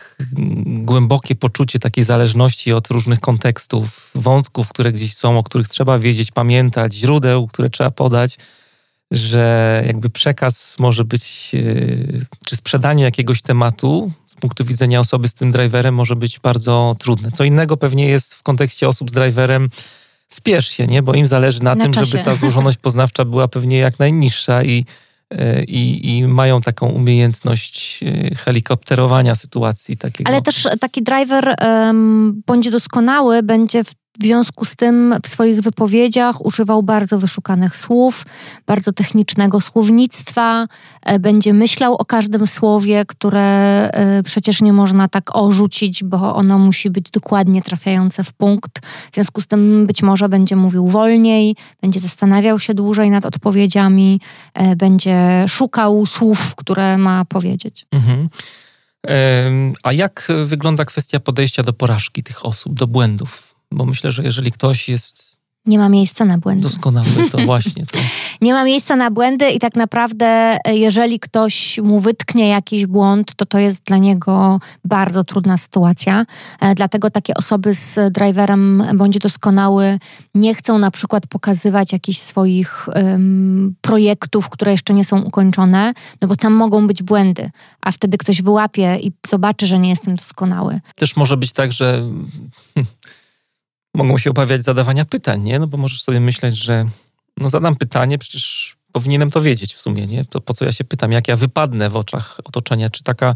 głębokie 0.67 1.35
poczucie 1.35 1.79
takiej 1.79 2.05
zależności 2.05 2.73
od 2.73 2.89
różnych 2.89 3.21
kontekstów, 3.21 4.11
wątków, 4.15 4.69
które 4.69 4.93
gdzieś 4.93 5.17
są, 5.17 5.39
o 5.39 5.43
których 5.43 5.69
trzeba 5.69 5.99
wiedzieć, 5.99 6.33
pamiętać, 6.33 6.95
źródeł, 6.95 7.47
które 7.47 7.71
trzeba 7.71 7.91
podać, 7.91 8.39
że 9.11 9.83
jakby 9.87 10.11
przekaz 10.11 10.79
może 10.79 11.05
być, 11.05 11.53
e, 11.55 11.61
czy 12.47 12.57
sprzedanie 12.57 13.05
jakiegoś 13.05 13.43
tematu 13.43 14.13
z 14.27 14.35
punktu 14.35 14.65
widzenia 14.65 15.01
osoby 15.01 15.29
z 15.29 15.35
tym 15.35 15.53
driverem 15.53 15.95
może 15.95 16.17
być 16.17 16.41
bardzo 16.41 16.97
trudne. 16.99 17.31
Co 17.31 17.45
innego 17.45 17.77
pewnie 17.77 18.09
jest 18.09 18.35
w 18.35 18.43
kontekście 18.43 18.89
osób 18.89 19.11
z 19.11 19.13
driverem, 19.13 19.71
spiesz 20.35 20.69
się, 20.69 20.87
nie? 20.87 21.03
bo 21.03 21.15
im 21.15 21.27
zależy 21.27 21.63
na, 21.63 21.75
na 21.75 21.85
tym, 21.85 21.93
czasie. 21.93 22.11
żeby 22.11 22.25
ta 22.25 22.35
złożoność 22.35 22.79
poznawcza 22.79 23.25
była 23.25 23.49
pewnie 23.49 23.79
jak 23.79 23.99
najniższa 23.99 24.63
i 24.63 24.85
i, 25.69 26.17
i, 26.19 26.27
mają 26.27 26.61
taką 26.61 26.89
umiejętność 26.89 28.01
e, 28.03 28.35
helikopterowania 28.35 29.35
sytuacji 29.35 29.97
takiego. 29.97 30.31
Ale 30.31 30.43
też 30.43 30.69
taki 30.81 31.03
driver 31.03 31.57
um, 31.61 32.43
bądź 32.47 32.71
doskonały 32.71 33.43
będzie 33.43 33.85
w 33.85 33.95
w 34.21 34.25
związku 34.25 34.65
z 34.65 34.77
tym 34.77 35.15
w 35.23 35.29
swoich 35.29 35.61
wypowiedziach 35.61 36.47
używał 36.47 36.83
bardzo 36.83 37.19
wyszukanych 37.19 37.77
słów, 37.77 38.27
bardzo 38.67 38.93
technicznego 38.93 39.61
słownictwa, 39.61 40.67
e, 41.03 41.19
będzie 41.19 41.53
myślał 41.53 41.95
o 41.95 42.05
każdym 42.05 42.47
słowie, 42.47 43.05
które 43.07 43.43
e, 43.91 44.23
przecież 44.23 44.63
nie 44.63 44.73
można 44.73 45.09
tak 45.09 45.37
orzucić, 45.37 46.05
bo 46.05 46.37
ono 46.37 46.59
musi 46.59 46.91
być 46.91 47.11
dokładnie 47.11 47.63
trafiające 47.63 48.25
w 48.25 48.33
punkt. 48.33 48.87
W 49.13 49.15
związku 49.15 49.41
z 49.41 49.47
tym 49.47 49.87
być 49.87 50.03
może 50.03 50.29
będzie 50.29 50.57
mówił 50.57 50.89
wolniej, 50.89 51.57
będzie 51.83 52.01
zastanawiał 52.01 52.59
się 52.59 52.75
dłużej 52.75 53.11
nad 53.11 53.27
odpowiedziami, 53.27 54.21
e, 54.55 54.77
będzie 54.77 55.45
szukał 55.49 56.07
słów, 56.07 56.55
które 56.55 56.99
ma 56.99 57.25
powiedzieć. 57.25 57.87
Mhm. 57.93 58.29
A 59.83 59.93
jak 59.93 60.29
wygląda 60.45 60.85
kwestia 60.85 61.21
podejścia 61.21 61.63
do 61.63 61.73
porażki 61.73 62.23
tych 62.23 62.47
osób, 62.47 62.75
do 62.75 62.87
błędów? 62.87 63.54
Bo 63.75 63.85
myślę, 63.85 64.13
że 64.13 64.23
jeżeli 64.23 64.53
ktoś 64.53 64.89
jest 64.89 65.35
nie 65.67 65.79
ma 65.79 65.89
miejsca 65.89 66.25
na 66.25 66.39
błędy. 66.39 66.63
Doskonały, 66.63 67.07
to 67.33 67.39
właśnie. 67.47 67.87
To. 67.87 67.99
nie 68.41 68.53
ma 68.53 68.65
miejsca 68.65 68.97
na 68.97 69.11
błędy 69.11 69.51
i 69.51 69.59
tak 69.59 69.77
naprawdę, 69.77 70.27
e, 70.65 70.77
jeżeli 70.77 71.21
ktoś 71.21 71.79
mu 71.79 72.01
wytknie 72.01 72.49
jakiś 72.49 72.87
błąd, 72.87 73.35
to 73.37 73.47
to 73.47 73.59
jest 73.59 73.85
dla 73.85 73.99
niego 73.99 74.61
bardzo 74.85 75.25
trudna 75.25 75.57
sytuacja. 75.57 76.27
E, 76.61 76.75
dlatego 76.75 77.11
takie 77.11 77.35
osoby 77.35 77.75
z 77.75 78.13
driverem 78.13 78.83
bądź 78.95 79.19
doskonały 79.19 79.99
nie 80.35 80.55
chcą 80.55 80.79
na 80.79 80.91
przykład 80.91 81.27
pokazywać 81.27 81.93
jakichś 81.93 82.19
swoich 82.19 82.89
um, 82.89 83.75
projektów, 83.81 84.49
które 84.49 84.73
jeszcze 84.73 84.95
nie 84.95 85.05
są 85.05 85.23
ukończone, 85.23 85.95
no 86.21 86.29
bo 86.29 86.37
tam 86.37 86.53
mogą 86.53 86.87
być 86.87 87.03
błędy, 87.03 87.51
a 87.81 87.93
wtedy 87.93 88.19
ktoś 88.19 88.43
wyłapie 88.43 88.99
i 89.03 89.13
zobaczy, 89.27 89.67
że 89.67 89.79
nie 89.79 89.91
jestem 89.91 90.17
doskonały. 90.17 90.81
Też 90.95 91.17
może 91.17 91.37
być 91.37 91.53
tak, 91.53 91.73
że. 91.73 92.03
Mogą 93.95 94.19
się 94.19 94.31
obawiać 94.31 94.63
zadawania 94.63 95.05
pytań, 95.05 95.43
nie? 95.43 95.59
No 95.59 95.67
bo 95.67 95.77
możesz 95.77 96.03
sobie 96.03 96.21
myśleć, 96.21 96.57
że 96.57 96.87
no 97.37 97.51
zadam 97.51 97.77
pytanie, 97.77 98.19
przecież 98.19 98.77
powinienem 98.93 99.31
to 99.31 99.43
wiedzieć 99.43 99.75
w 99.75 99.81
sumie, 99.81 100.07
nie? 100.07 100.25
To 100.25 100.41
po 100.41 100.55
co 100.55 100.65
ja 100.65 100.73
się 100.73 100.85
pytam, 100.85 101.13
jak 101.13 101.29
ja 101.29 101.37
wypadnę 101.37 101.91
w 101.91 101.97
oczach 101.97 102.41
otoczenia? 102.45 102.91
Czy 102.91 103.03
taka 103.03 103.35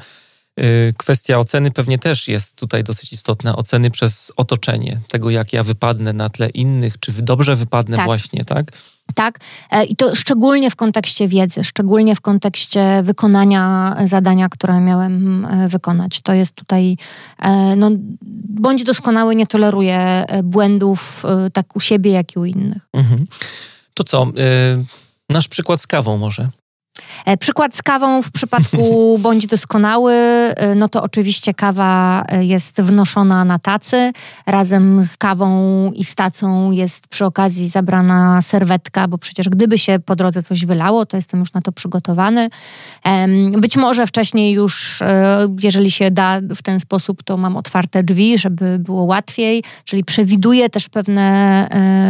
y, 0.61 0.95
kwestia 0.99 1.39
oceny 1.39 1.71
pewnie 1.71 1.99
też 1.99 2.29
jest 2.29 2.57
tutaj 2.57 2.85
dosyć 2.85 3.13
istotna. 3.13 3.57
Oceny 3.57 3.91
przez 3.91 4.33
otoczenie, 4.37 5.01
tego 5.09 5.31
jak 5.31 5.53
ja 5.53 5.65
wypadnę 5.65 6.13
na 6.13 6.29
tle 6.29 6.49
innych, 6.49 7.01
czy 7.01 7.13
dobrze 7.13 7.57
wypadnę 7.57 7.97
tak. 7.97 8.07
właśnie, 8.07 8.45
tak? 8.45 8.73
Tak, 9.15 9.39
e, 9.71 9.85
i 9.85 9.97
to 9.97 10.15
szczególnie 10.15 10.71
w 10.71 10.77
kontekście 10.77 11.29
wiedzy, 11.29 11.65
szczególnie 11.65 12.15
w 12.15 12.21
kontekście 12.21 13.03
wykonania 13.03 13.97
zadania, 14.05 14.49
które 14.49 14.81
miałem 14.81 15.45
e, 15.45 15.69
wykonać. 15.69 16.21
To 16.21 16.33
jest 16.33 16.55
tutaj, 16.55 16.97
e, 17.39 17.77
no, 17.77 17.91
bądź 18.49 18.83
doskonały, 18.83 19.35
nie 19.35 19.47
toleruje 19.47 20.25
błędów 20.45 21.23
tak 21.53 21.77
u 21.77 21.81
siebie, 21.81 22.11
jak 22.11 22.37
i 22.37 22.39
u 22.39 22.45
innych. 22.45 22.89
Mhm. 22.93 23.27
To 23.95 24.05
co, 24.05 24.27
nasz 25.29 25.49
przykład 25.49 25.81
z 25.81 25.87
kawą 25.87 26.17
może? 26.17 26.51
E, 27.25 27.37
przykład 27.37 27.77
z 27.77 27.83
kawą 27.83 28.23
w 28.23 28.33
przypadku 28.33 28.79
bądź 29.23 29.47
doskonały, 29.47 30.15
e, 30.15 30.75
no 30.75 30.89
to 30.89 31.03
oczywiście 31.03 31.55
kawa 31.55 32.25
e, 32.29 32.45
jest 32.45 32.81
wnoszona 32.81 33.45
na 33.45 33.59
tacy. 33.59 34.13
Razem 34.47 35.03
z 35.03 35.17
kawą 35.17 35.93
i 35.93 36.05
z 36.05 36.15
tacą 36.15 36.71
jest 36.71 37.07
przy 37.07 37.25
okazji 37.25 37.69
zabrana 37.69 38.43
serwetka, 38.43 39.09
bo 39.09 39.19
przecież 39.19 39.49
gdyby 39.49 39.79
się 39.79 39.99
po 39.99 40.17
drodze 40.17 40.43
coś 40.43 40.67
wylało, 40.67 41.07
to 41.07 41.17
jestem 41.17 41.41
już 41.41 41.53
na 41.53 41.61
to 41.61 41.73
przygotowany. 41.73 42.51
Być 43.59 43.77
może 43.77 44.07
wcześniej 44.07 44.53
już, 44.53 45.03
jeżeli 45.63 45.91
się 45.91 46.11
da 46.11 46.41
w 46.41 46.63
ten 46.63 46.81
sposób, 46.81 47.23
to 47.23 47.37
mam 47.37 47.57
otwarte 47.57 48.03
drzwi, 48.03 48.39
żeby 48.39 48.79
było 48.79 49.03
łatwiej, 49.03 49.63
czyli 49.85 50.05
przewiduję 50.05 50.71
też 50.71 50.89
pewne 50.89 51.69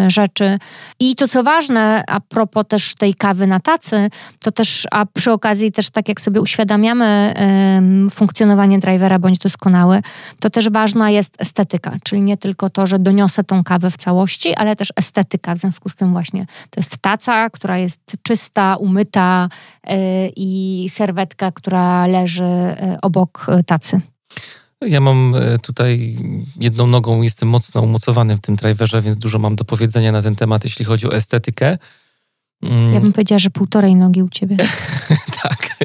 rzeczy. 0.09 0.59
I 1.01 1.17
to 1.17 1.29
co 1.29 1.43
ważne, 1.43 2.05
a 2.09 2.21
propos 2.21 2.65
też 2.69 2.95
tej 2.95 3.15
kawy 3.15 3.47
na 3.47 3.61
tacy, 3.61 4.11
to 4.41 4.53
też 4.53 4.88
a 4.91 5.07
przy 5.07 5.33
okazji 5.33 5.73
też 5.73 5.91
tak 5.91 6.09
jak 6.09 6.21
sobie 6.21 6.41
uświadamiamy 6.41 7.35
um, 7.37 8.11
funkcjonowanie 8.11 8.79
drivera 8.79 9.19
bądź 9.19 9.39
doskonały, 9.39 10.03
to 10.41 10.51
też 10.51 10.71
ważna 10.71 11.11
jest 11.11 11.35
estetyka, 11.39 11.97
czyli 12.05 12.23
nie 12.23 12.37
tylko 12.37 12.71
to, 12.71 12.87
że 12.87 12.99
doniosę 12.99 13.45
tą 13.45 13.65
kawę 13.65 13.91
w 13.91 13.97
całości, 13.97 14.55
ale 14.55 14.77
też 14.77 14.93
estetyka. 14.97 15.55
W 15.55 15.59
związku 15.59 15.89
z 15.89 15.97
tym 15.97 16.13
właśnie 16.13 16.47
to 16.71 16.81
jest 16.81 16.99
taca, 16.99 17.51
która 17.51 17.79
jest 17.79 18.17
czysta, 18.23 18.77
umyta 18.77 19.49
yy, 19.85 19.97
i 20.37 20.87
serwetka, 20.91 21.53
która 21.53 22.07
leży 22.07 22.77
yy, 22.83 23.01
obok 23.03 23.47
tacy. 23.67 24.01
Ja 24.81 25.01
mam 25.01 25.35
tutaj 25.63 26.17
jedną 26.61 26.87
nogą, 26.87 27.23
jestem 27.23 27.49
mocno 27.49 27.81
umocowany 27.81 28.37
w 28.37 28.41
tym 28.41 28.57
driverze, 28.57 29.01
więc 29.01 29.19
dużo 29.19 29.39
mam 29.39 29.57
do 29.57 29.65
powiedzenia 29.65 30.13
na 30.13 30.23
ten 30.23 30.37
temat, 30.37 30.65
jeśli 30.65 30.85
chodzi 30.85 31.07
o 31.07 31.17
estetykę. 31.17 31.79
Mm. 32.63 32.95
Ja 32.95 33.01
bym 33.01 33.13
powiedziała, 33.13 33.39
że 33.39 33.51
półtorej 33.51 33.95
nogi 33.95 34.23
u 34.23 34.29
ciebie. 34.29 34.57
tak. 35.43 35.79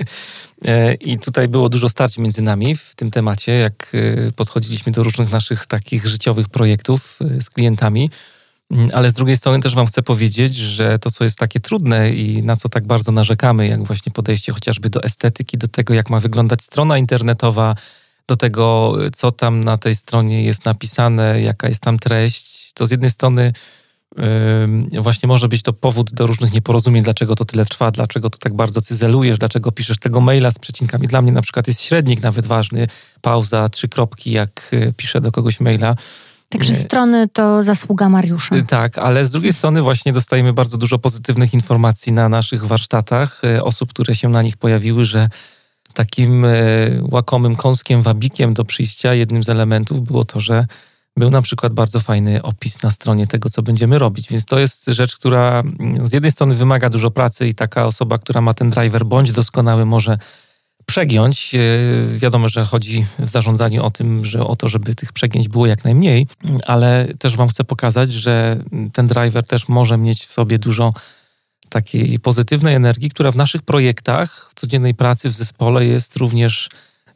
E, 0.66 0.94
I 0.94 1.20
tutaj 1.20 1.48
było 1.48 1.70
dużo 1.70 1.90
starć 1.90 2.18
między 2.18 2.42
nami 2.42 2.76
w 2.76 2.96
tym 2.96 3.12
temacie, 3.12 3.52
jak 3.52 3.92
e, 3.94 4.32
podchodziliśmy 4.32 4.92
do 4.92 5.04
różnych 5.04 5.32
naszych 5.32 5.66
takich 5.66 6.08
życiowych 6.08 6.50
projektów 6.50 7.20
e, 7.22 7.42
z 7.42 7.50
klientami. 7.50 8.10
Mm, 8.72 8.90
ale 8.94 9.12
z 9.12 9.14
drugiej 9.14 9.38
strony 9.38 9.60
też 9.60 9.76
Wam 9.76 9.88
chcę 9.88 10.02
powiedzieć, 10.02 10.56
że 10.56 11.00
to, 11.00 11.12
co 11.12 11.24
jest 11.24 11.40
takie 11.40 11.60
trudne 11.60 12.14
i 12.14 12.44
na 12.44 12.56
co 12.56 12.70
tak 12.70 12.88
bardzo 12.88 13.12
narzekamy, 13.12 13.68
jak 13.68 13.84
właśnie 13.84 14.12
podejście 14.12 14.52
chociażby 14.54 14.90
do 14.90 15.04
estetyki, 15.04 15.58
do 15.58 15.68
tego, 15.68 15.94
jak 15.94 16.10
ma 16.10 16.20
wyglądać 16.20 16.62
strona 16.62 16.98
internetowa, 16.98 17.76
do 18.28 18.36
tego, 18.36 18.96
co 19.16 19.32
tam 19.32 19.64
na 19.64 19.78
tej 19.78 19.96
stronie 19.96 20.44
jest 20.44 20.66
napisane, 20.66 21.42
jaka 21.42 21.70
jest 21.70 21.82
tam 21.82 22.00
treść, 22.00 22.74
to 22.74 22.88
z 22.88 22.92
jednej 22.92 23.10
strony 23.10 23.54
właśnie 25.02 25.28
może 25.28 25.48
być 25.48 25.62
to 25.62 25.74
powód 25.74 26.14
do 26.14 26.28
różnych 26.28 26.54
nieporozumień, 26.54 27.04
dlaczego 27.04 27.36
to 27.36 27.46
tyle 27.46 27.66
trwa, 27.66 27.92
dlaczego 27.92 28.30
to 28.30 28.38
tak 28.38 28.54
bardzo 28.54 28.82
cyzelujesz, 28.82 29.38
dlaczego 29.38 29.72
piszesz 29.72 30.00
tego 30.00 30.22
maila 30.22 30.52
z 30.52 30.60
przecinkami. 30.60 31.08
Dla 31.08 31.22
mnie 31.22 31.32
na 31.32 31.42
przykład 31.42 31.68
jest 31.68 31.82
średnik 31.82 32.24
nawet 32.24 32.46
ważny, 32.46 32.88
pauza, 33.22 33.70
trzy 33.70 33.88
kropki, 33.88 34.32
jak 34.32 34.70
y, 34.74 34.94
piszę 34.98 35.22
do 35.22 35.32
kogoś 35.32 35.60
maila. 35.60 35.96
Także 36.50 36.76
strony 36.76 37.28
to 37.34 37.64
zasługa 37.64 38.10
Mariusza. 38.10 38.56
Y, 38.56 38.64
tak, 38.64 38.98
ale 38.98 39.26
z 39.26 39.32
drugiej 39.32 39.54
strony 39.54 39.82
właśnie 39.82 40.14
dostajemy 40.14 40.54
bardzo 40.54 40.78
dużo 40.78 41.00
pozytywnych 41.00 41.54
informacji 41.54 42.14
na 42.14 42.30
naszych 42.30 42.66
warsztatach, 42.66 43.42
y, 43.44 43.64
osób, 43.64 43.90
które 43.90 44.16
się 44.16 44.30
na 44.30 44.42
nich 44.42 44.58
pojawiły, 44.58 45.06
że 45.06 45.30
takim 45.94 46.46
łakomym 47.02 47.56
kąskiem, 47.56 48.02
wabikiem 48.02 48.54
do 48.54 48.66
przyjścia, 48.66 49.14
jednym 49.14 49.44
z 49.44 49.50
elementów 49.50 50.02
było 50.02 50.26
to, 50.26 50.40
że 50.40 50.66
był 51.18 51.30
na 51.30 51.42
przykład 51.42 51.74
bardzo 51.74 52.00
fajny 52.00 52.42
opis 52.42 52.84
na 52.84 52.92
stronie 52.92 53.28
tego, 53.28 53.50
co 53.50 53.62
będziemy 53.62 54.00
robić. 54.00 54.30
Więc 54.30 54.46
to 54.46 54.60
jest 54.60 54.86
rzecz, 54.86 55.16
która 55.16 55.60
mm, 55.60 56.08
z 56.08 56.14
jednej 56.14 56.32
strony 56.32 56.56
wymaga 56.56 56.90
dużo 56.90 57.12
pracy 57.12 57.48
i 57.48 57.56
taka 57.56 57.86
osoba, 57.86 58.18
która 58.18 58.42
ma 58.42 58.54
ten 58.54 58.70
driver 58.70 59.06
bądź 59.06 59.32
doskonały, 59.32 59.86
może 59.86 60.18
przegiąć. 60.86 61.56
E, 61.56 61.60
wiadomo, 62.18 62.50
że 62.50 62.66
chodzi 62.66 63.06
w 63.20 63.30
zarządzaniu 63.30 63.84
o 63.84 63.92
tym, 63.92 64.26
że 64.26 64.48
o 64.48 64.56
to, 64.56 64.68
żeby 64.68 64.96
tych 64.96 65.14
przegięć 65.14 65.48
było 65.48 65.66
jak 65.66 65.84
najmniej, 65.84 66.28
ale 66.68 67.08
też 67.20 67.36
Wam 67.36 67.50
chcę 67.50 67.64
pokazać, 67.64 68.14
że 68.14 68.64
ten 68.94 69.08
driver 69.08 69.48
też 69.48 69.68
może 69.68 69.98
mieć 69.98 70.26
w 70.26 70.32
sobie 70.32 70.60
dużo 70.60 70.94
takiej 71.70 72.20
pozytywnej 72.20 72.76
energii, 72.76 73.10
która 73.10 73.32
w 73.32 73.36
naszych 73.36 73.62
projektach, 73.62 74.50
w 74.52 74.60
codziennej 74.60 74.96
pracy 74.96 75.30
w 75.30 75.36
zespole 75.36 75.86
jest 75.86 76.18
również 76.18 76.70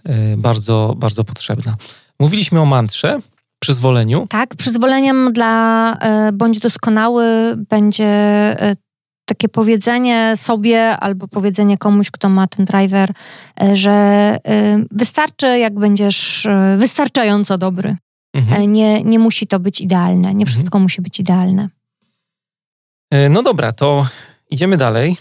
e, 0.04 0.38
bardzo, 0.38 0.95
bardzo 0.98 1.24
potrzebna. 1.24 1.76
Mówiliśmy 2.20 2.62
o 2.62 2.66
mantrze, 2.66 3.20
przyzwoleniu? 3.60 4.28
Tak, 4.30 4.55
przyzwoleniem 4.55 5.34
dla 5.34 5.93
e, 5.97 6.32
bądź 6.32 6.60
doskonały 6.60 7.26
będzie 7.70 8.05
e, 8.05 8.76
takie 9.26 9.49
powiedzenie 9.49 10.34
sobie 10.36 10.97
albo 10.97 11.28
powiedzenie 11.28 11.78
komuś, 11.78 12.12
kto 12.12 12.30
ma 12.30 12.47
ten 12.47 12.66
driver, 12.66 13.12
e, 13.62 13.76
że 13.76 14.38
wystarczy, 14.91 15.60
jak 15.60 15.80
będziesz 15.80 16.47
wystarczająco 16.78 17.58
dobry. 17.58 17.95
Mhm. 18.34 18.74
Nie, 18.74 19.03
nie 19.03 19.20
musi 19.20 19.47
to 19.47 19.60
być 19.60 19.82
idealne, 19.82 20.28
nie 20.28 20.28
mhm. 20.28 20.45
wszystko 20.45 20.80
musi 20.80 21.01
być 21.01 21.20
idealne. 21.20 21.70
No 23.30 23.43
dobra, 23.43 23.72
to 23.72 24.08
idziemy 24.49 24.78
dalej. 24.78 25.18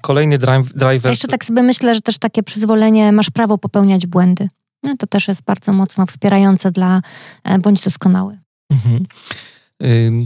Kolejny 0.00 0.38
driver. 0.38 1.04
Ja 1.04 1.10
jeszcze 1.10 1.28
tak 1.28 1.44
sobie 1.44 1.62
myślę, 1.62 1.94
że 1.94 2.00
też 2.00 2.18
takie 2.18 2.42
przyzwolenie, 2.42 3.12
masz 3.12 3.30
prawo 3.30 3.58
popełniać 3.58 4.06
błędy. 4.06 4.48
No, 4.84 4.96
to 4.98 5.06
też 5.06 5.28
jest 5.28 5.42
bardzo 5.42 5.72
mocno 5.72 6.06
wspierające 6.06 6.70
dla 6.70 7.02
e, 7.44 7.58
bądź 7.58 7.80
doskonały. 7.80 8.38
Mhm. 8.70 9.06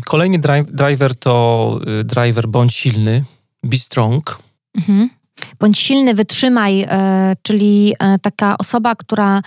Kolejny 0.05 0.39
driver 0.69 1.17
to 1.17 1.81
y, 2.01 2.05
driver 2.05 2.49
bądź 2.49 2.75
silny, 2.75 3.25
be 3.63 3.77
strong. 3.77 4.39
Mhm 4.75 5.18
bądź 5.61 5.79
silny, 5.79 6.15
wytrzymaj, 6.15 6.83
e, 6.83 7.37
czyli 7.43 7.95
e, 7.99 8.19
taka 8.19 8.59
osoba, 8.59 8.95
która 8.95 9.43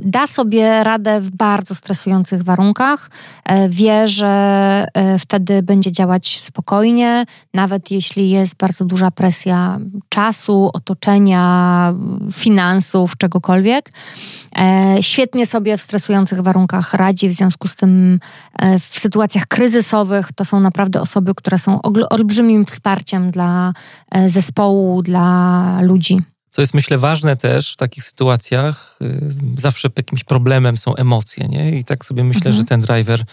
da 0.00 0.26
sobie 0.26 0.84
radę 0.84 1.20
w 1.20 1.30
bardzo 1.30 1.74
stresujących 1.74 2.42
warunkach, 2.42 3.10
e, 3.44 3.68
wie, 3.68 4.08
że 4.08 4.86
wtedy 5.18 5.62
będzie 5.62 5.92
działać 5.92 6.40
spokojnie, 6.40 7.24
nawet 7.54 7.90
jeśli 7.90 8.30
jest 8.30 8.56
bardzo 8.56 8.84
duża 8.84 9.10
presja 9.10 9.78
czasu, 10.08 10.70
otoczenia, 10.72 11.94
finansów, 12.32 13.16
czegokolwiek. 13.16 13.92
Świetnie 15.00 15.46
sobie 15.46 15.76
w 15.76 15.80
stresujących 15.80 16.40
warunkach 16.40 16.94
radzi, 16.94 17.28
w 17.28 17.32
związku 17.32 17.68
z 17.68 17.76
tym 17.76 18.20
w 18.80 19.00
sytuacjach 19.00 19.46
kryzysowych 19.46 20.32
to 20.32 20.44
są 20.44 20.60
naprawdę 20.60 21.00
osoby, 21.00 21.34
które 21.34 21.58
są 21.58 21.82
olbrzymim 22.10 22.64
wsparciem 22.64 23.30
dla 23.30 23.72
zespołu 24.26 24.79
dla 25.02 25.80
ludzi. 25.82 26.18
Co 26.50 26.62
jest 26.62 26.74
myślę 26.74 26.98
ważne 26.98 27.36
też 27.36 27.72
w 27.72 27.76
takich 27.76 28.04
sytuacjach, 28.04 28.98
y, 29.02 29.34
zawsze 29.56 29.88
jakimś 29.96 30.24
problemem 30.24 30.76
są 30.76 30.94
emocje, 30.94 31.48
nie? 31.48 31.78
I 31.78 31.84
tak 31.84 32.04
sobie 32.04 32.24
myślę, 32.24 32.48
mhm. 32.48 32.56
że 32.56 32.64
ten 32.64 32.80
driver, 32.80 33.24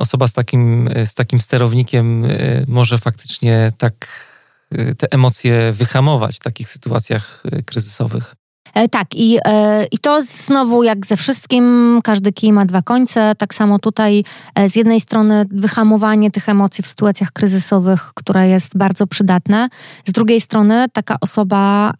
osoba 0.00 0.28
z 0.28 0.32
takim, 0.32 0.90
z 1.04 1.14
takim 1.14 1.40
sterownikiem 1.40 2.24
y, 2.24 2.64
może 2.68 2.98
faktycznie 2.98 3.72
tak 3.78 4.26
y, 4.74 4.94
te 4.94 5.06
emocje 5.12 5.72
wyhamować 5.72 6.36
w 6.36 6.40
takich 6.40 6.68
sytuacjach 6.68 7.42
kryzysowych. 7.66 8.34
E, 8.76 8.88
tak, 8.88 9.14
i, 9.14 9.38
e, 9.44 9.84
i 9.92 9.98
to 9.98 10.22
znowu 10.22 10.82
jak 10.82 11.06
ze 11.06 11.16
wszystkim, 11.16 12.00
każdy 12.04 12.32
kij 12.32 12.52
ma 12.52 12.66
dwa 12.66 12.82
końce. 12.82 13.34
Tak 13.38 13.54
samo 13.54 13.78
tutaj 13.78 14.24
e, 14.54 14.70
z 14.70 14.76
jednej 14.76 15.00
strony 15.00 15.44
wyhamowanie 15.50 16.30
tych 16.30 16.48
emocji 16.48 16.84
w 16.84 16.86
sytuacjach 16.86 17.32
kryzysowych, 17.32 18.10
które 18.14 18.48
jest 18.48 18.76
bardzo 18.76 19.06
przydatne. 19.06 19.68
Z 20.04 20.12
drugiej 20.12 20.40
strony 20.40 20.86
taka 20.92 21.16
osoba 21.20 21.92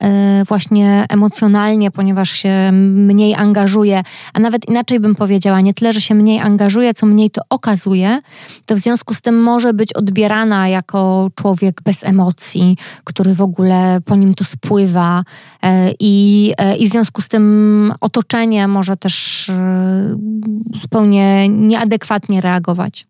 właśnie 0.49 1.07
emocjonalnie, 1.09 1.91
ponieważ 1.91 2.31
się 2.31 2.71
mniej 2.73 3.35
angażuje, 3.35 4.03
a 4.35 4.41
nawet 4.41 4.69
inaczej 4.69 5.01
bym 5.01 5.15
powiedziała, 5.15 5.61
nie 5.61 5.75
tyle, 5.75 5.93
że 5.93 6.01
się 6.01 6.15
mniej 6.15 6.41
angażuje, 6.41 6.95
co 6.95 7.07
mniej 7.07 7.31
to 7.31 7.43
okazuje, 7.51 8.21
to 8.67 8.75
w 8.75 8.79
związku 8.79 9.15
z 9.15 9.21
tym 9.21 9.43
może 9.43 9.73
być 9.73 9.93
odbierana 9.93 10.69
jako 10.69 11.31
człowiek 11.35 11.83
bez 11.85 12.05
emocji, 12.05 12.77
który 13.05 13.35
w 13.35 13.43
ogóle 13.43 13.99
po 14.05 14.17
nim 14.17 14.35
to 14.35 14.45
spływa 14.45 15.25
i 16.01 16.55
i 16.75 16.89
w 16.89 16.93
związku 16.93 17.23
z 17.23 17.29
tym 17.29 17.95
otoczenie 18.01 18.69
może 18.69 18.97
też 18.97 19.49
e, 19.49 20.17
zupełnie 20.81 21.49
nieadekwatnie 21.49 22.41
reagować. 22.41 23.07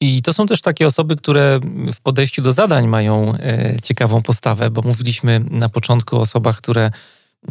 I 0.00 0.22
to 0.22 0.32
są 0.32 0.46
też 0.46 0.60
takie 0.60 0.86
osoby, 0.86 1.16
które 1.16 1.60
w 1.94 2.00
podejściu 2.00 2.42
do 2.42 2.52
zadań 2.52 2.86
mają 2.86 3.34
e, 3.34 3.80
ciekawą 3.82 4.22
postawę, 4.22 4.70
bo 4.70 4.82
mówiliśmy 4.82 5.40
na 5.50 5.68
początku 5.68 6.16
o 6.16 6.20
osobach, 6.20 6.58
które 6.58 6.90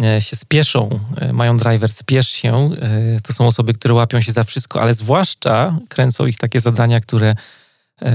e, 0.03 0.21
się 0.21 0.35
spieszą, 0.35 0.99
mają 1.33 1.57
driver, 1.57 1.91
spiesz 1.91 2.29
się. 2.29 2.69
To 3.23 3.33
są 3.33 3.47
osoby, 3.47 3.73
które 3.73 3.93
łapią 3.93 4.21
się 4.21 4.31
za 4.31 4.43
wszystko, 4.43 4.81
ale 4.81 4.93
zwłaszcza 4.93 5.79
kręcą 5.89 6.25
ich 6.25 6.37
takie 6.37 6.59
zadania, 6.59 6.99
które 6.99 7.35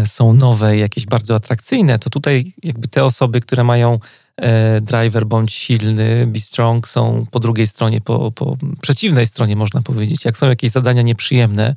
są 0.05 0.33
nowe, 0.33 0.77
jakieś 0.77 1.07
bardzo 1.07 1.35
atrakcyjne. 1.35 1.99
To 1.99 2.11
tutaj 2.11 2.55
jakby 2.63 2.89
te 2.89 3.05
osoby, 3.05 3.41
które 3.41 3.65
mają 3.65 3.99
E, 3.99 3.99
driver 4.81 5.27
bądź 5.27 5.53
silny, 5.55 6.27
be 6.27 6.41
strong 6.41 6.89
są 6.89 7.27
po 7.31 7.41
drugiej 7.41 7.67
stronie, 7.67 8.01
po, 8.01 8.33
po 8.33 8.57
przeciwnej 8.81 9.27
stronie 9.27 9.57
można 9.57 9.83
powiedzieć. 9.83 10.25
Jak 10.25 10.39
są 10.39 10.49
jakieś 10.49 10.71
zadania 10.71 11.03
nieprzyjemne, 11.03 11.75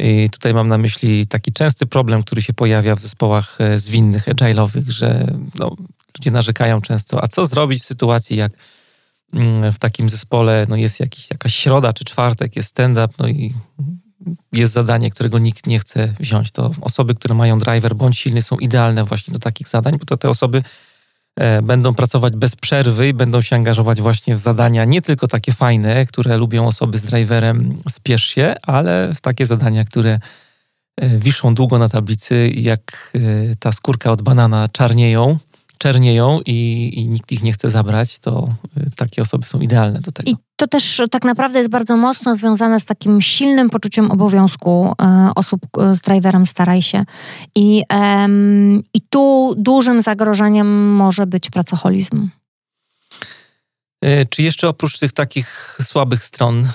i 0.00 0.30
tutaj 0.30 0.54
mam 0.54 0.68
na 0.68 0.78
myśli 0.78 1.26
taki 1.26 1.52
częsty 1.52 1.86
problem, 1.86 2.22
który 2.22 2.42
się 2.42 2.52
pojawia 2.52 2.94
w 2.94 3.00
zespołach 3.00 3.60
e, 3.60 3.80
zwinnych, 3.80 4.26
agile'owych, 4.26 4.90
że 4.90 5.26
no, 5.58 5.76
ludzie 6.18 6.30
narzekają 6.30 6.80
często, 6.80 7.24
a 7.24 7.28
co 7.28 7.46
zrobić 7.46 7.82
w 7.82 7.86
sytuacji, 7.86 8.36
jak 8.36 8.52
mm, 9.34 9.72
w 9.72 9.78
takim 9.78 10.10
zespole 10.10 10.66
no, 10.68 10.76
jest 10.76 11.00
jakiś, 11.00 11.30
jakaś 11.30 11.54
środa 11.54 11.92
czy 11.92 12.04
czwartek, 12.04 12.56
jest 12.56 12.68
stand-up, 12.68 13.14
no 13.18 13.28
i 13.28 13.54
jest 14.52 14.72
zadanie, 14.72 15.10
którego 15.10 15.38
nikt 15.38 15.66
nie 15.66 15.78
chce 15.78 16.14
wziąć. 16.20 16.50
To 16.50 16.70
osoby, 16.80 17.14
które 17.14 17.34
mają 17.34 17.58
driver 17.58 17.94
bądź 17.94 18.18
silny 18.18 18.42
są 18.42 18.56
idealne 18.56 19.04
właśnie 19.04 19.32
do 19.32 19.38
takich 19.38 19.68
zadań, 19.68 19.98
bo 19.98 20.04
to 20.04 20.16
te 20.16 20.28
osoby 20.28 20.62
E, 20.62 20.97
będą 21.62 21.94
pracować 21.94 22.36
bez 22.36 22.56
przerwy 22.56 23.08
i 23.08 23.14
będą 23.14 23.42
się 23.42 23.56
angażować 23.56 24.00
właśnie 24.00 24.34
w 24.34 24.38
zadania 24.38 24.84
nie 24.84 25.02
tylko 25.02 25.28
takie 25.28 25.52
fajne, 25.52 26.06
które 26.06 26.36
lubią 26.36 26.66
osoby 26.66 26.98
z 26.98 27.02
driverem 27.02 27.76
spiesz 27.90 28.24
się, 28.24 28.54
ale 28.62 29.14
w 29.14 29.20
takie 29.20 29.46
zadania, 29.46 29.84
które 29.84 30.20
e, 30.96 31.18
wiszą 31.18 31.54
długo 31.54 31.78
na 31.78 31.88
tablicy 31.88 32.50
jak 32.54 33.12
e, 33.14 33.56
ta 33.56 33.72
skórka 33.72 34.12
od 34.12 34.22
banana 34.22 34.68
czarnieją, 34.72 35.38
czernieją 35.78 36.40
i, 36.46 36.90
i, 36.94 37.08
nikt 37.08 37.32
ich 37.32 37.42
nie 37.42 37.52
chce 37.52 37.70
zabrać, 37.70 38.18
to 38.18 38.48
takie 38.96 39.22
osoby 39.22 39.46
są 39.46 39.60
idealne 39.60 40.00
do 40.00 40.12
tego. 40.12 40.30
I 40.30 40.36
to 40.56 40.66
też 40.66 41.02
tak 41.10 41.24
naprawdę 41.24 41.58
jest 41.58 41.70
bardzo 41.70 41.96
mocno 41.96 42.34
związane 42.34 42.80
z 42.80 42.84
takim 42.84 43.20
silnym 43.20 43.70
poczuciem 43.70 44.10
obowiązku 44.10 44.94
e, 45.02 45.30
osób 45.34 45.60
e, 45.78 45.96
z 45.96 46.00
driverem 46.00 46.46
staraj 46.46 46.82
się. 46.82 47.04
I, 47.54 47.82
e, 47.92 48.28
I 48.94 49.00
tu 49.10 49.54
dużym 49.56 50.02
zagrożeniem 50.02 50.94
może 50.94 51.26
być 51.26 51.50
pracoholizm. 51.50 52.28
E, 54.02 54.24
czy 54.24 54.42
jeszcze 54.42 54.68
oprócz 54.68 54.98
tych 54.98 55.12
takich 55.12 55.78
słabych 55.82 56.22
stron, 56.22 56.68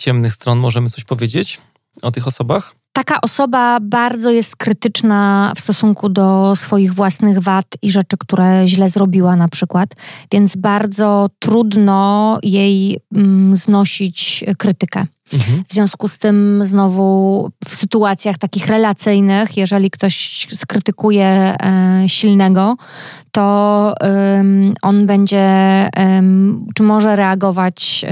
ciemnych 0.00 0.34
stron, 0.34 0.58
możemy 0.58 0.90
coś 0.90 1.04
powiedzieć 1.04 1.60
o 2.02 2.10
tych 2.10 2.26
osobach? 2.26 2.74
Taka 2.96 3.20
osoba 3.20 3.78
bardzo 3.80 4.30
jest 4.30 4.56
krytyczna 4.56 5.52
w 5.56 5.60
stosunku 5.60 6.08
do 6.08 6.56
swoich 6.56 6.94
własnych 6.94 7.38
wad 7.38 7.66
i 7.82 7.90
rzeczy, 7.90 8.16
które 8.18 8.62
źle 8.66 8.88
zrobiła 8.88 9.36
na 9.36 9.48
przykład, 9.48 9.90
więc 10.32 10.56
bardzo 10.56 11.30
trudno 11.38 12.38
jej 12.42 12.98
mm, 13.14 13.56
znosić 13.56 14.44
krytykę. 14.58 15.06
Mhm. 15.32 15.64
W 15.68 15.74
związku 15.74 16.08
z 16.08 16.18
tym 16.18 16.60
znowu 16.64 17.50
w 17.64 17.74
sytuacjach 17.74 18.38
takich 18.38 18.66
relacyjnych, 18.66 19.56
jeżeli 19.56 19.90
ktoś 19.90 20.46
skrytykuje 20.54 21.26
e, 21.26 22.04
silnego, 22.06 22.76
to 23.32 23.94
on 24.82 25.06
będzie, 25.06 25.46
czy 26.74 26.82
może 26.82 27.16
reagować 27.16 28.04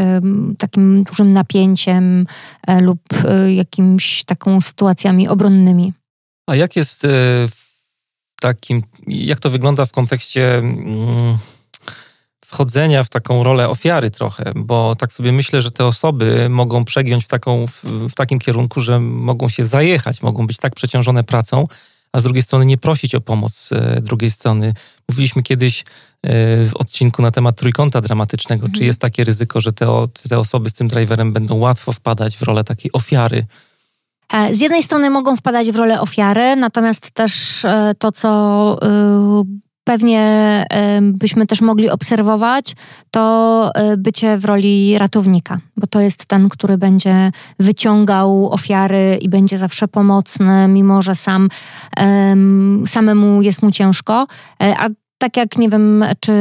takim 0.58 1.04
dużym 1.04 1.32
napięciem 1.32 2.26
e, 2.66 2.80
lub 2.80 3.00
e, 3.24 3.52
jakimiś 3.52 4.24
taką 4.24 4.60
sytuacjami 4.60 5.28
obronnymi. 5.28 5.92
A 6.46 6.56
jak 6.56 6.76
jest 6.76 7.06
w 7.50 8.40
takim, 8.40 8.82
jak 9.06 9.38
to 9.38 9.50
wygląda 9.50 9.86
w 9.86 9.92
kontekście 9.92 10.58
mm, 10.58 11.38
wchodzenia 12.54 13.04
w 13.04 13.08
taką 13.08 13.42
rolę 13.42 13.68
ofiary 13.68 14.10
trochę, 14.10 14.52
bo 14.54 14.96
tak 14.96 15.12
sobie 15.12 15.32
myślę, 15.32 15.62
że 15.62 15.70
te 15.70 15.86
osoby 15.86 16.48
mogą 16.48 16.84
przegiąć 16.84 17.24
w, 17.24 17.28
taką, 17.28 17.66
w, 17.66 17.84
w 17.84 18.14
takim 18.14 18.38
kierunku, 18.38 18.80
że 18.80 19.00
mogą 19.00 19.48
się 19.48 19.66
zajechać, 19.66 20.22
mogą 20.22 20.46
być 20.46 20.56
tak 20.56 20.74
przeciążone 20.74 21.24
pracą, 21.24 21.68
a 22.12 22.20
z 22.20 22.22
drugiej 22.22 22.42
strony 22.42 22.66
nie 22.66 22.78
prosić 22.78 23.14
o 23.14 23.20
pomoc 23.20 23.70
e, 23.72 24.00
drugiej 24.00 24.30
strony. 24.30 24.74
Mówiliśmy 25.08 25.42
kiedyś 25.42 25.80
e, 25.80 25.84
w 26.64 26.70
odcinku 26.74 27.22
na 27.22 27.30
temat 27.30 27.56
trójkąta 27.56 28.00
dramatycznego. 28.00 28.66
Mhm. 28.66 28.78
Czy 28.78 28.84
jest 28.84 29.00
takie 29.00 29.24
ryzyko, 29.24 29.60
że 29.60 29.72
te, 29.72 29.86
te 30.28 30.38
osoby 30.38 30.70
z 30.70 30.74
tym 30.74 30.88
driverem 30.88 31.32
będą 31.32 31.54
łatwo 31.54 31.92
wpadać 31.92 32.36
w 32.36 32.42
rolę 32.42 32.64
takiej 32.64 32.92
ofiary? 32.92 33.46
E, 34.32 34.54
z 34.54 34.60
jednej 34.60 34.82
strony 34.82 35.10
mogą 35.10 35.36
wpadać 35.36 35.72
w 35.72 35.76
rolę 35.76 36.00
ofiary, 36.00 36.56
natomiast 36.56 37.10
też 37.10 37.62
to, 37.98 38.12
co 38.12 38.30
pewnie 39.84 40.64
byśmy 41.02 41.46
też 41.46 41.60
mogli 41.60 41.90
obserwować, 41.90 42.76
to 43.10 43.70
e, 43.74 43.96
bycie 43.96 44.36
w 44.36 44.44
roli 44.44 44.98
ratownika, 44.98 45.58
bo 45.76 45.86
to 45.86 46.00
jest 46.00 46.26
ten, 46.26 46.48
który 46.48 46.78
będzie 46.78 47.30
wyciągał 47.58 48.52
ofiary 48.52 49.18
i 49.20 49.28
będzie 49.28 49.58
zawsze 49.58 49.88
pomocny, 49.88 50.68
mimo 50.68 51.02
że 51.02 51.14
sam 51.14 51.48
samemu 52.86 53.42
jest 53.42 53.62
mu 53.62 53.70
ciężko. 53.70 54.26
E, 54.62 54.76
a 54.78 54.88
tak 55.24 55.36
jak 55.36 55.58
nie 55.58 55.68
wiem, 55.68 56.04
czy 56.20 56.32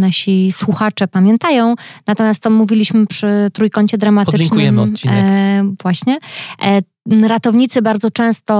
nasi 0.00 0.52
słuchacze 0.52 1.08
pamiętają, 1.08 1.74
natomiast 2.06 2.42
to 2.42 2.50
mówiliśmy 2.50 3.06
przy 3.06 3.50
trójkącie 3.52 3.98
dramatycznym. 3.98 4.48
Podlinkujemy 4.48 4.80
odcinek. 4.80 5.24
E, 5.28 5.74
właśnie. 5.82 6.18
E, 6.62 6.82
ratownicy 7.28 7.82
bardzo 7.82 8.10
często 8.10 8.54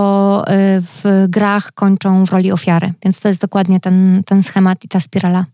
e, 0.47 0.81
w 0.81 1.27
grach 1.29 1.73
kończą 1.73 2.25
w 2.27 2.31
roli 2.31 2.53
ofiary, 2.53 2.93
więc 3.05 3.21
to 3.21 3.29
jest 3.29 3.41
dokładnie 3.41 3.81
ten, 3.81 4.23
ten 4.27 4.43
schemat 4.43 4.85
i 4.85 4.89
ta 4.89 5.01
spirala. 5.01 5.47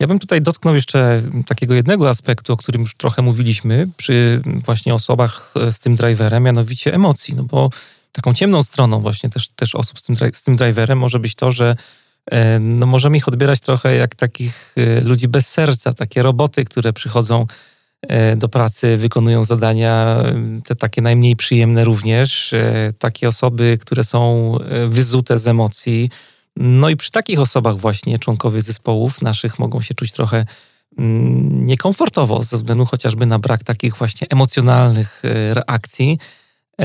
Ja 0.00 0.06
bym 0.06 0.18
tutaj 0.18 0.42
dotknął 0.42 0.74
jeszcze 0.74 1.22
takiego 1.46 1.74
jednego 1.74 2.10
aspektu, 2.10 2.52
o 2.52 2.56
którym 2.56 2.80
już 2.80 2.94
trochę 2.94 3.22
mówiliśmy 3.22 3.88
przy 3.96 4.42
właśnie 4.64 4.94
osobach 4.94 5.54
z 5.70 5.78
tym 5.78 5.96
driverem, 5.96 6.42
mianowicie 6.42 6.94
emocji, 6.94 7.34
no 7.36 7.44
bo 7.44 7.70
taką 8.12 8.34
ciemną 8.34 8.62
stroną 8.62 9.00
właśnie 9.00 9.30
też, 9.30 9.48
też 9.48 9.74
osób 9.74 9.98
z 9.98 10.02
tym, 10.02 10.16
z 10.32 10.42
tym 10.42 10.56
driverem 10.56 10.98
może 10.98 11.18
być 11.18 11.34
to, 11.34 11.50
że 11.50 11.76
E, 11.76 11.76
no 12.60 12.86
możemy 12.86 13.16
ich 13.16 13.28
odbierać 13.28 13.60
trochę 13.60 13.96
jak 13.96 14.14
takich 14.14 14.74
e, 14.76 15.00
ludzi 15.00 15.28
bez 15.28 15.46
serca, 15.46 15.92
takie 15.92 16.22
roboty, 16.22 16.64
które 16.64 16.92
przychodzą 16.92 17.46
e, 18.02 18.36
do 18.36 18.48
pracy, 18.48 18.96
wykonują 18.96 19.44
zadania, 19.44 20.22
te 20.64 20.76
takie 20.76 21.02
najmniej 21.02 21.36
przyjemne 21.36 21.84
również, 21.84 22.54
takie 22.98 23.28
osoby, 23.28 23.78
które 23.80 24.04
są 24.04 24.54
wyzute 24.88 25.38
z 25.38 25.48
emocji. 25.48 26.10
No 26.56 26.88
i 26.88 26.96
przy 26.96 27.10
takich 27.10 27.40
osobach 27.40 27.76
właśnie 27.76 28.18
członkowie 28.18 28.62
zespołów 28.62 29.22
naszych 29.22 29.58
mogą 29.58 29.80
się 29.80 29.94
czuć 29.94 30.12
trochę 30.12 30.46
mm, 30.98 31.64
niekomfortowo 31.64 32.42
ze 32.42 32.56
względu 32.56 32.84
chociażby 32.84 33.26
na 33.26 33.38
brak 33.38 33.64
takich 33.64 33.96
właśnie 33.96 34.26
emocjonalnych 34.30 35.22
reakcji. 35.52 36.18
E, 36.80 36.82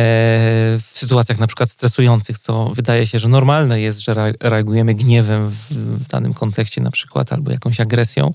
w 0.80 0.90
sytuacjach 0.94 1.40
na 1.40 1.48
przykład 1.48 1.72
stresujących, 1.72 2.40
co 2.40 2.70
wydaje 2.70 3.08
się, 3.08 3.20
że 3.20 3.30
normalne 3.30 3.82
jest, 3.82 4.00
że 4.00 4.34
reagujemy 4.40 4.94
gniewem 4.94 5.50
w 5.70 6.08
danym 6.08 6.34
kontekście 6.34 6.82
na 6.82 6.92
przykład 6.92 7.34
albo 7.34 7.52
jakąś 7.52 7.80
agresją 7.80 8.34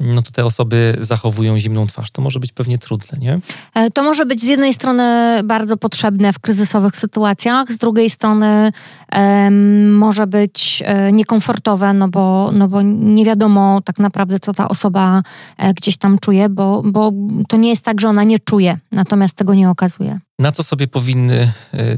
no 0.00 0.22
to 0.22 0.30
te 0.30 0.44
osoby 0.44 0.96
zachowują 1.00 1.58
zimną 1.58 1.86
twarz. 1.86 2.10
To 2.10 2.22
może 2.22 2.40
być 2.40 2.52
pewnie 2.52 2.78
trudne, 2.78 3.18
nie? 3.18 3.40
E, 3.74 3.90
to 3.90 4.02
może 4.02 4.26
być 4.26 4.40
z 4.40 4.46
jednej 4.46 4.74
strony 4.74 5.04
bardzo 5.44 5.76
potrzebne 5.76 6.32
w 6.32 6.38
kryzysowych 6.38 6.96
sytuacjach, 6.96 7.72
z 7.72 7.76
drugiej 7.76 8.10
strony 8.10 8.72
um, 9.12 9.96
może 9.96 10.26
być 10.26 10.82
e, 10.86 11.12
niekomfortowe, 11.12 11.92
no 11.92 12.08
bo, 12.08 12.50
no 12.52 12.68
bo 12.68 12.82
nie 12.82 13.24
wiadomo 13.24 13.80
tak 13.84 13.98
naprawdę, 13.98 14.40
co 14.40 14.52
ta 14.52 14.68
osoba 14.68 15.22
e, 15.58 15.74
gdzieś 15.74 15.96
tam 15.96 16.18
czuje, 16.18 16.48
bo, 16.48 16.82
bo 16.84 17.12
to 17.48 17.56
nie 17.56 17.68
jest 17.68 17.84
tak, 17.84 18.00
że 18.00 18.08
ona 18.08 18.24
nie 18.24 18.38
czuje, 18.38 18.78
natomiast 18.92 19.36
tego 19.36 19.54
nie 19.54 19.70
okazuje. 19.70 20.18
Na 20.38 20.52
co 20.52 20.62
sobie 20.62 20.88
powinny 20.88 21.52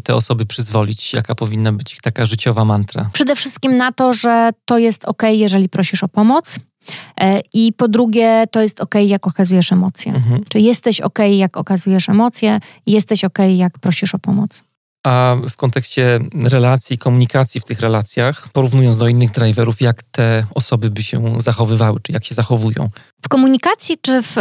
te 0.04 0.14
osoby 0.14 0.46
przyzwolić? 0.46 1.12
Jaka 1.12 1.34
powinna 1.34 1.72
być 1.72 1.94
ich 1.94 2.00
taka 2.00 2.26
życiowa 2.26 2.64
mantra? 2.64 3.10
Przede 3.12 3.36
wszystkim 3.36 3.76
na 3.76 3.92
to, 3.92 4.12
że 4.12 4.50
to 4.64 4.78
jest 4.78 5.04
ok, 5.04 5.22
jeżeli 5.30 5.68
prosisz 5.68 6.04
o 6.04 6.08
pomoc 6.08 6.58
I 7.54 7.72
po 7.76 7.88
drugie, 7.88 8.44
to 8.50 8.62
jest 8.62 8.80
ok, 8.80 8.94
jak 9.06 9.26
okazujesz 9.26 9.72
emocje. 9.72 10.12
Mhm. 10.14 10.44
Czy 10.48 10.60
jesteś 10.60 11.00
ok, 11.00 11.18
jak 11.30 11.56
okazujesz 11.56 12.08
emocje, 12.08 12.60
jesteś 12.86 13.24
ok, 13.24 13.38
jak 13.56 13.78
prosisz 13.78 14.14
o 14.14 14.18
pomoc. 14.18 14.62
A 15.06 15.36
w 15.50 15.56
kontekście 15.56 16.20
relacji, 16.34 16.98
komunikacji 16.98 17.60
w 17.60 17.64
tych 17.64 17.80
relacjach, 17.80 18.48
porównując 18.52 18.98
do 18.98 19.08
innych 19.08 19.30
driverów, 19.30 19.80
jak 19.80 20.02
te 20.02 20.46
osoby 20.54 20.90
by 20.90 21.02
się 21.02 21.40
zachowywały, 21.40 22.00
czy 22.02 22.12
jak 22.12 22.24
się 22.24 22.34
zachowują? 22.34 22.88
W 23.22 23.28
komunikacji 23.28 23.96
czy 24.02 24.22
w, 24.22 24.34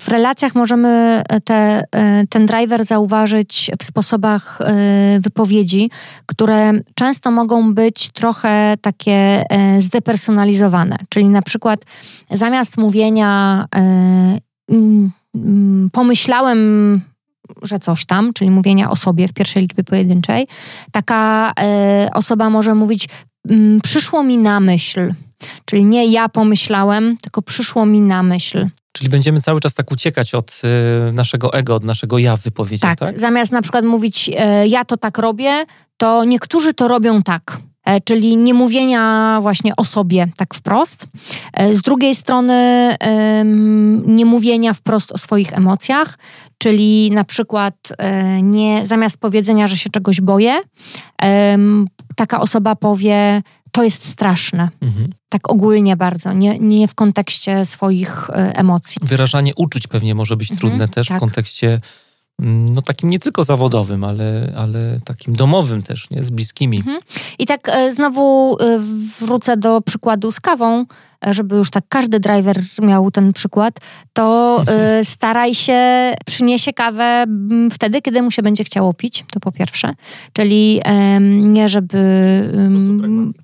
w 0.00 0.08
relacjach 0.08 0.54
możemy 0.54 1.22
te, 1.44 1.84
e, 1.92 2.26
ten 2.26 2.46
driver 2.46 2.84
zauważyć 2.84 3.70
w 3.80 3.84
sposobach 3.84 4.60
e, 4.60 5.20
wypowiedzi, 5.20 5.90
które 6.26 6.72
często 6.94 7.30
mogą 7.30 7.74
być 7.74 8.08
trochę 8.08 8.74
takie 8.80 9.44
e, 9.50 9.80
zdepersonalizowane. 9.80 10.96
Czyli 11.08 11.28
na 11.28 11.42
przykład 11.42 11.80
zamiast 12.30 12.76
mówienia 12.76 13.64
pomyślałem 15.92 17.00
że 17.62 17.78
coś 17.78 18.04
tam, 18.04 18.32
czyli 18.32 18.50
mówienia 18.50 18.90
o 18.90 18.96
sobie 18.96 19.28
w 19.28 19.32
pierwszej 19.32 19.62
liczbie 19.62 19.84
pojedynczej, 19.84 20.46
taka 20.92 21.52
e, 21.60 22.08
osoba 22.14 22.50
może 22.50 22.74
mówić, 22.74 23.08
mm, 23.48 23.80
przyszło 23.80 24.22
mi 24.22 24.38
na 24.38 24.60
myśl. 24.60 25.12
Czyli 25.64 25.84
nie 25.84 26.06
ja 26.06 26.28
pomyślałem, 26.28 27.16
tylko 27.22 27.42
przyszło 27.42 27.86
mi 27.86 28.00
na 28.00 28.22
myśl. 28.22 28.66
Czyli 28.92 29.10
będziemy 29.10 29.40
cały 29.40 29.60
czas 29.60 29.74
tak 29.74 29.92
uciekać 29.92 30.34
od 30.34 30.62
y, 31.08 31.12
naszego 31.12 31.52
ego, 31.52 31.74
od 31.74 31.84
naszego 31.84 32.18
ja 32.18 32.36
w 32.36 32.42
wypowiedzi, 32.42 32.80
tak, 32.80 32.98
tak? 32.98 33.20
Zamiast 33.20 33.52
na 33.52 33.62
przykład 33.62 33.84
mówić, 33.84 34.28
y, 34.28 34.68
ja 34.68 34.84
to 34.84 34.96
tak 34.96 35.18
robię, 35.18 35.64
to 35.96 36.24
niektórzy 36.24 36.74
to 36.74 36.88
robią 36.88 37.22
tak. 37.22 37.58
E, 37.84 38.00
czyli 38.00 38.36
nie 38.36 38.54
mówienia 38.54 39.38
właśnie 39.42 39.76
o 39.76 39.84
sobie 39.84 40.26
tak 40.36 40.54
wprost. 40.54 41.06
E, 41.52 41.74
z 41.74 41.82
drugiej 41.82 42.14
strony 42.14 42.54
nie 44.06 44.24
mówienia 44.24 44.74
wprost 44.74 45.12
o 45.12 45.18
swoich 45.18 45.52
emocjach, 45.52 46.18
czyli 46.58 47.10
na 47.10 47.24
przykład 47.24 47.74
e, 47.98 48.42
nie 48.42 48.86
zamiast 48.86 49.18
powiedzenia, 49.18 49.66
że 49.66 49.76
się 49.76 49.90
czegoś 49.90 50.20
boję, 50.20 50.60
taka 52.16 52.40
osoba 52.40 52.76
powie, 52.76 53.42
to 53.72 53.82
jest 53.84 54.06
straszne. 54.06 54.68
Mhm. 54.82 55.10
Tak 55.28 55.50
ogólnie 55.50 55.96
bardzo, 55.96 56.32
nie, 56.32 56.58
nie 56.58 56.88
w 56.88 56.94
kontekście 56.94 57.64
swoich 57.64 58.30
emocji. 58.34 58.96
Wyrażanie 59.02 59.52
uczuć 59.56 59.86
pewnie 59.86 60.14
może 60.14 60.36
być 60.36 60.50
mhm, 60.50 60.58
trudne 60.60 60.88
też 60.88 61.08
tak. 61.08 61.16
w 61.16 61.20
kontekście 61.20 61.80
no 62.38 62.82
takim 62.82 63.10
nie 63.10 63.18
tylko 63.18 63.44
zawodowym, 63.44 64.04
ale, 64.04 64.52
ale 64.56 65.00
takim 65.04 65.36
domowym 65.36 65.82
też, 65.82 66.10
nie? 66.10 66.24
Z 66.24 66.30
bliskimi. 66.30 66.76
Mhm. 66.76 66.98
I 67.38 67.46
tak 67.46 67.68
e, 67.68 67.92
znowu 67.92 68.56
e, 68.60 68.78
wrócę 69.20 69.56
do 69.56 69.80
przykładu 69.80 70.32
z 70.32 70.40
kawą, 70.40 70.84
e, 71.26 71.34
żeby 71.34 71.56
już 71.56 71.70
tak 71.70 71.84
każdy 71.88 72.20
driver 72.20 72.60
miał 72.82 73.10
ten 73.10 73.32
przykład, 73.32 73.74
to 74.12 74.56
mhm. 74.60 75.04
staraj 75.04 75.54
się, 75.54 76.12
przyniesie 76.26 76.72
kawę 76.72 77.24
wtedy, 77.72 78.02
kiedy 78.02 78.22
mu 78.22 78.30
się 78.30 78.42
będzie 78.42 78.64
chciało 78.64 78.94
pić, 78.94 79.24
to 79.32 79.40
po 79.40 79.52
pierwsze. 79.52 79.94
Czyli 80.32 80.80
nie 81.40 81.68
żeby... 81.68 81.98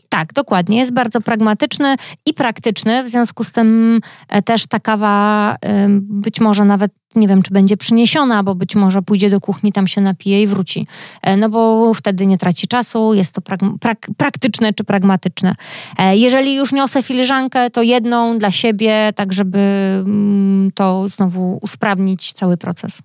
Tak, 0.09 0.33
dokładnie. 0.33 0.79
Jest 0.79 0.93
bardzo 0.93 1.21
pragmatyczny 1.21 1.97
i 2.27 2.35
praktyczny, 2.35 3.05
w 3.05 3.09
związku 3.11 3.45
z 3.45 3.53
tym 3.53 4.01
też 4.45 4.67
ta 4.67 4.81
kawa 4.81 5.57
być 5.99 6.41
może 6.41 6.65
nawet 6.65 6.93
nie 7.15 7.29
wiem, 7.29 7.43
czy 7.43 7.51
będzie 7.51 7.77
przyniesiona, 7.77 8.43
bo 8.43 8.55
być 8.55 8.77
może 8.77 9.03
pójdzie 9.03 9.31
do 9.31 9.41
kuchni, 9.41 9.73
tam 9.73 9.87
się 9.87 10.01
napije 10.01 10.43
i 10.43 10.47
wróci. 10.47 10.87
E, 11.23 11.37
no 11.37 11.49
bo 11.49 11.95
wtedy 11.95 12.27
nie 12.27 12.39
traci 12.39 12.69
czasu, 12.69 13.15
jest 13.15 13.33
to 13.33 13.41
prak 13.41 13.61
prak 13.81 14.07
praktyczne 14.17 14.73
czy 14.73 14.85
pragmatyczne. 14.85 15.55
E, 15.99 16.17
jeżeli 16.17 16.55
już 16.55 16.73
niosę 16.73 17.03
filiżankę, 17.03 17.71
to 17.71 17.83
jedną 17.83 18.39
dla 18.39 18.51
siebie, 18.51 19.13
tak 19.17 19.33
żeby 19.33 19.59
mm, 19.59 20.71
to 20.75 21.09
znowu 21.09 21.59
usprawnić 21.63 22.33
cały 22.33 22.57
proces. 22.57 23.03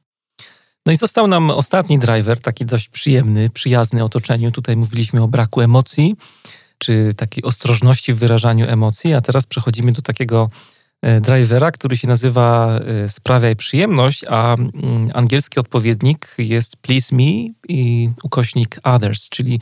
No 0.86 0.94
i 0.94 0.98
został 0.98 1.28
nam 1.28 1.52
ostatni 1.52 2.00
driver, 2.00 2.40
taki 2.40 2.66
dość 2.66 2.90
przyjemny, 2.90 3.50
przyjazny 3.50 4.04
otoczeniu. 4.04 4.52
Tutaj 4.52 4.78
mówiliśmy 4.78 5.24
o 5.24 5.28
braku 5.28 5.62
emocji, 5.62 6.16
czy 6.78 7.14
takiej 7.18 7.44
ostrożności 7.44 8.14
w 8.14 8.18
wyrażaniu 8.18 8.70
emocji, 8.70 9.14
a 9.14 9.22
teraz 9.22 9.46
przechodzimy 9.46 9.92
do 9.92 10.02
takiego 10.02 10.50
drivera, 11.22 11.72
który 11.72 11.98
się 11.98 12.08
nazywa 12.08 12.80
Sprawiaj 13.08 13.56
przyjemność, 13.56 14.26
a 14.30 14.56
mm, 14.56 14.74
angielski 15.14 15.60
odpowiednik 15.60 16.36
jest 16.38 16.78
Please 16.78 17.16
Me 17.16 17.54
i 17.68 18.10
ukośnik 18.24 18.80
Others, 18.84 19.30
czyli 19.30 19.60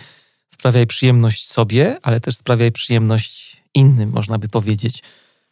sprawiaj 0.53 0.87
przyjemność 0.87 1.47
sobie, 1.47 1.97
ale 2.03 2.19
też 2.19 2.35
sprawiaj 2.35 2.71
przyjemność 2.71 3.63
innym, 3.73 4.09
można 4.09 4.37
by 4.37 4.49
powiedzieć. 4.49 5.03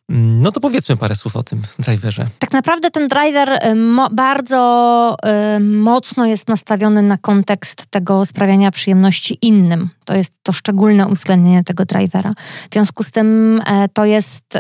No 0.10 0.52
to 0.52 0.60
powiedzmy 0.60 0.98
parę 0.98 1.16
słów 1.16 1.36
o 1.36 1.44
tym 1.44 1.62
driverze. 1.80 2.26
Tak 2.40 2.52
naprawdę 2.52 2.92
ten 2.92 3.08
driver 3.08 3.50
y, 3.50 3.76
mo 3.76 4.10
bardzo 4.10 5.18
y, 5.56 5.60
mocno 5.60 6.26
jest 6.26 6.48
nastawiony 6.48 7.02
na 7.02 7.18
kontekst 7.18 7.86
tego 7.90 8.26
sprawiania 8.26 8.72
przyjemności 8.72 9.38
innym. 9.42 9.90
To 10.06 10.16
jest 10.16 10.34
to 10.44 10.54
szczególne 10.54 11.08
uwzględnienie 11.08 11.64
tego 11.64 11.86
drivera. 11.86 12.34
W 12.70 12.74
związku 12.74 13.04
z 13.04 13.12
tym 13.12 13.60
y, 13.60 13.90
to 13.94 14.06
jest 14.06 14.56
y, 14.56 14.60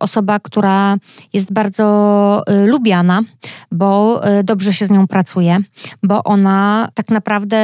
osoba, 0.00 0.40
która 0.40 0.96
jest 1.32 1.52
bardzo 1.52 2.42
y, 2.50 2.66
lubiana, 2.66 3.22
bo 3.72 4.20
y, 4.38 4.44
dobrze 4.44 4.72
się 4.72 4.86
z 4.86 4.90
nią 4.90 5.06
pracuje, 5.06 5.58
bo 6.02 6.24
ona 6.24 6.88
tak 6.94 7.08
naprawdę 7.08 7.56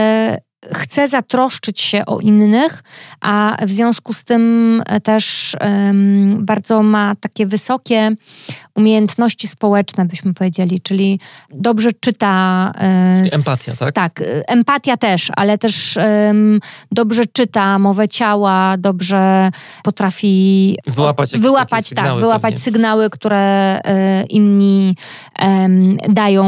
chce 0.75 1.09
zatroszczyć 1.09 1.81
się 1.81 2.07
o 2.07 2.21
innych, 2.21 2.83
a 3.21 3.57
w 3.63 3.71
związku 3.71 4.13
z 4.13 4.25
tym 4.25 4.83
e, 4.87 5.01
też 5.01 5.57
bardzo 6.29 6.83
ma 6.83 7.15
takie 7.21 7.47
wysokie 7.47 8.11
umiejętności 8.75 9.49
społeczne, 9.49 10.05
byśmy 10.05 10.35
powiedzieli, 10.35 10.81
czyli 10.81 11.21
dobrze 11.51 11.91
czyta. 12.01 12.73
E, 12.79 13.25
empatia, 13.33 13.73
tak? 13.79 13.95
Tak, 13.95 14.21
e, 14.21 14.49
empatia 14.49 14.97
też, 14.97 15.29
ale 15.37 15.59
też 15.59 15.97
um, 15.97 16.61
dobrze 16.93 17.27
czyta 17.27 17.79
mowę 17.79 18.09
ciała, 18.09 18.77
dobrze 18.79 19.51
potrafi 19.83 20.77
wyłapać, 20.87 21.31
wyłapać, 21.39 21.89
tak, 21.89 21.89
sygnały 21.89 22.21
wyłapać 22.21 22.55
pewnie. 22.55 22.65
sygnały, 22.65 23.11
które 23.11 23.81
e, 23.85 24.25
inni 24.25 24.97
dają 26.09 26.43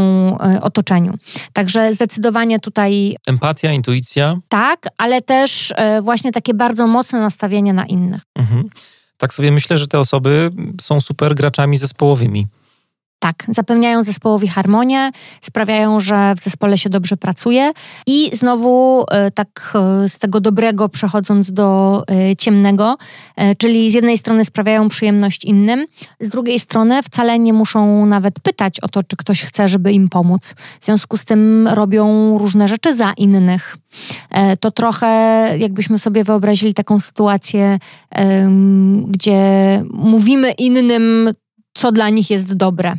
otoczeniu. 0.61 1.15
Także 1.53 1.93
zdecydowanie 1.93 2.61
tutaj. 2.61 3.17
Empatia, 3.27 3.73
intuicja. 3.73 4.39
Tak, 4.49 4.89
ale 4.99 5.23
też 5.23 5.75
właśnie 6.03 6.33
takie 6.33 6.55
bardzo 6.55 6.87
mocne 6.87 7.21
nastawienie 7.21 7.73
na 7.73 7.87
innych. 7.87 8.23
Mhm 8.37 8.71
tak 9.17 9.35
sobie 9.35 9.53
myślę, 9.53 9.77
że 9.77 9.87
te 9.87 9.99
osoby 9.99 10.51
są 10.81 11.01
super 11.01 11.35
graczami 11.35 11.77
zespołowymi. 11.77 12.47
Tak, 13.25 13.45
zapewniają 13.49 14.05
zespołowi 14.05 14.49
harmonię, 14.49 15.11
sprawiają, 15.41 16.01
że 16.01 16.35
w 16.37 16.41
zespole 16.41 16.79
się 16.79 16.91
dobrze 16.91 17.17
pracuje 17.17 17.73
i 18.07 18.31
znowu 18.33 19.05
e, 19.11 19.31
tak 19.31 19.73
e, 19.75 20.09
z 20.09 20.19
tego 20.19 20.41
dobrego 20.41 20.89
przechodząc 20.89 21.53
do 21.53 22.03
e, 22.11 22.37
ciemnego, 22.37 22.97
czyli 23.59 23.91
z 23.91 23.95
jednej 23.95 24.19
strony 24.19 24.45
sprawiają 24.45 24.89
przyjemność 24.89 25.45
innym, 25.45 25.87
z 26.21 26.29
drugiej 26.29 26.59
strony 26.59 27.03
wcale 27.03 27.39
nie 27.39 27.53
muszą 27.53 28.07
nawet 28.07 28.41
pytać 28.41 28.81
o 28.81 28.89
to, 28.89 29.03
czy 29.03 29.17
ktoś 29.17 29.43
chce, 29.45 29.69
żeby 29.69 29.93
im 29.93 30.09
pomóc. 30.09 30.55
W 30.81 30.85
związku 30.85 31.17
z 31.17 31.25
tym 31.25 31.69
robią 31.69 32.39
różne 32.39 32.69
rzeczy 32.69 32.97
za 32.97 33.13
innych. 33.13 33.77
To 34.61 34.71
trochę 34.71 35.07
jakbyśmy 35.59 35.99
sobie 35.99 36.25
wyobrazili 36.25 36.75
taką 36.75 37.01
sytuację, 37.01 37.79
gdzie 39.09 39.83
mówimy 39.93 40.51
innym 40.51 41.35
co 41.75 41.93
dla 41.93 42.11
nich 42.11 42.31
jest 42.31 42.55
dobre. 42.55 42.95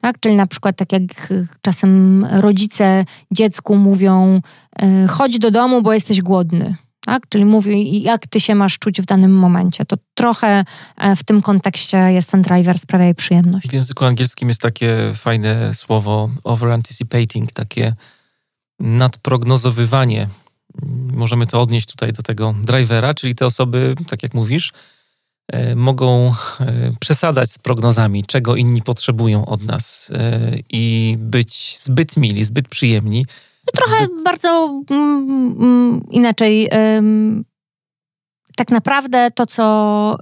Tak? 0.00 0.20
Czyli 0.20 0.36
na 0.36 0.46
przykład 0.46 0.76
tak 0.76 0.92
jak 0.92 1.32
czasem 1.62 2.24
rodzice 2.30 3.04
dziecku 3.30 3.76
mówią 3.76 4.40
e, 4.82 5.06
chodź 5.06 5.38
do 5.38 5.50
domu, 5.50 5.82
bo 5.82 5.92
jesteś 5.92 6.22
głodny. 6.22 6.76
Tak? 7.06 7.22
Czyli 7.28 7.44
mówi, 7.44 8.02
jak 8.02 8.26
ty 8.26 8.40
się 8.40 8.54
masz 8.54 8.78
czuć 8.78 9.00
w 9.00 9.04
danym 9.04 9.32
momencie. 9.32 9.84
To 9.84 9.96
trochę 10.14 10.64
e, 10.96 11.16
w 11.16 11.24
tym 11.24 11.42
kontekście 11.42 11.98
jest 11.98 12.30
ten 12.30 12.42
driver 12.42 12.78
sprawia 12.78 13.04
jej 13.04 13.14
przyjemność. 13.14 13.68
W 13.68 13.72
języku 13.72 14.04
angielskim 14.04 14.48
jest 14.48 14.60
takie 14.60 15.12
fajne 15.14 15.74
słowo 15.74 16.30
over-anticipating, 16.44 17.52
takie 17.54 17.94
nadprognozowywanie. 18.80 20.28
Możemy 21.12 21.46
to 21.46 21.60
odnieść 21.60 21.86
tutaj 21.86 22.12
do 22.12 22.22
tego 22.22 22.54
drivera, 22.62 23.14
czyli 23.14 23.34
te 23.34 23.46
osoby, 23.46 23.94
tak 24.08 24.22
jak 24.22 24.34
mówisz, 24.34 24.72
mogą 25.76 26.34
e, 26.60 26.92
przesadzać 27.00 27.50
z 27.52 27.58
prognozami, 27.58 28.24
czego 28.24 28.56
inni 28.56 28.82
potrzebują 28.82 29.46
od 29.46 29.62
nas 29.62 30.10
e, 30.14 30.40
i 30.70 31.16
być 31.18 31.78
zbyt 31.78 32.16
mili, 32.16 32.44
zbyt 32.44 32.68
przyjemni. 32.68 33.26
No 33.66 33.82
trochę 33.82 34.04
zbyt... 34.04 34.24
bardzo 34.24 34.82
mm, 34.90 35.56
mm, 35.60 36.02
inaczej. 36.10 36.68
tak 38.56 38.70
naprawdę 38.70 39.30
to, 39.34 39.46
co 39.46 40.16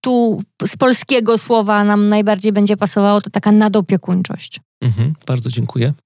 tu 0.00 0.42
z 0.66 0.76
polskiego 0.76 1.38
słowa 1.38 1.84
nam 1.84 2.08
najbardziej 2.08 2.52
będzie 2.52 2.76
pasowało, 2.76 3.20
to 3.20 3.30
taka 3.30 3.52
nadopiekuńczość. 3.52 4.60
Mhm, 4.80 5.14
bardzo 5.26 5.50
dziękuję. 5.50 5.92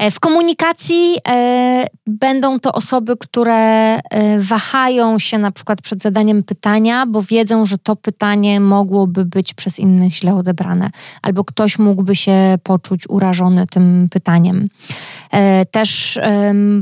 E, 0.00 0.10
w 0.10 0.20
komunikacji 0.20 1.16
e, 1.28 1.86
będą 2.06 2.60
to 2.60 2.72
osoby, 2.72 3.16
które 3.16 3.54
e, 3.54 4.00
wahają 4.38 5.18
się 5.18 5.38
na 5.38 5.52
przykład 5.52 5.82
przed 5.82 6.02
zadaniem 6.02 6.42
pytania, 6.42 7.06
bo 7.06 7.22
wiedzą, 7.22 7.66
że 7.66 7.78
to 7.78 7.96
pytanie 7.96 8.60
mogłoby 8.60 9.24
być 9.24 9.54
przez 9.54 9.78
innych 9.78 10.14
źle 10.14 10.34
odebrane, 10.34 10.90
albo 11.22 11.44
ktoś 11.44 11.78
mógłby 11.78 12.16
się 12.16 12.58
poczuć 12.62 13.04
urażony 13.08 13.66
tym 13.66 14.08
pytaniem. 14.10 14.68
Też 15.70 16.18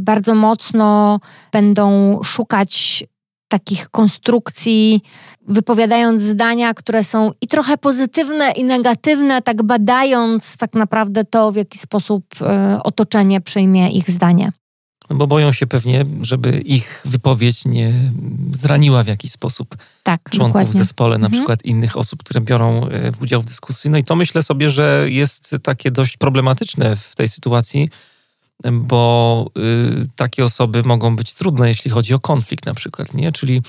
bardzo 0.00 0.34
mocno 0.34 1.20
będą 1.52 2.18
szukać 2.24 3.04
takich 3.48 3.88
konstrukcji, 3.88 5.02
wypowiadając 5.48 6.22
zdania, 6.22 6.74
które 6.74 7.04
są 7.04 7.32
i 7.40 7.48
trochę 7.48 7.78
pozytywne, 7.78 8.50
i 8.50 8.64
negatywne, 8.64 9.42
tak 9.42 9.62
badając 9.62 10.56
tak 10.56 10.74
naprawdę 10.74 11.24
to, 11.24 11.52
w 11.52 11.56
jaki 11.56 11.78
sposób 11.78 12.24
e, 12.40 12.80
otoczenie 12.82 13.40
przyjmie 13.40 13.90
ich 13.90 14.10
zdanie. 14.10 14.52
No 15.10 15.16
bo 15.16 15.26
boją 15.26 15.52
się 15.52 15.66
pewnie, 15.66 16.04
żeby 16.22 16.60
ich 16.60 17.02
wypowiedź 17.04 17.64
nie 17.64 17.92
zraniła 18.52 19.02
w 19.02 19.06
jakiś 19.06 19.32
sposób 19.32 19.76
tak, 20.02 20.20
członków 20.30 20.48
dokładnie. 20.48 20.72
w 20.72 20.76
zespole, 20.84 21.18
na 21.18 21.26
mhm. 21.26 21.32
przykład 21.32 21.64
innych 21.64 21.96
osób, 21.96 22.22
które 22.22 22.40
biorą 22.40 22.88
e, 22.88 23.12
w 23.12 23.22
udział 23.22 23.40
w 23.40 23.44
dyskusji. 23.44 23.90
No 23.90 23.98
i 23.98 24.04
to 24.04 24.16
myślę 24.16 24.42
sobie, 24.42 24.70
że 24.70 25.06
jest 25.08 25.56
takie 25.62 25.90
dość 25.90 26.16
problematyczne 26.16 26.96
w 26.96 27.16
tej 27.16 27.28
sytuacji, 27.28 27.88
bo 28.72 29.50
y, 29.58 30.08
takie 30.16 30.44
osoby 30.44 30.82
mogą 30.82 31.16
być 31.16 31.34
trudne, 31.34 31.68
jeśli 31.68 31.90
chodzi 31.90 32.14
o 32.14 32.18
konflikt 32.18 32.66
na 32.66 32.74
przykład, 32.74 33.14
nie? 33.14 33.32
Czyli 33.32 33.62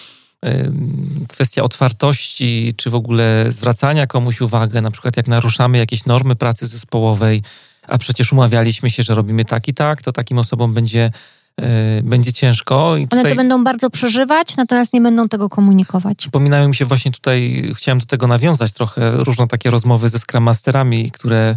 kwestia 1.27 1.63
otwartości, 1.63 2.73
czy 2.77 2.89
w 2.89 2.95
ogóle 2.95 3.45
zwracania 3.49 4.07
komuś 4.07 4.41
uwagę, 4.41 4.81
na 4.81 4.91
przykład 4.91 5.17
jak 5.17 5.27
naruszamy 5.27 5.77
jakieś 5.77 6.05
normy 6.05 6.35
pracy 6.35 6.67
zespołowej, 6.67 7.41
a 7.87 7.97
przecież 7.97 8.33
umawialiśmy 8.33 8.89
się, 8.89 9.03
że 9.03 9.15
robimy 9.15 9.45
tak 9.45 9.67
i 9.67 9.73
tak, 9.73 10.01
to 10.01 10.11
takim 10.11 10.37
osobom 10.37 10.73
będzie 10.73 11.11
y, 11.61 11.63
będzie 12.03 12.33
ciężko. 12.33 12.97
I 12.97 13.03
tutaj 13.03 13.19
One 13.19 13.29
to 13.29 13.35
będą 13.35 13.63
bardzo 13.63 13.89
przeżywać, 13.89 14.57
natomiast 14.57 14.93
nie 14.93 15.01
będą 15.01 15.29
tego 15.29 15.49
komunikować. 15.49 16.17
Przypominają 16.17 16.67
mi 16.67 16.75
się 16.75 16.85
właśnie 16.85 17.11
tutaj, 17.11 17.63
chciałem 17.75 17.99
do 17.99 18.05
tego 18.05 18.27
nawiązać 18.27 18.73
trochę, 18.73 19.11
różne 19.11 19.47
takie 19.47 19.69
rozmowy 19.69 20.09
ze 20.09 20.19
Scrum 20.19 20.43
Masterami, 20.43 21.11
które 21.11 21.55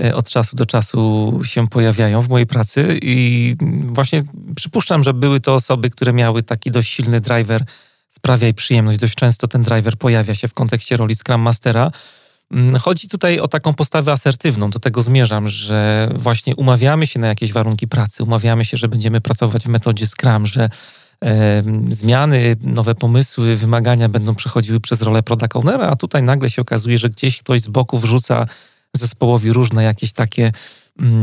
E, 0.00 0.14
od 0.14 0.30
czasu 0.30 0.56
do 0.56 0.66
czasu 0.66 1.40
się 1.44 1.68
pojawiają 1.68 2.22
w 2.22 2.28
mojej 2.28 2.46
pracy 2.46 2.98
i 3.02 3.56
właśnie 3.86 4.22
przypuszczam, 4.56 5.02
że 5.02 5.14
były 5.14 5.40
to 5.40 5.54
osoby, 5.54 5.90
które 5.90 6.12
miały 6.12 6.42
taki 6.42 6.70
dość 6.70 6.92
silny 6.92 7.20
driver, 7.20 7.64
sprawia 8.16 8.46
jej 8.46 8.54
przyjemność. 8.54 8.98
Dość 8.98 9.14
często 9.14 9.48
ten 9.48 9.62
driver 9.62 9.96
pojawia 9.96 10.34
się 10.34 10.48
w 10.48 10.54
kontekście 10.54 10.96
roli 10.96 11.14
Scrum 11.14 11.40
Mastera. 11.40 11.90
Mm, 12.50 12.76
chodzi 12.76 13.08
tutaj 13.08 13.40
o 13.40 13.48
taką 13.48 13.74
postawę 13.74 14.12
asertywną, 14.12 14.70
do 14.70 14.78
tego 14.78 15.02
zmierzam, 15.02 15.48
że 15.48 16.08
właśnie 16.16 16.56
umawiamy 16.56 17.06
się 17.06 17.20
na 17.20 17.26
jakieś 17.26 17.52
warunki 17.52 17.88
pracy, 17.88 18.22
umawiamy 18.22 18.64
się, 18.64 18.76
że 18.76 18.88
będziemy 18.88 19.20
pracować 19.20 19.64
w 19.64 19.68
metodzie 19.68 20.06
Scrum, 20.06 20.46
że 20.46 20.70
e, 21.24 21.62
zmiany, 21.88 22.56
nowe 22.60 22.94
pomysły, 22.94 23.56
wymagania 23.56 24.08
będą 24.08 24.34
przechodziły 24.34 24.80
przez 24.80 25.02
rolę 25.02 25.22
product 25.22 25.56
ownera, 25.56 25.86
a 25.86 25.96
tutaj 25.96 26.22
nagle 26.22 26.50
się 26.50 26.62
okazuje, 26.62 26.98
że 26.98 27.10
gdzieś 27.10 27.38
ktoś 27.38 27.60
z 27.60 27.68
boku 27.68 27.98
wrzuca 27.98 28.46
zespołowi 28.92 29.52
różne 29.52 29.84
jakieś 29.84 30.12
takie 30.12 30.52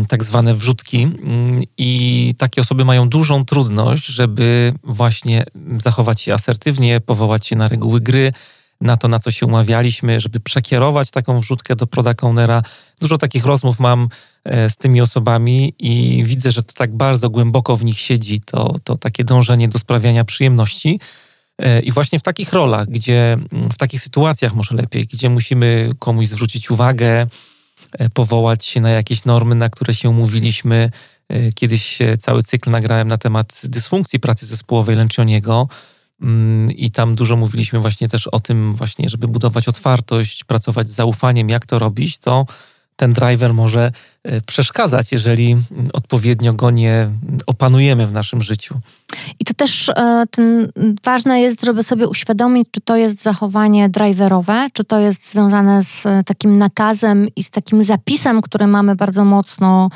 tak 0.08 0.24
zwane 0.24 0.54
wrzutki 0.54 1.02
mm, 1.02 1.64
i 1.78 2.34
takie 2.38 2.62
osoby 2.62 2.86
mają 2.86 3.10
dużą 3.10 3.46
trudność, 3.46 4.06
żeby 4.06 4.74
właśnie 4.84 5.46
zachować 5.78 6.22
się 6.22 6.34
asertywnie, 6.34 7.00
powołać 7.00 7.48
się 7.48 7.56
na 7.56 7.68
reguły 7.68 8.02
gry, 8.02 8.34
na 8.82 8.98
to, 8.98 9.08
na 9.08 9.20
co 9.20 9.32
się 9.32 9.46
umawialiśmy, 9.46 10.20
żeby 10.20 10.40
przekierować 10.40 11.12
taką 11.12 11.40
wrzutkę 11.40 11.76
do 11.76 11.88
product 11.88 12.24
ownera. 12.24 12.64
Dużo 13.02 13.18
takich 13.18 13.46
rozmów 13.46 13.80
mam 13.80 14.08
e, 14.44 14.70
z 14.70 14.78
tymi 14.78 15.02
osobami 15.02 15.74
i 15.80 16.24
widzę, 16.26 16.52
że 16.52 16.64
to 16.64 16.74
tak 16.74 16.96
bardzo 16.98 17.30
głęboko 17.30 17.78
w 17.78 17.84
nich 17.84 18.00
siedzi, 18.00 18.42
to, 18.42 18.76
to 18.84 18.98
takie 18.98 19.24
dążenie 19.24 19.70
do 19.70 19.80
sprawiania 19.80 20.26
przyjemności. 20.26 21.00
E, 21.60 21.80
I 21.80 21.92
właśnie 21.92 22.20
w 22.20 22.24
takich 22.24 22.54
rolach, 22.54 22.88
gdzie 22.88 23.38
w 23.52 23.78
takich 23.78 24.02
sytuacjach 24.02 24.54
może 24.54 24.76
lepiej, 24.76 25.08
gdzie 25.08 25.30
musimy 25.30 25.92
komuś 26.00 26.28
zwrócić 26.28 26.72
uwagę, 26.72 27.28
powołać 28.14 28.66
się 28.66 28.82
na 28.82 28.90
jakieś 28.90 29.26
normy, 29.26 29.56
na 29.56 29.70
które 29.70 29.94
się 29.94 30.10
umówiliśmy. 30.10 30.92
E, 31.30 31.52
kiedyś 31.52 32.00
cały 32.20 32.44
cykl 32.44 32.72
nagrałem 32.72 33.08
na 33.08 33.18
temat 33.18 33.62
dysfunkcji 33.64 34.20
pracy 34.20 34.46
zespołowej 34.46 34.96
Lencioniego. 34.96 35.68
mm, 36.22 36.72
i 36.72 36.92
tam 36.92 37.16
dużo 37.16 37.36
mówiliśmy 37.36 37.80
właśnie 37.80 38.10
też 38.10 38.28
o 38.28 38.40
tym 38.40 38.76
właśnie, 38.76 39.10
żeby 39.10 39.28
budować 39.28 39.68
otwartość, 39.68 40.44
pracować 40.44 40.90
z 40.90 40.96
zaufaniem, 40.96 41.50
jak 41.50 41.66
to 41.66 41.80
robić, 41.80 42.18
to 42.18 42.46
ten 42.96 43.14
driver 43.14 43.54
może 43.54 43.92
e, 44.21 44.21
przeszkadzać, 44.46 45.12
jeżeli 45.12 45.58
odpowiednio 45.94 46.54
go 46.54 46.72
nie 46.72 47.10
opanujemy 47.48 48.08
w 48.08 48.12
naszym 48.12 48.42
życiu. 48.42 48.80
I 49.40 49.46
to 49.46 49.54
też 49.54 49.90
e, 49.90 50.24
ten, 50.32 50.72
ważne 51.04 51.42
jest, 51.42 51.66
żeby 51.66 51.84
sobie 51.84 52.08
uświadomić, 52.08 52.68
czy 52.72 52.82
to 52.82 52.96
jest 52.96 53.22
zachowanie 53.22 53.90
driverowe, 53.90 54.68
czy 54.74 54.84
to 54.84 55.00
jest 55.00 55.32
związane 55.32 55.84
z 55.84 56.06
e, 56.06 56.24
takim 56.24 56.58
nakazem 56.58 57.28
i 57.36 57.44
z 57.44 57.50
takim 57.50 57.84
zapisem, 57.84 58.42
który 58.42 58.68
mamy 58.68 58.96
bardzo 58.96 59.26
mocno 59.26 59.90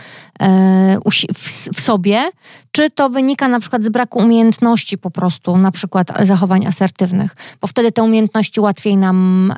w 1.73 1.81
sobie, 1.81 2.29
czy 2.71 2.89
to 2.89 3.09
wynika 3.09 3.47
na 3.47 3.59
przykład 3.59 3.83
z 3.83 3.89
braku 3.89 4.19
umiejętności 4.19 4.97
po 4.97 5.11
prostu, 5.11 5.57
na 5.57 5.71
przykład 5.71 6.07
zachowań 6.23 6.65
asertywnych, 6.65 7.35
bo 7.61 7.67
wtedy 7.67 7.91
te 7.91 8.03
umiejętności 8.03 8.59
łatwiej 8.59 8.97
nam 8.97 9.53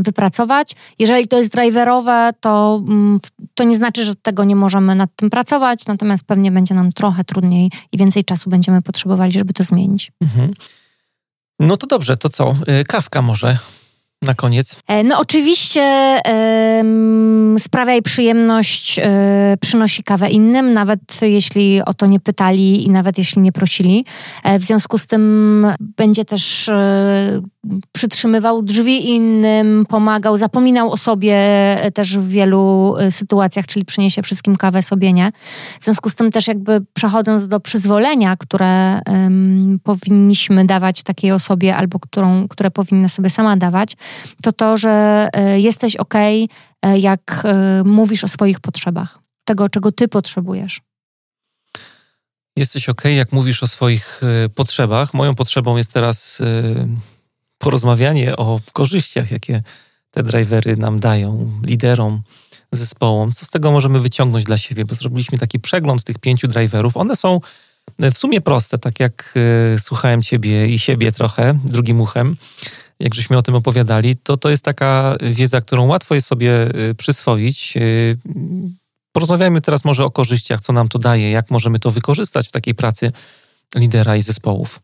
wypracować. 0.00 0.72
Jeżeli 0.98 1.28
to 1.28 1.38
jest 1.38 1.52
driverowe, 1.52 2.30
to, 2.40 2.82
mm, 2.88 3.20
to 3.54 3.64
nie 3.64 3.74
znaczy, 3.74 3.99
że 4.04 4.14
tego 4.14 4.44
nie 4.44 4.56
możemy 4.56 4.94
nad 4.94 5.10
tym 5.16 5.30
pracować, 5.30 5.86
natomiast 5.86 6.24
pewnie 6.24 6.52
będzie 6.52 6.74
nam 6.74 6.92
trochę 6.92 7.24
trudniej 7.24 7.70
i 7.92 7.98
więcej 7.98 8.24
czasu 8.24 8.50
będziemy 8.50 8.82
potrzebowali, 8.82 9.32
żeby 9.32 9.52
to 9.52 9.64
zmienić. 9.64 10.12
Mhm. 10.20 10.52
No 11.60 11.76
to 11.76 11.86
dobrze, 11.86 12.16
to 12.16 12.28
co? 12.28 12.54
Y, 12.80 12.84
kawka 12.84 13.22
może 13.22 13.58
na 14.22 14.34
koniec? 14.34 14.78
E, 14.86 15.04
no 15.04 15.18
oczywiście 15.18 15.82
e, 15.82 16.84
sprawiaj 17.58 18.02
przyjemność, 18.02 18.98
e, 18.98 19.56
przynosi 19.60 20.02
kawę 20.02 20.30
innym, 20.30 20.72
nawet 20.72 21.00
jeśli 21.22 21.82
o 21.84 21.94
to 21.94 22.06
nie 22.06 22.20
pytali 22.20 22.86
i 22.86 22.90
nawet 22.90 23.18
jeśli 23.18 23.42
nie 23.42 23.52
prosili. 23.52 24.04
E, 24.44 24.58
w 24.58 24.64
związku 24.64 24.98
z 24.98 25.06
tym 25.06 25.66
będzie 25.80 26.24
też 26.24 26.70
przytrzymywał 27.92 28.62
drzwi 28.62 29.10
innym, 29.10 29.86
pomagał, 29.88 30.36
zapominał 30.36 30.90
o 30.90 30.96
sobie 30.96 31.36
też 31.94 32.18
w 32.18 32.28
wielu 32.28 32.94
e, 32.98 33.10
sytuacjach, 33.10 33.66
czyli 33.66 33.84
przyniesie 33.84 34.22
wszystkim 34.22 34.56
kawę 34.56 34.82
sobie 34.82 35.12
nie. 35.12 35.32
W 35.80 35.84
związku 35.84 36.08
z 36.08 36.14
tym 36.14 36.30
też 36.30 36.48
jakby 36.48 36.80
przechodząc 36.92 37.48
do 37.48 37.60
przyzwolenia, 37.60 38.36
które 38.36 39.00
powinniśmy 39.82 40.64
dawać 40.64 41.02
takiej 41.02 41.32
osobie 41.32 41.76
albo 41.76 41.98
którą, 41.98 42.48
które 42.48 42.70
powinna 42.70 43.08
sobie 43.08 43.30
sama 43.30 43.56
dawać, 43.56 43.96
to 44.42 44.52
to, 44.52 44.76
że 44.76 45.28
e, 45.32 45.60
jesteś 45.60 45.96
ok, 45.96 46.14
e, 46.14 46.48
jak 46.98 47.42
e, 47.44 47.82
mówisz 47.84 48.24
o 48.24 48.28
swoich 48.28 48.60
potrzebach, 48.60 49.18
tego, 49.44 49.68
czego 49.68 49.92
ty 49.92 50.08
potrzebujesz. 50.08 50.80
Jesteś 52.56 52.88
ok, 52.88 53.04
jak 53.04 53.32
mówisz 53.32 53.62
o 53.62 53.66
swoich 53.66 54.20
potrzebach. 54.54 55.14
Moją 55.14 55.34
potrzebą 55.34 55.76
jest 55.76 55.92
teraz 55.92 56.42
porozmawianie 57.60 58.36
o 58.36 58.60
korzyściach, 58.72 59.30
jakie 59.30 59.62
te 60.10 60.22
drivery 60.22 60.76
nam 60.76 61.00
dają, 61.00 61.50
liderom, 61.62 62.22
zespołom. 62.72 63.32
Co 63.32 63.46
z 63.46 63.50
tego 63.50 63.72
możemy 63.72 64.00
wyciągnąć 64.00 64.44
dla 64.44 64.58
siebie? 64.58 64.84
Bo 64.84 64.94
zrobiliśmy 64.94 65.38
taki 65.38 65.60
przegląd 65.60 66.04
tych 66.04 66.18
pięciu 66.18 66.48
driverów. 66.48 66.96
One 66.96 67.16
są 67.16 67.40
w 67.98 68.18
sumie 68.18 68.40
proste, 68.40 68.78
tak 68.78 69.00
jak 69.00 69.34
słuchałem 69.78 70.22
ciebie 70.22 70.66
i 70.66 70.78
siebie 70.78 71.12
trochę 71.12 71.58
drugim 71.64 72.00
uchem 72.00 72.36
jak 73.00 73.14
żeśmy 73.14 73.38
o 73.38 73.42
tym 73.42 73.54
opowiadali, 73.54 74.16
to 74.16 74.36
to 74.36 74.50
jest 74.50 74.64
taka 74.64 75.16
wiedza, 75.20 75.60
którą 75.60 75.86
łatwo 75.86 76.14
jest 76.14 76.26
sobie 76.26 76.68
y, 76.90 76.94
przyswoić. 76.94 77.74
Y, 77.76 78.18
porozmawiajmy 79.12 79.60
teraz 79.60 79.84
może 79.84 80.04
o 80.04 80.10
korzyściach, 80.10 80.60
co 80.60 80.72
nam 80.72 80.88
to 80.88 80.98
daje, 80.98 81.30
jak 81.30 81.50
możemy 81.50 81.78
to 81.78 81.90
wykorzystać 81.90 82.48
w 82.48 82.52
takiej 82.52 82.74
pracy 82.74 83.12
lidera 83.76 84.16
i 84.16 84.22
zespołów. 84.22 84.80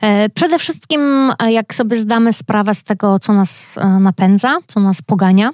E, 0.00 0.28
przede 0.28 0.58
wszystkim, 0.58 1.32
e, 1.42 1.52
jak 1.52 1.74
sobie 1.74 1.96
zdamy 1.96 2.32
sprawę 2.32 2.74
z 2.74 2.82
tego, 2.82 3.18
co 3.18 3.32
nas 3.32 3.78
e, 3.78 3.86
napędza, 3.86 4.58
co 4.66 4.80
nas 4.80 5.02
pogania, 5.02 5.50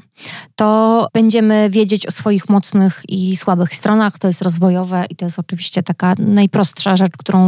to 0.57 1.09
będziemy 1.13 1.71
wiedzieć 1.71 2.07
o 2.07 2.11
swoich 2.11 2.49
mocnych 2.49 3.03
i 3.09 3.37
słabych 3.37 3.75
stronach. 3.75 4.19
To 4.19 4.27
jest 4.27 4.43
rozwojowe 4.43 5.05
i 5.11 5.17
to 5.17 5.25
jest 5.25 5.39
oczywiście 5.39 5.83
taka 5.83 6.15
najprostsza 6.19 6.97
rzecz, 6.97 7.13
którą 7.19 7.45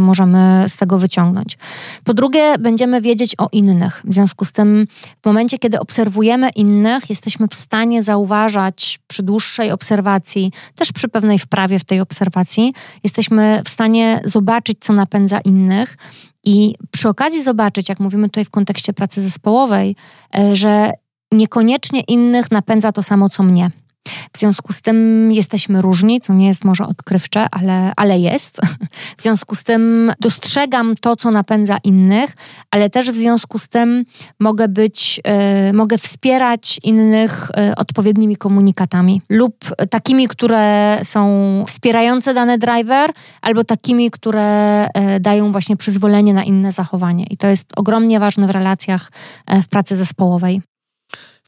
możemy 0.00 0.64
z 0.68 0.76
tego 0.76 0.98
wyciągnąć. 0.98 1.58
Po 2.04 2.14
drugie, 2.14 2.58
będziemy 2.58 3.00
wiedzieć 3.00 3.34
o 3.38 3.48
innych. 3.52 4.02
W 4.04 4.14
związku 4.14 4.44
z 4.44 4.52
tym, 4.52 4.86
w 5.22 5.26
momencie, 5.26 5.58
kiedy 5.58 5.80
obserwujemy 5.80 6.50
innych, 6.50 7.10
jesteśmy 7.10 7.48
w 7.48 7.54
stanie 7.54 8.02
zauważać 8.02 8.98
przy 9.06 9.22
dłuższej 9.22 9.70
obserwacji, 9.70 10.52
też 10.74 10.92
przy 10.92 11.08
pewnej 11.08 11.38
wprawie 11.38 11.78
w 11.78 11.84
tej 11.84 12.00
obserwacji, 12.00 12.74
jesteśmy 13.04 13.62
w 13.64 13.68
stanie 13.68 14.20
zobaczyć, 14.24 14.78
co 14.80 14.92
napędza 14.92 15.40
innych 15.40 15.96
i 16.44 16.74
przy 16.90 17.08
okazji 17.08 17.42
zobaczyć, 17.42 17.88
jak 17.88 18.00
mówimy 18.00 18.28
tutaj 18.28 18.44
w 18.44 18.50
kontekście 18.50 18.92
pracy 18.92 19.22
zespołowej, 19.22 19.96
e, 20.38 20.56
że 20.56 20.92
niekoniecznie 21.32 22.00
innych 22.00 22.50
napędza 22.50 22.92
to 22.92 23.02
samo, 23.02 23.28
co 23.28 23.42
mnie. 23.42 23.70
W 24.32 24.38
związku 24.38 24.72
z 24.72 24.80
tym 24.80 25.32
jesteśmy 25.32 25.82
różni, 25.82 26.20
co 26.20 26.34
nie 26.34 26.46
jest 26.46 26.64
może 26.64 26.86
odkrywcze, 26.86 27.46
ale, 27.50 27.92
ale 27.96 28.18
jest. 28.18 28.60
W 29.18 29.22
związku 29.22 29.54
z 29.54 29.62
tym 29.62 30.12
dostrzegam 30.20 30.94
to, 31.00 31.16
co 31.16 31.30
napędza 31.30 31.78
innych, 31.84 32.30
ale 32.70 32.90
też 32.90 33.10
w 33.10 33.14
związku 33.14 33.58
z 33.58 33.68
tym 33.68 34.04
mogę 34.40 34.68
być, 34.68 35.20
y, 35.68 35.72
mogę 35.72 35.98
wspierać 35.98 36.80
innych 36.82 37.50
y, 37.70 37.76
odpowiednimi 37.76 38.36
komunikatami 38.36 39.22
lub 39.28 39.54
takimi, 39.90 40.28
które 40.28 41.00
są 41.04 41.64
wspierające 41.66 42.34
dany 42.34 42.58
driver, 42.58 43.10
albo 43.40 43.64
takimi, 43.64 44.10
które 44.10 44.86
y, 44.86 45.20
dają 45.20 45.52
właśnie 45.52 45.76
przyzwolenie 45.76 46.34
na 46.34 46.44
inne 46.44 46.72
zachowanie. 46.72 47.26
I 47.30 47.36
to 47.36 47.46
jest 47.46 47.72
ogromnie 47.76 48.20
ważne 48.20 48.46
w 48.46 48.50
relacjach 48.50 49.12
w 49.62 49.68
pracy 49.68 49.96
zespołowej. 49.96 50.62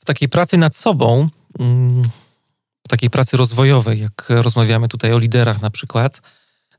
W 0.01 0.05
takiej 0.05 0.29
pracy 0.29 0.57
nad 0.57 0.77
sobą. 0.77 1.29
Mm, 1.59 2.03
takiej 2.91 3.11
pracy 3.11 3.37
rozwojowej, 3.37 4.01
jak 4.01 4.27
rozmawiamy 4.29 4.89
tutaj 4.89 5.13
o 5.13 5.19
liderach 5.19 5.63
na 5.63 5.71
przykład, 5.71 6.21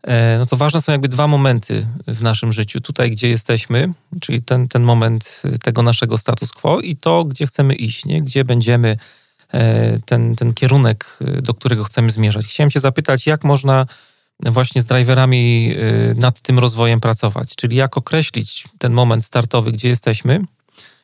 e, 0.04 0.38
no 0.38 0.46
to 0.46 0.58
ważne 0.58 0.82
są 0.82 0.92
jakby 0.92 1.08
dwa 1.08 1.28
momenty 1.28 1.88
w 2.08 2.22
naszym 2.22 2.54
życiu. 2.54 2.82
Tutaj, 2.82 3.12
gdzie 3.12 3.30
jesteśmy, 3.30 3.94
czyli 4.22 4.42
ten, 4.42 4.68
ten 4.68 4.84
moment 4.84 5.42
tego 5.64 5.84
naszego 5.84 6.18
status 6.18 6.52
quo 6.52 6.80
i 6.80 6.96
to, 6.96 7.26
gdzie 7.26 7.48
chcemy 7.48 7.76
iść, 7.76 8.06
nie? 8.06 8.22
gdzie 8.22 8.46
będziemy, 8.46 8.98
e, 9.54 10.00
ten, 10.00 10.36
ten 10.36 10.54
kierunek, 10.54 11.20
do 11.42 11.54
którego 11.54 11.84
chcemy 11.84 12.12
zmierzać. 12.12 12.46
Chciałem 12.46 12.72
Cię 12.72 12.80
zapytać, 12.80 13.28
jak 13.28 13.44
można 13.44 13.86
właśnie 14.40 14.82
z 14.82 14.86
driverami 14.86 15.76
e, 15.78 16.14
nad 16.14 16.42
tym 16.42 16.60
rozwojem 16.60 17.00
pracować, 17.00 17.56
czyli 17.56 17.76
jak 17.76 17.98
określić 17.98 18.68
ten 18.78 18.94
moment 18.94 19.26
startowy, 19.26 19.72
gdzie 19.72 19.90
jesteśmy. 19.90 20.42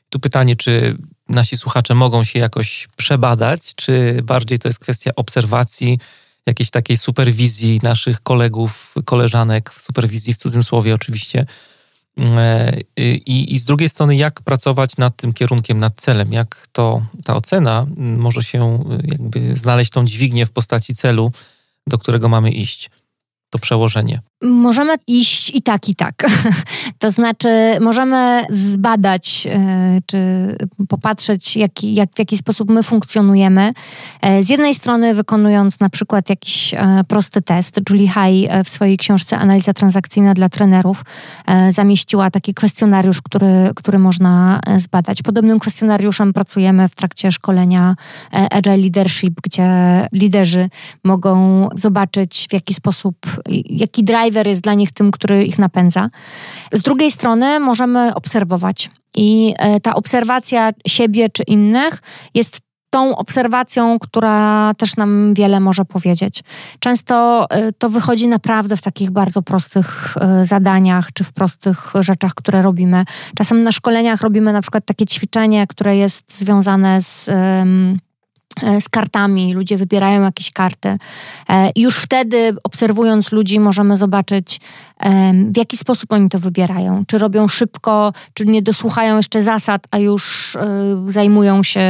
Tu 0.09 0.19
pytanie, 0.19 0.55
czy 0.55 0.97
nasi 1.29 1.57
słuchacze 1.57 1.95
mogą 1.95 2.23
się 2.23 2.39
jakoś 2.39 2.87
przebadać, 2.95 3.75
czy 3.75 4.19
bardziej 4.23 4.59
to 4.59 4.69
jest 4.69 4.79
kwestia 4.79 5.11
obserwacji, 5.15 5.99
jakiejś 6.45 6.69
takiej 6.69 6.97
superwizji 6.97 7.79
naszych 7.83 8.23
kolegów, 8.23 8.95
koleżanek, 9.05 9.73
superwizji 9.79 10.33
w 10.33 10.37
cudzym 10.37 10.63
słowie 10.63 10.95
oczywiście. 10.95 11.45
E, 12.17 12.77
I, 12.97 13.55
I 13.55 13.59
z 13.59 13.65
drugiej 13.65 13.89
strony, 13.89 14.15
jak 14.15 14.41
pracować 14.41 14.97
nad 14.97 15.15
tym 15.15 15.33
kierunkiem, 15.33 15.79
nad 15.79 15.95
celem, 15.95 16.33
jak 16.33 16.67
to 16.71 17.01
ta 17.23 17.35
ocena 17.35 17.85
może 17.97 18.43
się 18.43 18.83
jakby 19.03 19.55
znaleźć 19.55 19.91
tą 19.91 20.05
dźwignię 20.05 20.45
w 20.45 20.51
postaci 20.51 20.95
celu, 20.95 21.31
do 21.87 21.97
którego 21.97 22.29
mamy 22.29 22.51
iść 22.51 22.89
to 23.49 23.59
przełożenie? 23.59 24.19
Możemy 24.43 24.95
iść 25.07 25.55
i 25.55 25.61
tak, 25.61 25.89
i 25.89 25.95
tak. 25.95 26.13
to 26.99 27.11
znaczy, 27.11 27.49
możemy 27.81 28.45
zbadać, 28.49 29.47
e, 29.51 29.99
czy 30.05 30.17
popatrzeć, 30.89 31.57
jak, 31.57 31.83
jak, 31.83 32.09
w 32.15 32.19
jaki 32.19 32.37
sposób 32.37 32.69
my 32.69 32.83
funkcjonujemy. 32.83 33.73
E, 34.21 34.43
z 34.43 34.49
jednej 34.49 34.75
strony, 34.75 35.13
wykonując 35.13 35.79
na 35.79 35.89
przykład 35.89 36.29
jakiś 36.29 36.73
e, 36.73 37.03
prosty 37.07 37.41
test. 37.41 37.79
Julie 37.89 38.09
Hay 38.09 38.49
w 38.65 38.69
swojej 38.69 38.97
książce 38.97 39.37
Analiza 39.37 39.73
transakcyjna 39.73 40.33
dla 40.33 40.49
trenerów 40.49 41.05
zamieściła 41.69 42.31
taki 42.31 42.53
kwestionariusz, 42.53 43.21
który, 43.21 43.71
który 43.75 43.99
można 43.99 44.59
zbadać. 44.77 45.21
Podobnym 45.21 45.59
kwestionariuszem 45.59 46.33
pracujemy 46.33 46.87
w 46.87 46.95
trakcie 46.95 47.31
szkolenia 47.31 47.95
Agile 48.31 48.77
Leadership, 48.77 49.33
gdzie 49.43 49.67
liderzy 50.13 50.69
mogą 51.03 51.67
zobaczyć, 51.75 52.47
w 52.49 52.53
jaki 52.53 52.73
sposób, 52.73 53.15
jaki 53.69 54.03
drive 54.03 54.27
driver 54.27 54.47
jest 54.47 54.61
dla 54.61 54.73
nich 54.73 54.91
tym, 54.91 55.11
który 55.11 55.45
ich 55.45 55.59
napędza. 55.59 56.09
Z 56.73 56.81
drugiej 56.81 57.11
strony 57.11 57.59
możemy 57.59 58.15
obserwować 58.15 58.89
i 59.15 59.53
e, 59.59 59.79
ta 59.79 59.95
obserwacja 59.95 60.71
siebie 60.87 61.29
czy 61.29 61.43
innych 61.43 62.01
jest 62.33 62.59
tą 62.89 63.15
obserwacją, 63.17 63.99
która 63.99 64.71
też 64.77 64.95
nam 64.95 65.33
wiele 65.33 65.59
może 65.59 65.85
powiedzieć. 65.85 66.43
Często 66.79 67.45
e, 67.49 67.71
to 67.71 67.89
wychodzi 67.89 68.27
naprawdę 68.27 68.77
w 68.77 68.81
takich 68.81 69.11
bardzo 69.11 69.41
prostych 69.41 70.17
e, 70.21 70.45
zadaniach 70.45 71.13
czy 71.13 71.23
w 71.23 71.33
prostych 71.33 71.93
rzeczach, 71.99 72.33
które 72.33 72.61
robimy. 72.61 73.05
Czasem 73.37 73.63
na 73.63 73.71
szkoleniach 73.71 74.21
robimy 74.21 74.53
na 74.53 74.61
przykład 74.61 74.85
takie 74.85 75.05
ćwiczenie, 75.05 75.67
które 75.67 75.97
jest 75.97 76.39
związane 76.39 77.01
z 77.01 77.29
z 78.79 78.89
kartami, 78.89 79.53
ludzie 79.53 79.77
wybierają 79.77 80.21
jakieś 80.21 80.51
karty. 80.51 80.97
E, 81.49 81.71
I 81.75 81.81
już 81.81 81.97
wtedy, 81.97 82.55
obserwując 82.63 83.31
ludzi, 83.31 83.59
możemy 83.59 83.97
zobaczyć, 83.97 84.59
w 85.51 85.57
jaki 85.57 85.77
sposób 85.77 86.11
oni 86.13 86.29
to 86.29 86.39
wybierają. 86.39 87.03
Czy 87.07 87.17
robią 87.17 87.47
szybko, 87.47 88.13
czy 88.33 88.45
nie 88.45 88.61
dosłuchają 88.61 89.17
jeszcze 89.17 89.41
zasad, 89.41 89.87
a 89.91 89.97
już 89.97 90.55
e, 90.55 90.61
zajmują 91.07 91.63
się 91.63 91.81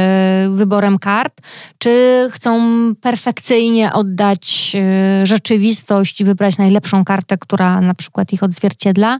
wyborem 0.50 0.98
kart, 0.98 1.40
czy 1.78 2.28
chcą 2.32 2.60
perfekcyjnie 3.00 3.92
oddać 3.92 4.76
rzeczywistość 5.22 6.20
i 6.20 6.24
wybrać 6.24 6.58
najlepszą 6.58 7.04
kartę, 7.04 7.38
która 7.38 7.80
na 7.80 7.94
przykład 7.94 8.32
ich 8.32 8.42
odzwierciedla, 8.42 9.18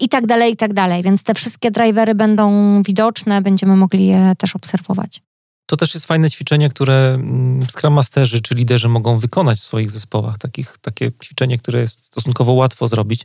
i 0.00 0.08
tak 0.08 0.26
dalej, 0.26 0.52
i 0.52 0.56
tak 0.56 0.74
dalej. 0.74 1.02
Więc 1.02 1.22
te 1.22 1.34
wszystkie 1.34 1.70
drivery 1.70 2.14
będą 2.14 2.82
widoczne, 2.82 3.42
będziemy 3.42 3.76
mogli 3.76 4.06
je 4.06 4.32
też 4.38 4.56
obserwować. 4.56 5.22
To 5.66 5.76
też 5.76 5.94
jest 5.94 6.06
fajne 6.06 6.30
ćwiczenie, 6.30 6.68
które 6.68 7.14
mm, 7.14 7.66
Scrum 7.70 7.92
Masterzy 7.92 8.40
czy 8.40 8.54
liderzy 8.54 8.88
mogą 8.88 9.18
wykonać 9.18 9.58
w 9.58 9.64
swoich 9.64 9.90
zespołach. 9.90 10.38
Takich, 10.38 10.78
takie 10.80 11.10
ćwiczenie, 11.24 11.58
które 11.58 11.80
jest 11.80 12.04
stosunkowo 12.04 12.52
łatwo 12.52 12.88
zrobić. 12.88 13.22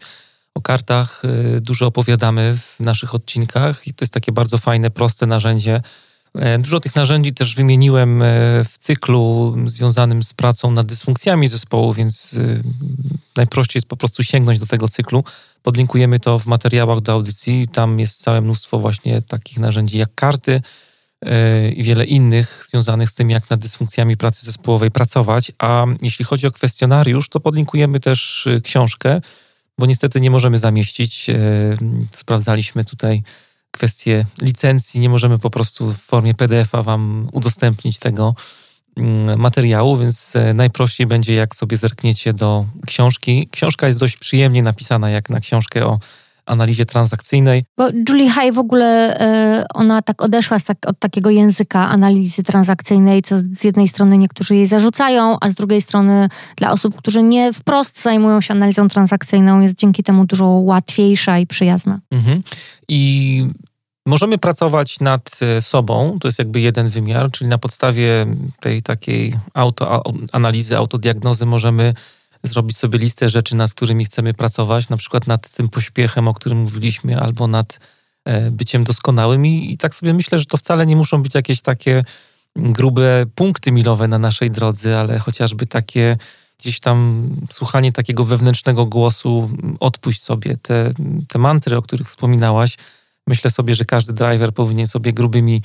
O 0.53 0.61
kartach 0.61 1.21
y, 1.55 1.61
dużo 1.61 1.87
opowiadamy 1.87 2.57
w 2.57 2.79
naszych 2.79 3.15
odcinkach 3.15 3.87
i 3.87 3.93
to 3.93 4.03
jest 4.03 4.13
takie 4.13 4.31
bardzo 4.31 4.57
fajne, 4.57 4.91
proste 4.91 5.25
narzędzie. 5.25 5.81
E, 6.35 6.59
dużo 6.59 6.79
tych 6.79 6.95
narzędzi 6.95 7.33
też 7.33 7.55
wymieniłem 7.55 8.21
e, 8.21 8.25
w 8.65 8.77
cyklu 8.79 9.55
związanym 9.65 10.23
z 10.23 10.33
pracą 10.33 10.71
nad 10.71 10.87
dysfunkcjami 10.87 11.47
zespołu, 11.47 11.93
więc 11.93 12.33
y, 12.33 12.63
najprościej 13.35 13.77
jest 13.79 13.87
po 13.87 13.97
prostu 13.97 14.23
sięgnąć 14.23 14.59
do 14.59 14.65
tego 14.65 14.87
cyklu. 14.87 15.23
Podlinkujemy 15.63 16.19
to 16.19 16.39
w 16.39 16.45
materiałach 16.45 17.01
do 17.01 17.11
audycji. 17.11 17.67
Tam 17.67 17.99
jest 17.99 18.21
całe 18.21 18.41
mnóstwo 18.41 18.79
właśnie 18.79 19.21
takich 19.21 19.59
narzędzi 19.59 19.97
jak 19.97 20.15
karty, 20.15 20.61
i 21.75 21.83
wiele 21.83 22.05
innych 22.05 22.65
związanych 22.69 23.09
z 23.09 23.13
tym, 23.13 23.29
jak 23.29 23.49
nad 23.49 23.59
dysfunkcjami 23.59 24.17
pracy 24.17 24.45
zespołowej 24.45 24.91
pracować. 24.91 25.51
A 25.59 25.85
jeśli 26.01 26.25
chodzi 26.25 26.47
o 26.47 26.51
kwestionariusz, 26.51 27.29
to 27.29 27.39
podlinkujemy 27.39 27.99
też 27.99 28.47
e, 28.47 28.61
książkę, 28.61 29.21
bo 29.77 29.85
niestety 29.85 30.21
nie 30.21 30.31
możemy 30.31 30.59
zamieścić. 30.59 31.29
E, 31.29 31.35
sprawdzaliśmy 32.11 32.83
tutaj 32.83 33.23
kwestie 33.71 34.25
licencji, 34.41 34.99
nie 34.99 35.09
możemy 35.09 35.39
po 35.39 35.49
prostu 35.49 35.87
w 35.87 35.97
formie 35.97 36.33
PDF-a 36.33 36.83
Wam 36.83 37.29
udostępnić 37.31 37.97
tego 37.97 38.35
mm, 38.97 39.39
materiału, 39.39 39.97
więc 39.97 40.33
najprościej 40.53 41.07
będzie, 41.07 41.33
jak 41.33 41.55
sobie 41.55 41.77
zerkniecie 41.77 42.33
do 42.33 42.65
książki. 42.87 43.47
Książka 43.51 43.87
jest 43.87 43.99
dość 43.99 44.17
przyjemnie 44.17 44.63
napisana, 44.63 45.09
jak 45.09 45.29
na 45.29 45.39
książkę 45.39 45.85
o 45.85 45.99
analizie 46.49 46.85
transakcyjnej. 46.85 47.63
Bo 47.77 47.89
Julie 48.09 48.29
High 48.29 48.53
w 48.53 48.57
ogóle 48.57 49.19
e, 49.19 49.65
ona 49.73 50.01
tak 50.01 50.21
odeszła 50.21 50.59
tak, 50.59 50.77
od 50.87 50.99
takiego 50.99 51.29
języka 51.29 51.89
analizy 51.89 52.43
transakcyjnej, 52.43 53.21
co 53.21 53.37
z 53.37 53.63
jednej 53.63 53.87
strony 53.87 54.17
niektórzy 54.17 54.55
jej 54.55 54.67
zarzucają, 54.67 55.37
a 55.41 55.49
z 55.49 55.55
drugiej 55.55 55.81
strony 55.81 56.29
dla 56.55 56.71
osób, 56.71 56.95
którzy 56.95 57.23
nie 57.23 57.53
wprost 57.53 58.01
zajmują 58.01 58.41
się 58.41 58.53
analizą 58.53 58.87
transakcyjną, 58.87 59.59
jest 59.61 59.75
dzięki 59.75 60.03
temu 60.03 60.25
dużo 60.25 60.45
łatwiejsza 60.45 61.39
i 61.39 61.47
przyjazna. 61.47 61.99
Mhm. 62.11 62.43
I 62.87 63.45
Możemy 64.09 64.37
pracować 64.37 64.99
nad 64.99 65.39
e, 65.41 65.61
sobą, 65.61 66.17
to 66.21 66.27
jest 66.27 66.39
jakby 66.39 66.59
jeden 66.59 66.89
wymiar, 66.89 67.31
czyli 67.31 67.49
na 67.49 67.57
podstawie 67.57 68.25
tej 68.59 68.81
takiej 68.81 69.33
autoanalizy, 69.53 70.77
autodiagnozy 70.77 71.45
możemy 71.45 71.93
zrobić 72.43 72.77
sobie 72.77 72.99
listę 72.99 73.29
rzeczy, 73.29 73.55
nad 73.55 73.73
którymi 73.73 74.05
chcemy 74.05 74.33
pracować, 74.33 74.89
na 74.89 74.97
przykład 74.97 75.27
nad 75.27 75.49
tym 75.49 75.69
pośpiechem, 75.69 76.27
o 76.27 76.33
którym 76.33 76.57
mówiliśmy, 76.57 77.19
albo 77.19 77.47
nad 77.47 77.79
e, 78.25 78.51
byciem 78.51 78.83
doskonałym. 78.83 79.45
I, 79.45 79.71
I 79.71 79.77
tak 79.77 79.95
sobie 79.95 80.13
myślę, 80.13 80.37
że 80.37 80.45
to 80.45 80.57
wcale 80.57 80.85
nie 80.85 80.95
muszą 80.95 81.23
być 81.23 81.35
jakieś 81.35 81.61
takie 81.61 82.03
grube 82.55 83.25
punkty 83.35 83.71
milowe 83.71 84.07
na 84.07 84.19
naszej 84.19 84.51
drodze, 84.51 84.99
ale 84.99 85.19
chociażby 85.19 85.65
takie 85.65 86.17
gdzieś 86.59 86.79
tam 86.79 87.29
słuchanie 87.51 87.91
takiego 87.91 88.25
wewnętrznego 88.25 88.85
głosu, 88.85 89.49
odpuść 89.79 90.21
sobie 90.21 90.57
te, 90.57 90.93
te 91.27 91.39
mantry, 91.39 91.77
o 91.77 91.81
których 91.81 92.07
wspominałaś. 92.07 92.75
Myślę 93.27 93.51
sobie, 93.51 93.73
że 93.73 93.85
każdy 93.85 94.13
driver 94.13 94.53
powinien 94.53 94.87
sobie 94.87 95.13
grubymi 95.13 95.61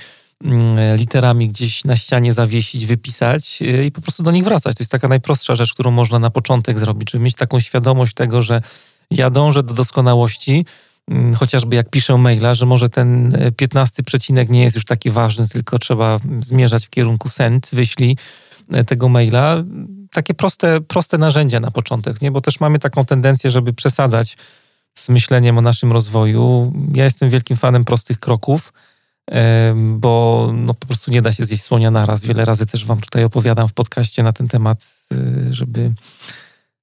literami 0.96 1.48
gdzieś 1.48 1.84
na 1.84 1.96
ścianie 1.96 2.32
zawiesić, 2.32 2.86
wypisać 2.86 3.62
y, 3.62 3.84
i 3.84 3.92
po 3.92 4.00
prostu 4.00 4.22
do 4.22 4.30
nich 4.30 4.44
wracać. 4.44 4.76
To 4.76 4.82
jest 4.82 4.92
taka 4.92 5.08
najprostsza 5.08 5.54
rzecz, 5.54 5.74
którą 5.74 5.90
można 5.90 6.18
na 6.18 6.30
początek 6.30 6.78
zrobić, 6.78 7.10
żeby 7.10 7.24
mieć 7.24 7.34
taką 7.34 7.60
świadomość 7.60 8.14
tego, 8.14 8.42
że 8.42 8.62
ja 9.10 9.30
dążę 9.30 9.62
do 9.62 9.74
doskonałości, 9.74 10.66
mm, 11.08 11.34
chociażby 11.34 11.76
jak 11.76 11.90
piszę 11.90 12.18
maila, 12.18 12.54
że 12.54 12.66
może 12.66 12.88
ten 12.88 13.36
15 13.56 14.00
e, 14.00 14.04
przecinek 14.04 14.50
nie 14.50 14.62
jest 14.62 14.76
już 14.76 14.84
taki 14.84 15.10
ważny, 15.10 15.48
tylko 15.48 15.78
trzeba 15.78 16.18
zmierzać 16.40 16.86
w 16.86 16.90
kierunku 16.90 17.28
send, 17.28 17.68
wyślij 17.72 18.16
e, 18.72 18.84
tego 18.84 19.08
maila. 19.08 19.64
Takie 20.12 20.34
proste, 20.34 20.80
proste 20.80 21.18
narzędzia 21.18 21.60
na 21.60 21.70
początek, 21.70 22.22
nie? 22.22 22.30
bo 22.30 22.40
też 22.40 22.60
mamy 22.60 22.78
taką 22.78 23.04
tendencję, 23.04 23.50
żeby 23.50 23.72
przesadzać 23.72 24.36
z 24.94 25.08
myśleniem 25.08 25.58
o 25.58 25.60
naszym 25.60 25.92
rozwoju. 25.92 26.72
Ja 26.94 27.04
jestem 27.04 27.30
wielkim 27.30 27.56
fanem 27.56 27.84
prostych 27.84 28.20
kroków 28.20 28.72
bo 29.96 30.50
no, 30.54 30.74
po 30.74 30.86
prostu 30.86 31.10
nie 31.10 31.22
da 31.22 31.32
się 31.32 31.44
zjeść 31.44 31.62
słonia 31.62 31.90
naraz. 31.90 32.24
Wiele 32.24 32.44
razy 32.44 32.66
też 32.66 32.86
wam 32.86 33.00
tutaj 33.00 33.24
opowiadam 33.24 33.68
w 33.68 33.72
podcaście 33.72 34.22
na 34.22 34.32
ten 34.32 34.48
temat, 34.48 35.06
y, 35.12 35.54
żeby 35.54 35.92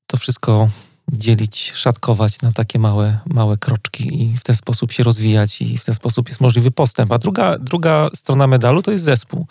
to 0.07 0.17
wszystko 0.17 0.69
dzielić, 1.11 1.71
szatkować 1.75 2.41
na 2.41 2.51
takie 2.51 2.79
małe, 2.79 3.19
małe 3.25 3.57
kroczki 3.57 4.23
i 4.23 4.37
w 4.37 4.43
ten 4.43 4.55
sposób 4.55 4.91
się 4.91 5.03
rozwijać 5.03 5.61
i 5.61 5.77
w 5.77 5.85
ten 5.85 5.95
sposób 5.95 6.27
jest 6.29 6.41
możliwy 6.41 6.71
postęp. 6.71 7.11
A 7.11 7.17
druga, 7.17 7.57
druga 7.59 8.09
strona 8.15 8.47
medalu 8.47 8.81
to 8.81 8.91
jest 8.91 9.03
zespół. 9.03 9.47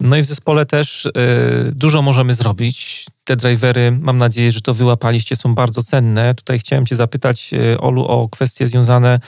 No 0.00 0.16
i 0.16 0.22
w 0.22 0.26
zespole 0.26 0.66
też 0.66 1.06
y, 1.06 1.12
dużo 1.72 2.02
możemy 2.02 2.34
zrobić. 2.34 3.06
Te 3.24 3.36
drivery, 3.36 3.92
mam 3.92 4.18
nadzieję, 4.18 4.52
że 4.52 4.60
to 4.60 4.74
wyłapaliście, 4.74 5.36
są 5.36 5.54
bardzo 5.54 5.82
cenne. 5.82 6.34
Tutaj 6.34 6.58
chciałem 6.58 6.86
cię 6.86 6.96
zapytać, 6.96 7.50
y, 7.54 7.80
Olu, 7.80 8.04
o 8.04 8.28
kwestie 8.28 8.66
związane 8.66 9.20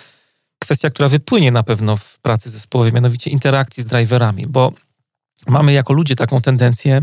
kwestia, 0.64 0.90
która 0.90 1.08
wypłynie 1.08 1.52
na 1.52 1.62
pewno 1.62 1.96
w 1.96 2.18
pracy 2.18 2.50
zespołowej, 2.50 2.92
mianowicie 2.92 3.30
interakcji 3.30 3.82
z 3.82 3.86
driverami, 3.86 4.46
bo 4.46 4.72
mamy 5.46 5.72
jako 5.72 5.92
ludzie 5.92 6.16
taką 6.16 6.40
tendencję, 6.40 7.02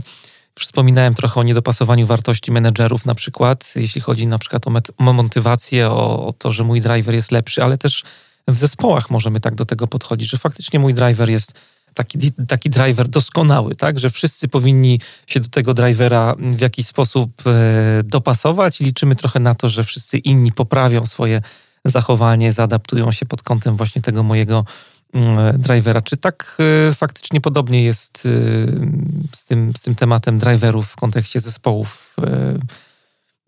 wspominałem 0.59 1.15
trochę 1.15 1.39
o 1.39 1.43
niedopasowaniu 1.43 2.05
wartości 2.05 2.51
menedżerów 2.51 3.05
na 3.05 3.15
przykład, 3.15 3.73
jeśli 3.75 4.01
chodzi 4.01 4.27
na 4.27 4.39
przykład 4.39 4.67
o, 4.67 4.71
o 4.97 5.13
motywację, 5.13 5.89
o, 5.89 6.27
o 6.27 6.33
to, 6.33 6.51
że 6.51 6.63
mój 6.63 6.81
driver 6.81 7.15
jest 7.15 7.31
lepszy, 7.31 7.63
ale 7.63 7.77
też 7.77 8.03
w 8.47 8.55
zespołach 8.55 9.09
możemy 9.09 9.39
tak 9.39 9.55
do 9.55 9.65
tego 9.65 9.87
podchodzić, 9.87 10.29
że 10.29 10.37
faktycznie 10.37 10.79
mój 10.79 10.93
driver 10.93 11.29
jest 11.29 11.53
taki, 11.93 12.31
taki 12.47 12.69
driver 12.69 13.07
doskonały, 13.07 13.75
tak? 13.75 13.99
Że 13.99 14.09
wszyscy 14.09 14.47
powinni 14.47 14.99
się 15.27 15.39
do 15.39 15.49
tego 15.49 15.73
drivera 15.73 16.35
w 16.39 16.61
jakiś 16.61 16.87
sposób 16.87 17.31
e, 17.45 18.03
dopasować 18.03 18.81
i 18.81 18.83
liczymy 18.83 19.15
trochę 19.15 19.39
na 19.39 19.55
to, 19.55 19.69
że 19.69 19.83
wszyscy 19.83 20.17
inni 20.17 20.51
poprawią 20.51 21.05
swoje 21.05 21.41
zachowanie, 21.85 22.51
zaadaptują 22.51 23.11
się 23.11 23.25
pod 23.25 23.43
kątem 23.43 23.77
właśnie 23.77 24.01
tego 24.01 24.23
mojego 24.23 24.65
mm, 25.13 25.61
drivera. 25.61 26.01
Czy 26.01 26.17
tak 26.17 26.57
y, 26.89 26.93
faktycznie 26.93 27.41
podobnie 27.41 27.83
jest 27.83 28.25
y, 28.25 28.67
z 29.35 29.45
tym, 29.45 29.73
z 29.77 29.81
tym 29.81 29.95
tematem 29.95 30.37
driverów 30.37 30.87
w 30.87 30.95
kontekście 30.95 31.39
zespołów? 31.39 32.15
Y, 32.19 32.59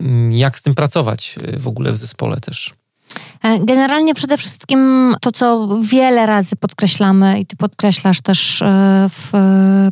mm, 0.00 0.32
jak 0.32 0.58
z 0.58 0.62
tym 0.62 0.74
pracować 0.74 1.36
w 1.56 1.68
ogóle 1.68 1.92
w 1.92 1.96
zespole 1.96 2.40
też? 2.40 2.74
E, 3.42 3.58
generalnie 3.58 4.14
przede 4.14 4.36
wszystkim 4.36 5.14
to, 5.20 5.32
co 5.32 5.68
wiele 5.82 6.26
razy 6.26 6.56
podkreślamy 6.56 7.40
i 7.40 7.46
ty 7.46 7.56
podkreślasz 7.56 8.20
też 8.20 8.62
e, 8.62 8.66
w 9.10 9.32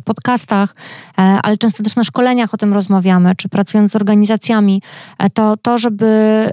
podcastach, 0.05 0.75
e, 1.17 1.21
ale 1.21 1.57
często 1.57 1.83
też 1.83 1.95
na 1.95 2.03
szkoleniach 2.03 2.53
o 2.53 2.57
tym 2.57 2.73
rozmawiamy, 2.73 3.35
czy 3.35 3.49
pracując 3.49 3.91
z 3.91 3.95
organizacjami, 3.95 4.81
to 5.33 5.57
to, 5.57 5.77
żeby 5.77 6.51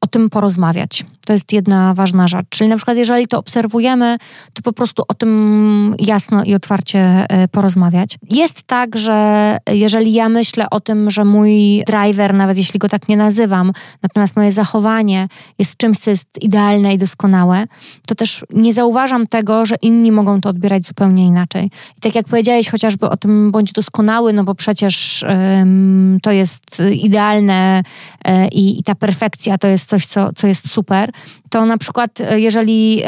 o 0.00 0.06
tym 0.06 0.30
porozmawiać. 0.30 1.04
To 1.26 1.32
jest 1.32 1.52
jedna 1.52 1.94
ważna 1.94 2.28
rzecz. 2.28 2.46
Czyli 2.48 2.70
na 2.70 2.76
przykład, 2.76 2.96
jeżeli 2.96 3.26
to 3.26 3.38
obserwujemy, 3.38 4.16
to 4.52 4.62
po 4.62 4.72
prostu 4.72 5.02
o 5.08 5.14
tym 5.14 5.94
jasno 5.98 6.44
i 6.44 6.54
otwarcie 6.54 7.26
porozmawiać. 7.50 8.18
Jest 8.30 8.62
tak, 8.62 8.96
że 8.96 9.58
jeżeli 9.70 10.12
ja 10.12 10.28
myślę 10.28 10.70
o 10.70 10.80
tym, 10.80 11.10
że 11.10 11.24
mój 11.24 11.82
driver, 11.86 12.34
nawet 12.34 12.56
jeśli 12.56 12.78
go 12.78 12.88
tak 12.88 13.08
nie 13.08 13.16
nazywam, 13.16 13.72
natomiast 14.02 14.36
moje 14.36 14.52
zachowanie 14.52 15.28
jest 15.58 15.76
czymś, 15.76 15.98
co 15.98 16.10
jest 16.10 16.42
idealne 16.42 16.94
i 16.94 16.98
doskonałe, 16.98 17.66
to 18.06 18.14
też 18.14 18.44
nie 18.50 18.72
zauważam 18.72 19.26
tego, 19.26 19.66
że 19.66 19.74
inni 19.82 20.12
mogą 20.12 20.40
to 20.40 20.48
odbierać 20.48 20.86
zupełnie 20.86 21.26
inaczej. 21.26 21.70
I 21.96 22.00
tak 22.00 22.14
jak 22.14 22.26
powiedziałeś 22.26 22.68
chociażby 22.68 23.08
o 23.10 23.16
tym 23.16 23.52
bądź 23.52 23.72
doskonały, 23.72 24.32
no 24.32 24.44
bo 24.44 24.54
przecież 24.54 25.24
um, 25.28 26.18
to 26.22 26.32
jest 26.32 26.82
idealne 26.92 27.82
um, 28.24 28.48
i, 28.52 28.78
i, 28.80 28.82
ta 28.82 28.94
perfekcja 28.94 29.58
to 29.58 29.68
jest 29.68 29.88
coś, 29.88 30.06
co, 30.06 30.32
co 30.32 30.46
jest 30.46 30.70
super, 30.70 31.10
to 31.50 31.66
na 31.66 31.78
przykład 31.78 32.20
e, 32.20 32.40
jeżeli 32.40 33.02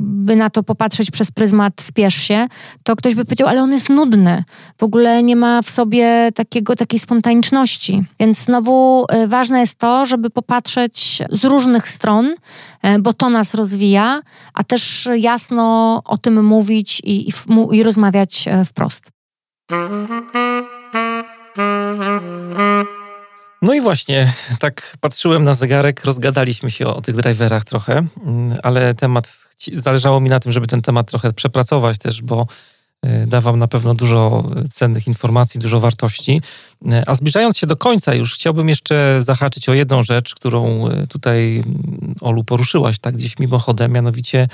by 0.00 0.36
na 0.36 0.50
to 0.50 0.62
popatrzeć 0.62 1.10
przez 1.10 1.30
pryzmat 1.30 1.80
spiesz 1.80 2.14
się, 2.14 2.46
to 2.82 2.96
ktoś 2.96 3.14
by 3.14 3.24
powiedział, 3.24 3.48
ale 3.48 3.62
on 3.62 3.72
jest 3.72 3.88
nudny. 3.88 4.44
W 4.78 4.82
ogóle 4.82 5.22
nie 5.22 5.36
ma 5.36 5.62
w 5.62 5.70
sobie 5.70 6.30
takiego, 6.34 6.76
takiej 6.76 7.00
spontaniczności. 7.00 8.04
Więc 8.20 8.38
znowu 8.38 9.04
e, 9.08 9.26
ważne 9.26 9.60
jest 9.60 9.78
to, 9.78 10.06
żeby 10.06 10.30
popatrzeć 10.30 11.22
z 11.30 11.44
różnych 11.44 11.88
stron 11.88 12.34
E, 12.86 12.98
bo 12.98 13.12
to 13.12 13.30
nas 13.30 13.54
rozwija, 13.54 14.22
a 14.54 14.64
też 14.64 15.08
jasno 15.16 16.02
o 16.04 16.18
tym 16.18 16.44
mówić 16.44 17.00
i, 17.04 17.28
i, 17.28 17.32
i 17.72 17.82
rozmawiać 17.82 18.44
wprost. 18.64 19.10
No 23.62 23.74
i 23.74 23.80
właśnie, 23.80 24.32
tak 24.58 24.96
patrzyłem 25.00 25.44
na 25.44 25.54
zegarek, 25.54 26.04
rozgadaliśmy 26.04 26.70
się 26.70 26.86
o, 26.86 26.96
o 26.96 27.00
tych 27.00 27.16
driverach 27.16 27.64
trochę, 27.64 28.06
mm, 28.24 28.56
ale 28.62 28.94
temat, 28.94 29.38
zależało 29.74 30.20
mi 30.20 30.30
na 30.30 30.40
tym, 30.40 30.52
żeby 30.52 30.66
ten 30.66 30.82
temat 30.82 31.10
trochę 31.10 31.32
przepracować 31.32 31.98
też, 31.98 32.22
bo 32.22 32.46
y, 33.06 33.26
dawał 33.26 33.56
na 33.56 33.68
pewno 33.68 33.94
dużo 33.94 34.50
cennych 34.70 35.06
informacji, 35.06 35.60
dużo 35.60 35.80
wartości. 35.80 36.40
Y, 36.86 37.02
a 37.06 37.14
zbliżając 37.14 37.58
się 37.58 37.66
do 37.66 37.76
końca 37.76 38.14
już, 38.14 38.34
chciałbym 38.34 38.68
jeszcze 38.68 39.18
zahaczyć 39.22 39.68
o 39.68 39.74
jedną 39.74 40.02
rzecz, 40.02 40.34
którą 40.34 40.88
tutaj 41.08 41.56
mm, 41.56 42.14
Olu 42.20 42.44
poruszyłaś 42.44 42.98
tak 42.98 43.16
gdzieś 43.16 43.38
mimochodem, 43.38 43.92
mianowicie 43.92 44.48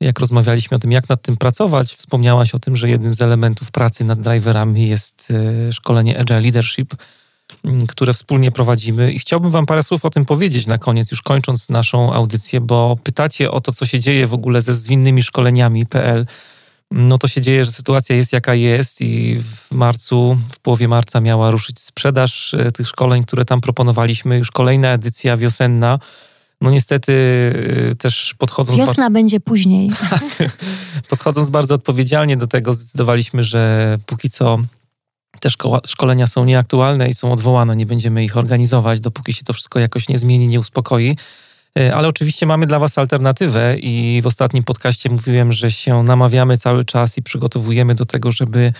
jak 0.00 0.20
rozmawialiśmy 0.20 0.76
o 0.76 0.80
tym, 0.80 0.92
jak 0.92 1.08
nad 1.08 1.22
tym 1.22 1.36
pracować, 1.36 1.94
wspomniałaś 1.94 2.54
o 2.54 2.58
tym, 2.58 2.76
że 2.76 2.90
jednym 2.90 3.14
z 3.14 3.20
elementów 3.20 3.70
pracy 3.70 4.04
nad 4.04 4.20
driverami 4.20 4.88
jest 4.88 5.32
szkolenie 5.70 6.18
Agile 6.18 6.40
Leadership, 6.40 6.94
które 7.88 8.12
wspólnie 8.14 8.52
prowadzimy. 8.52 9.12
I 9.12 9.18
chciałbym 9.18 9.50
Wam 9.50 9.66
parę 9.66 9.82
słów 9.82 10.04
o 10.04 10.10
tym 10.10 10.24
powiedzieć 10.24 10.66
na 10.66 10.78
koniec, 10.78 11.10
już 11.10 11.22
kończąc 11.22 11.68
naszą 11.68 12.12
audycję, 12.12 12.60
bo 12.60 12.96
pytacie 13.02 13.50
o 13.50 13.60
to, 13.60 13.72
co 13.72 13.86
się 13.86 14.00
dzieje 14.00 14.26
w 14.26 14.34
ogóle 14.34 14.62
ze 14.62 14.74
zwinnymi 14.74 15.22
szkoleniami.pl. 15.22 16.26
No 16.90 17.18
to 17.18 17.28
się 17.28 17.40
dzieje, 17.40 17.64
że 17.64 17.72
sytuacja 17.72 18.16
jest 18.16 18.32
jaka 18.32 18.54
jest 18.54 19.00
i 19.00 19.36
w 19.36 19.74
marcu, 19.74 20.38
w 20.52 20.58
połowie 20.58 20.88
marca 20.88 21.20
miała 21.20 21.50
ruszyć 21.50 21.80
sprzedaż 21.80 22.54
e, 22.54 22.72
tych 22.72 22.88
szkoleń, 22.88 23.24
które 23.24 23.44
tam 23.44 23.60
proponowaliśmy. 23.60 24.38
Już 24.38 24.50
kolejna 24.50 24.88
edycja 24.88 25.36
wiosenna. 25.36 25.98
No 26.60 26.70
niestety 26.70 27.12
e, 27.90 27.94
też 27.94 28.34
podchodząc... 28.38 28.78
Wiosna 28.78 29.10
będzie 29.10 29.40
później. 29.40 29.90
Tak. 30.10 30.50
podchodząc 31.08 31.50
bardzo 31.50 31.74
odpowiedzialnie 31.74 32.36
do 32.36 32.46
tego, 32.46 32.72
zdecydowaliśmy, 32.72 33.44
że 33.44 33.98
póki 34.06 34.30
co 34.30 34.58
te 35.40 35.50
szkolenia 35.86 36.26
są 36.26 36.44
nieaktualne 36.44 37.08
i 37.08 37.14
są 37.14 37.32
odwołane, 37.32 37.76
nie 37.76 37.86
będziemy 37.86 38.24
ich 38.24 38.36
organizować, 38.36 39.00
dopóki 39.00 39.32
się 39.32 39.44
to 39.44 39.52
wszystko 39.52 39.78
jakoś 39.78 40.08
nie 40.08 40.18
zmieni, 40.18 40.48
nie 40.48 40.60
uspokoi. 40.60 41.16
E, 41.78 41.94
ale 41.94 42.08
oczywiście 42.08 42.46
mamy 42.46 42.66
dla 42.66 42.78
Was 42.78 42.98
alternatywę 42.98 43.78
i 43.78 44.20
w 44.22 44.26
ostatnim 44.26 44.64
podcaście 44.64 45.10
mówiłem, 45.10 45.52
że 45.52 45.70
się 45.70 46.02
namawiamy 46.02 46.58
cały 46.58 46.84
czas 46.84 47.18
i 47.18 47.22
przygotowujemy 47.22 47.94
do 47.94 48.06
tego, 48.06 48.32
żeby 48.32 48.72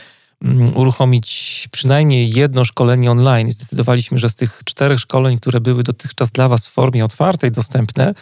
mm, 0.43 0.77
uruchomić 0.77 1.69
przynajmniej 1.71 2.31
jedno 2.31 2.65
szkolenie 2.65 3.11
online. 3.11 3.53
Zdecydowaliśmy, 3.53 4.19
że 4.19 4.29
z 4.29 4.35
tych 4.35 4.63
czterech 4.65 5.01
szkoleń, 5.01 5.39
które 5.39 5.61
były 5.61 5.83
dotychczas 5.83 6.33
dla 6.33 6.49
Was 6.49 6.69
w 6.69 6.71
formie 6.71 7.05
otwartej 7.05 7.51
dostępne, 7.51 8.15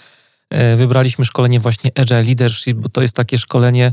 e, 0.51 0.77
wybraliśmy 0.77 1.25
szkolenie 1.25 1.61
właśnie 1.61 1.91
Agile 1.95 2.23
Leadership, 2.23 2.77
bo 2.77 2.89
to 2.89 3.03
jest 3.03 3.15
takie 3.15 3.39
szkolenie, 3.39 3.93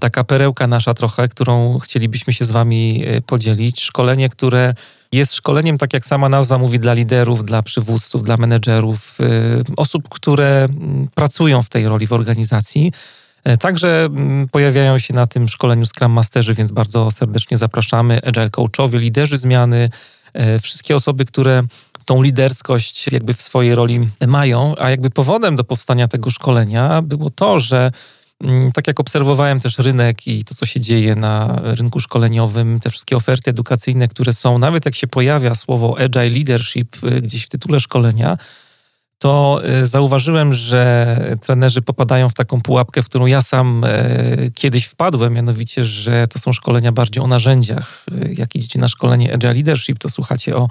taka 0.00 0.24
perełka 0.24 0.66
nasza 0.66 0.94
trochę, 0.94 1.28
którą 1.28 1.78
chcielibyśmy 1.78 2.32
się 2.32 2.44
z 2.44 2.50
Wami 2.50 3.04
e, 3.06 3.20
podzielić. 3.20 3.82
Szkolenie, 3.82 4.28
które 4.28 4.74
jest 5.12 5.34
szkoleniem, 5.34 5.78
tak 5.78 5.92
jak 5.92 6.06
sama 6.06 6.28
nazwa 6.28 6.58
mówi, 6.58 6.80
dla 6.80 6.94
liderów, 6.94 7.44
dla 7.44 7.62
przywódców, 7.62 8.22
dla 8.22 8.36
menedżerów, 8.36 9.18
e, 9.20 9.24
osób, 9.76 10.08
które 10.08 10.68
pracują 11.14 11.62
w 11.62 11.68
tej 11.68 11.88
roli 11.88 12.06
w 12.06 12.12
organizacji. 12.12 12.92
E, 13.44 13.56
także 13.56 14.08
pojawiają 14.50 14.98
się 14.98 15.14
na 15.14 15.26
tym 15.26 15.48
szkoleniu 15.48 15.86
Scrum 15.86 16.12
Masterzy, 16.12 16.54
więc 16.54 16.70
bardzo 16.70 17.10
serdecznie 17.10 17.56
zapraszamy. 17.56 18.20
Agile 18.24 18.50
Coachowie, 18.50 18.98
liderzy 18.98 19.38
zmiany, 19.38 19.90
wszystkie 20.62 20.96
osoby, 20.96 21.24
które 21.24 21.62
tą 22.04 22.22
liderskość 22.22 23.12
jakby 23.12 23.34
w 23.34 23.42
swojej 23.42 23.74
roli 23.74 24.00
mają, 24.26 24.74
a 24.78 24.90
jakby 24.90 25.10
powodem 25.10 25.56
do 25.56 25.64
powstania 25.64 26.08
tego 26.08 26.30
szkolenia 26.30 27.02
było 27.02 27.30
to, 27.30 27.58
że 27.58 27.90
Mm, 27.90 27.92
tak 28.74 28.86
jak 28.86 29.00
obserwowałem 29.00 29.60
też 29.60 29.78
rynek 29.78 30.26
i 30.26 30.44
to, 30.44 30.54
co 30.54 30.66
się 30.66 30.80
dzieje 30.80 31.14
na 31.14 31.60
rynku 31.62 32.00
szkoleniowym, 32.00 32.80
te 32.80 32.90
wszystkie 32.90 33.16
oferty 33.16 33.50
edukacyjne, 33.50 34.08
które 34.08 34.32
są, 34.32 34.58
nawet 34.58 34.84
jak 34.84 34.94
się 34.94 35.06
pojawia 35.06 35.54
słowo 35.54 35.96
agile 35.98 36.28
leadership 36.28 37.04
y, 37.04 37.20
gdzieś 37.20 37.44
w 37.44 37.48
tytule 37.48 37.80
szkolenia, 37.80 38.38
to 39.18 39.60
y, 39.82 39.86
zauważyłem, 39.86 40.52
że 40.52 41.16
trenerzy 41.40 41.82
popadają 41.82 42.28
w 42.28 42.34
taką 42.34 42.60
pułapkę, 42.60 43.02
w 43.02 43.06
którą 43.06 43.26
ja 43.26 43.42
sam 43.42 43.84
y, 43.84 44.52
kiedyś 44.54 44.84
wpadłem, 44.84 45.32
mianowicie, 45.32 45.84
że 45.84 46.28
to 46.28 46.38
są 46.38 46.52
szkolenia 46.52 46.92
bardziej 46.92 47.22
o 47.22 47.26
narzędziach. 47.26 48.06
Jak 48.36 48.54
idziecie 48.54 48.78
na 48.78 48.88
szkolenie 48.88 49.34
Agile 49.34 49.54
Leadership, 49.54 49.98
to 49.98 50.10
słuchacie 50.10 50.56
o 50.56 50.68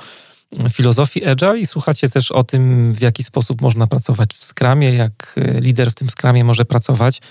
filozofii 0.69 1.25
Agile 1.25 1.59
i 1.59 1.65
słuchacie 1.65 2.09
też 2.09 2.31
o 2.31 2.43
tym, 2.43 2.93
w 2.93 3.01
jaki 3.01 3.23
sposób 3.23 3.61
można 3.61 3.87
pracować 3.87 4.33
w 4.33 4.43
Scrumie, 4.43 4.93
jak 4.93 5.35
lider 5.59 5.91
w 5.91 5.95
tym 5.95 6.09
Scrumie 6.09 6.43
może 6.43 6.65
pracować. 6.65 7.21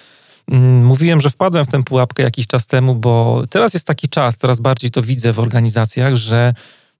Mm, 0.50 0.84
mówiłem, 0.84 1.20
że 1.20 1.30
wpadłem 1.30 1.64
w 1.64 1.68
tę 1.68 1.82
pułapkę 1.82 2.22
jakiś 2.22 2.46
czas 2.46 2.66
temu, 2.66 2.94
bo 2.94 3.42
teraz 3.50 3.74
jest 3.74 3.86
taki 3.86 4.08
czas, 4.08 4.36
coraz 4.36 4.60
bardziej 4.60 4.90
to 4.90 5.02
widzę 5.02 5.32
w 5.32 5.40
organizacjach, 5.40 6.14
że 6.14 6.54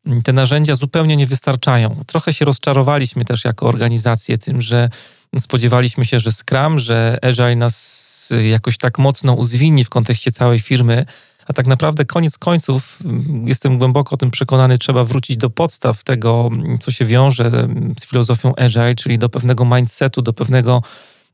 mm, 0.06 0.22
te 0.22 0.32
narzędzia 0.32 0.76
zupełnie 0.76 1.16
nie 1.16 1.26
wystarczają. 1.26 2.04
Trochę 2.06 2.32
się 2.32 2.44
rozczarowaliśmy 2.44 3.24
też 3.24 3.44
jako 3.44 3.66
organizacje 3.66 4.38
tym, 4.38 4.60
że 4.60 4.90
spodziewaliśmy 5.38 6.04
się, 6.04 6.20
że 6.20 6.32
Scrum, 6.32 6.78
że 6.78 7.18
Agile 7.22 7.56
nas 7.56 8.28
jakoś 8.50 8.78
tak 8.78 8.98
mocno 8.98 9.34
uzwini 9.34 9.84
w 9.84 9.88
kontekście 9.88 10.32
całej 10.32 10.58
firmy, 10.58 11.06
a 11.46 11.52
tak 11.52 11.66
naprawdę 11.66 12.04
koniec 12.04 12.38
końców, 12.38 12.98
mm, 13.04 13.48
jestem 13.48 13.78
głęboko 13.78 14.14
o 14.14 14.18
tym 14.18 14.30
przekonany, 14.30 14.78
trzeba 14.78 15.04
wrócić 15.04 15.36
do 15.36 15.50
podstaw 15.50 16.04
tego, 16.04 16.50
co 16.80 16.90
się 16.90 17.06
wiąże 17.06 17.50
z 18.00 18.06
filozofią 18.06 18.54
Agile, 18.56 18.94
czyli 18.94 19.18
do 19.18 19.28
pewnego 19.28 19.64
mindsetu, 19.64 20.22
do 20.22 20.32
pewnego 20.32 20.82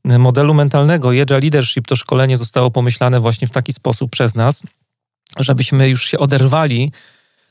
modelu 0.04 0.54
mentalnego. 0.54 1.08
Agile 1.08 1.40
Leadership 1.40 1.86
to 1.86 1.96
szkolenie 1.96 2.36
zostało 2.36 2.70
pomyślane 2.70 3.20
właśnie 3.20 3.48
w 3.48 3.50
taki 3.50 3.72
sposób 3.72 4.10
przez 4.10 4.34
nas, 4.34 4.62
żebyśmy 5.40 5.88
już 5.88 6.06
się 6.06 6.18
oderwali 6.18 6.92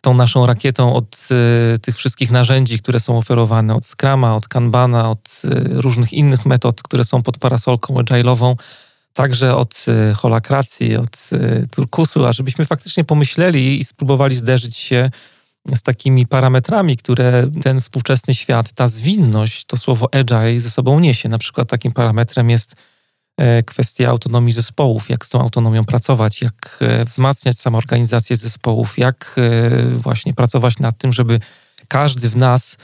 tą 0.02 0.14
naszą 0.14 0.46
rakietą 0.46 0.94
od 0.94 1.28
y, 1.76 1.80
tych 1.80 1.98
wszystkich 1.98 2.32
narzędzi, 2.32 2.80
które 2.80 3.00
są 3.00 3.18
oferowane, 3.18 3.76
od 3.76 3.86
Scrama, 3.86 4.36
od 4.36 4.48
Kanbana, 4.48 5.10
od 5.10 5.42
y, 5.46 5.50
różnych 5.82 6.14
innych 6.14 6.46
metod, 6.46 6.84
które 6.84 7.04
są 7.04 7.24
pod 7.24 7.38
parasolką 7.38 7.94
agile'ową, 7.94 8.56
także 9.14 9.56
od 9.56 9.86
y, 10.12 10.14
holakracji, 10.14 10.98
od 10.98 11.30
turkusu, 11.72 12.26
a 12.26 12.34
żebyśmy 12.34 12.66
faktycznie 12.66 13.04
pomyśleli 13.04 13.80
i 13.80 13.86
spróbowali 13.86 14.36
zderzyć 14.36 14.78
się 14.78 15.10
z 15.76 15.82
takimi 15.82 16.28
parametrami, 16.28 16.98
które 16.98 17.50
ten 17.62 17.82
współczesny 17.82 18.34
świat, 18.34 18.74
ta 18.74 18.88
zwinność, 18.88 19.66
to 19.66 19.78
słowo 19.78 20.10
agile 20.12 20.60
ze 20.60 20.70
sobą 20.70 21.00
niesie. 21.00 21.30
Na 21.30 21.38
przykład 21.38 21.70
takim 21.70 21.92
parametrem 21.92 22.50
jest 22.50 22.76
e, 23.38 23.64
kwestia 23.64 24.10
autonomii 24.10 24.54
zespołów, 24.54 25.10
jak 25.10 25.26
z 25.26 25.30
tą 25.30 25.42
autonomią 25.42 25.86
pracować, 25.86 26.42
jak 26.42 26.80
e, 26.82 27.06
wzmacniać 27.06 27.60
samoorganizację 27.60 28.38
zespołów, 28.38 28.98
jak 28.98 29.36
e, 29.38 29.86
właśnie 29.86 30.34
pracować 30.34 30.80
nad 30.80 30.98
tym, 30.98 31.14
żeby 31.14 31.40
każdy 31.88 32.30
w 32.30 32.36
nas, 32.36 32.78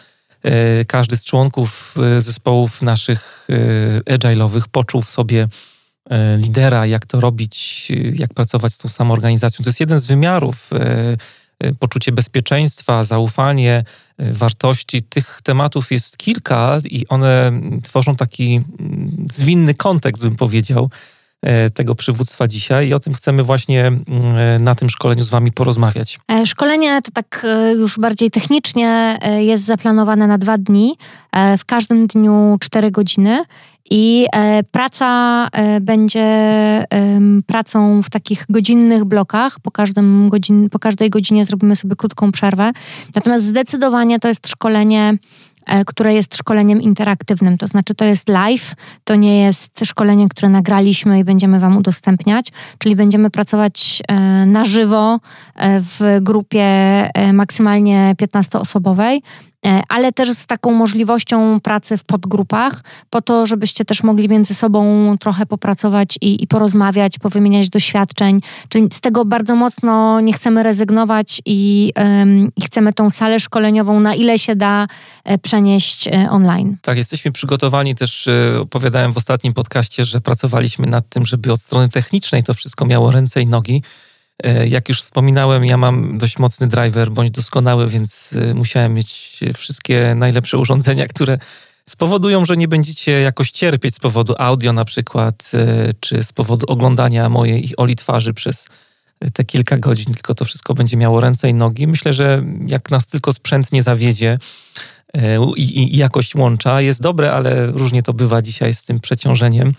każdy 0.88 1.18
z 1.18 1.26
członków 1.26 1.96
zespołów 2.20 2.82
naszych 2.82 3.48
agile'owych 4.10 4.64
poczuł 4.72 5.02
w 5.02 5.10
sobie 5.10 5.48
lidera, 6.38 6.86
jak 6.86 7.06
to 7.06 7.22
robić, 7.22 7.88
jak 8.14 8.34
pracować 8.34 8.74
z 8.74 8.78
tą 8.78 8.90
samoorganizacją. 8.90 9.64
To 9.64 9.70
jest 9.70 9.80
jeden 9.80 10.00
z 10.00 10.06
wymiarów 10.06 10.70
poczucie 11.80 12.12
bezpieczeństwa, 12.12 13.04
zaufanie, 13.04 13.84
y, 14.22 14.34
wartości. 14.34 15.04
Tych 15.04 15.40
tematów 15.44 15.92
jest 15.92 16.18
kilka 16.18 16.80
i 16.86 17.08
one 17.08 17.52
tworzą 17.84 18.16
taki 18.16 18.56
mm, 18.56 19.26
zwinny 19.32 19.74
kontekst, 19.74 20.24
bym 20.24 20.36
powiedział, 20.36 20.90
y, 21.68 21.72
tego 21.72 21.96
przywództwa 21.96 22.48
dzisiaj 22.48 22.88
i 22.88 22.94
o 22.94 23.00
tym 23.00 23.14
chcemy 23.14 23.44
właśnie 23.44 23.92
na 24.60 24.76
tym 24.76 24.90
szkoleniu 24.90 25.24
z 25.24 25.30
Wami 25.30 25.52
porozmawiać. 25.52 26.20
E, 26.32 26.46
szkolenie 26.46 27.02
to 27.02 27.12
tak 27.12 27.46
już 27.80 28.00
bardziej 28.00 28.32
technicznie 28.32 29.20
jest 29.38 29.66
zaplanowane 29.66 30.28
na 30.28 30.38
dwa 30.38 30.58
dni, 30.58 30.96
e, 31.32 31.58
w 31.58 31.66
każdym 31.66 32.08
dniu 32.08 32.58
cztery 32.62 32.92
godziny 32.92 33.44
i 33.90 34.26
e, 34.34 34.64
praca 34.64 35.48
e, 35.52 35.82
będzie 35.82 36.24
pracą 37.48 38.02
w 38.04 38.10
takich 38.10 38.46
godzinnych 38.50 39.06
blokach. 39.06 39.60
Po, 39.60 39.72
każdym 39.72 40.30
godzin, 40.30 40.70
po 40.70 40.80
każdej 40.80 41.10
godzinie 41.10 41.46
zrobimy 41.46 41.76
sobie 41.76 41.96
krótką 41.96 42.32
przerwę. 42.32 42.72
Natomiast 43.16 43.46
zdecydowanie 43.46 44.20
to 44.20 44.28
jest 44.28 44.48
szkolenie 44.48 45.18
e, 45.66 45.86
które 45.86 46.14
jest 46.14 46.38
szkoleniem 46.38 46.82
interaktywnym, 46.82 47.58
to 47.58 47.68
znaczy 47.68 47.96
to 47.96 48.06
jest 48.06 48.30
live, 48.30 48.74
to 49.04 49.16
nie 49.16 49.42
jest 49.42 49.86
szkolenie, 49.86 50.30
które 50.30 50.50
nagraliśmy 50.50 51.20
i 51.20 51.24
będziemy 51.24 51.60
Wam 51.60 51.78
udostępniać, 51.78 52.48
czyli 52.78 52.96
będziemy 52.96 53.30
pracować 53.30 54.02
na 54.46 54.66
żywo 54.66 55.20
w 55.60 56.18
grupie 56.22 56.66
maksymalnie 57.34 58.16
15-osobowej 58.22 59.20
E, 59.20 59.53
ale 59.90 60.12
też 60.12 60.30
z 60.30 60.46
taką 60.46 60.72
możliwością 60.72 61.60
pracy 61.60 61.98
w 61.98 62.04
podgrupach, 62.04 62.84
po 63.10 63.22
to, 63.22 63.46
żebyście 63.46 63.86
też 63.86 64.04
mogli 64.04 64.30
między 64.30 64.56
sobą 64.56 65.16
trochę 65.20 65.46
popracować 65.46 66.18
i, 66.22 66.44
i 66.44 66.48
porozmawiać, 66.48 67.20
powymieniać 67.20 67.70
doświadczeń. 67.70 68.40
Czyli 68.70 68.88
z 68.94 69.02
tego 69.02 69.26
bardzo 69.26 69.56
mocno 69.56 70.20
nie 70.20 70.34
chcemy 70.34 70.64
rezygnować 70.64 71.42
i, 71.46 71.92
ym, 72.22 72.52
i 72.58 72.62
chcemy 72.62 72.94
tą 72.94 73.10
salę 73.10 73.40
szkoleniową 73.40 74.00
na 74.00 74.16
ile 74.16 74.40
się 74.40 74.56
da 74.56 74.88
e, 75.24 75.38
przenieść 75.38 76.08
e, 76.08 76.28
online. 76.30 76.78
Tak, 76.82 76.98
jesteśmy 76.98 77.32
przygotowani 77.32 77.96
też, 77.96 78.30
opowiadałem 78.62 79.14
w 79.14 79.18
ostatnim 79.18 79.54
podcaście, 79.54 80.06
że 80.06 80.22
pracowaliśmy 80.22 80.88
nad 80.88 81.10
tym, 81.10 81.26
żeby 81.26 81.52
od 81.52 81.62
strony 81.62 81.90
technicznej 81.90 82.44
to 82.44 82.54
wszystko 82.54 82.86
miało 82.86 83.12
ręce 83.12 83.42
i 83.42 83.48
nogi 83.48 83.82
E, 83.84 84.13
jak 84.70 84.90
już 84.90 85.02
wspominałem, 85.02 85.66
ja 85.66 85.78
mam 85.78 86.18
dość 86.18 86.40
mocny 86.40 86.68
driver, 86.68 87.12
bądź 87.12 87.32
doskonały, 87.32 87.88
więc 87.88 88.34
e, 88.34 88.54
musiałem 88.54 88.94
mieć 88.94 89.40
wszystkie 89.54 90.16
najlepsze 90.16 90.58
urządzenia, 90.58 91.08
które 91.08 91.38
spowodują, 91.90 92.46
że 92.46 92.58
nie 92.58 92.68
będziecie 92.68 93.12
jakoś 93.12 93.52
cierpieć 93.52 93.96
z 93.96 94.00
powodu 94.00 94.36
audio 94.38 94.74
na 94.74 94.86
przykład, 94.86 95.52
e, 95.54 95.94
czy 96.00 96.24
z 96.24 96.34
powodu 96.34 96.66
oglądania 96.68 97.30
mojej 97.30 97.70
i 97.70 97.76
Oli 97.76 97.96
twarzy 97.96 98.34
przez 98.34 98.68
te 99.34 99.44
kilka 99.44 99.78
godzin, 99.78 100.14
tylko 100.14 100.36
to 100.36 100.46
wszystko 100.46 100.74
będzie 100.74 100.98
miało 100.98 101.22
ręce 101.22 101.50
i 101.50 101.54
nogi. 101.54 101.88
Myślę, 101.88 102.14
że 102.14 102.44
jak 102.68 102.92
nas 102.92 103.08
tylko 103.08 103.34
sprzęt 103.34 103.72
nie 103.72 103.84
zawiedzie 103.84 104.38
i, 105.56 105.94
i 105.94 105.98
jakość 105.98 106.36
łącza 106.36 106.82
jest 106.82 107.02
dobre, 107.02 107.32
ale 107.32 107.68
różnie 107.68 108.04
to 108.04 108.14
bywa 108.14 108.42
dzisiaj 108.42 108.74
z 108.74 108.84
tym 108.84 109.00
przeciążeniem. 109.00 109.74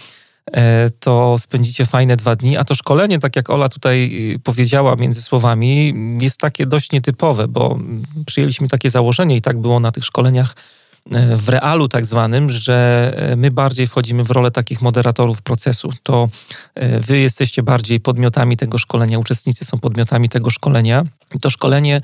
E, 0.53 0.91
to 1.01 1.39
spędzicie 1.39 1.87
fajne 1.87 2.17
dwa 2.17 2.37
dni. 2.37 2.57
A 2.57 2.65
to 2.65 2.75
szkolenie, 2.75 3.19
tak 3.19 3.37
jak 3.37 3.51
Ola 3.51 3.69
tutaj 3.69 4.11
y, 4.35 4.39
powiedziała 4.39 4.97
między 4.97 5.23
słowami, 5.23 5.95
jest 6.21 6.41
takie 6.41 6.67
dość 6.67 6.93
nietypowe, 6.93 7.49
bo 7.49 7.79
przyjęliśmy 8.27 8.69
takie 8.69 8.91
założenie 8.91 9.37
i 9.37 9.41
tak 9.41 9.59
było 9.59 9.81
na 9.81 9.93
tych 9.93 10.05
szkoleniach 10.05 10.57
e, 11.13 11.37
w 11.37 11.49
realu 11.49 11.89
tak 11.89 12.07
zwanym, 12.07 12.51
że 12.51 13.13
e, 13.17 13.37
my 13.37 13.51
bardziej 13.51 13.87
wchodzimy 13.87 14.25
w 14.25 14.31
rolę 14.31 14.51
takich 14.51 14.83
moderatorów 14.83 15.43
procesu. 15.43 15.89
To 16.03 16.29
wy 17.01 17.19
jesteście 17.19 17.63
bardziej 17.63 18.01
podmiotami 18.01 18.57
tego 18.57 18.79
szkolenia, 18.79 19.19
uczestnicy 19.19 19.65
są 19.65 19.79
podmiotami 19.79 20.29
tego 20.29 20.51
szkolenia. 20.51 21.05
I 21.35 21.41
to 21.41 21.51
szkolenie 21.51 22.01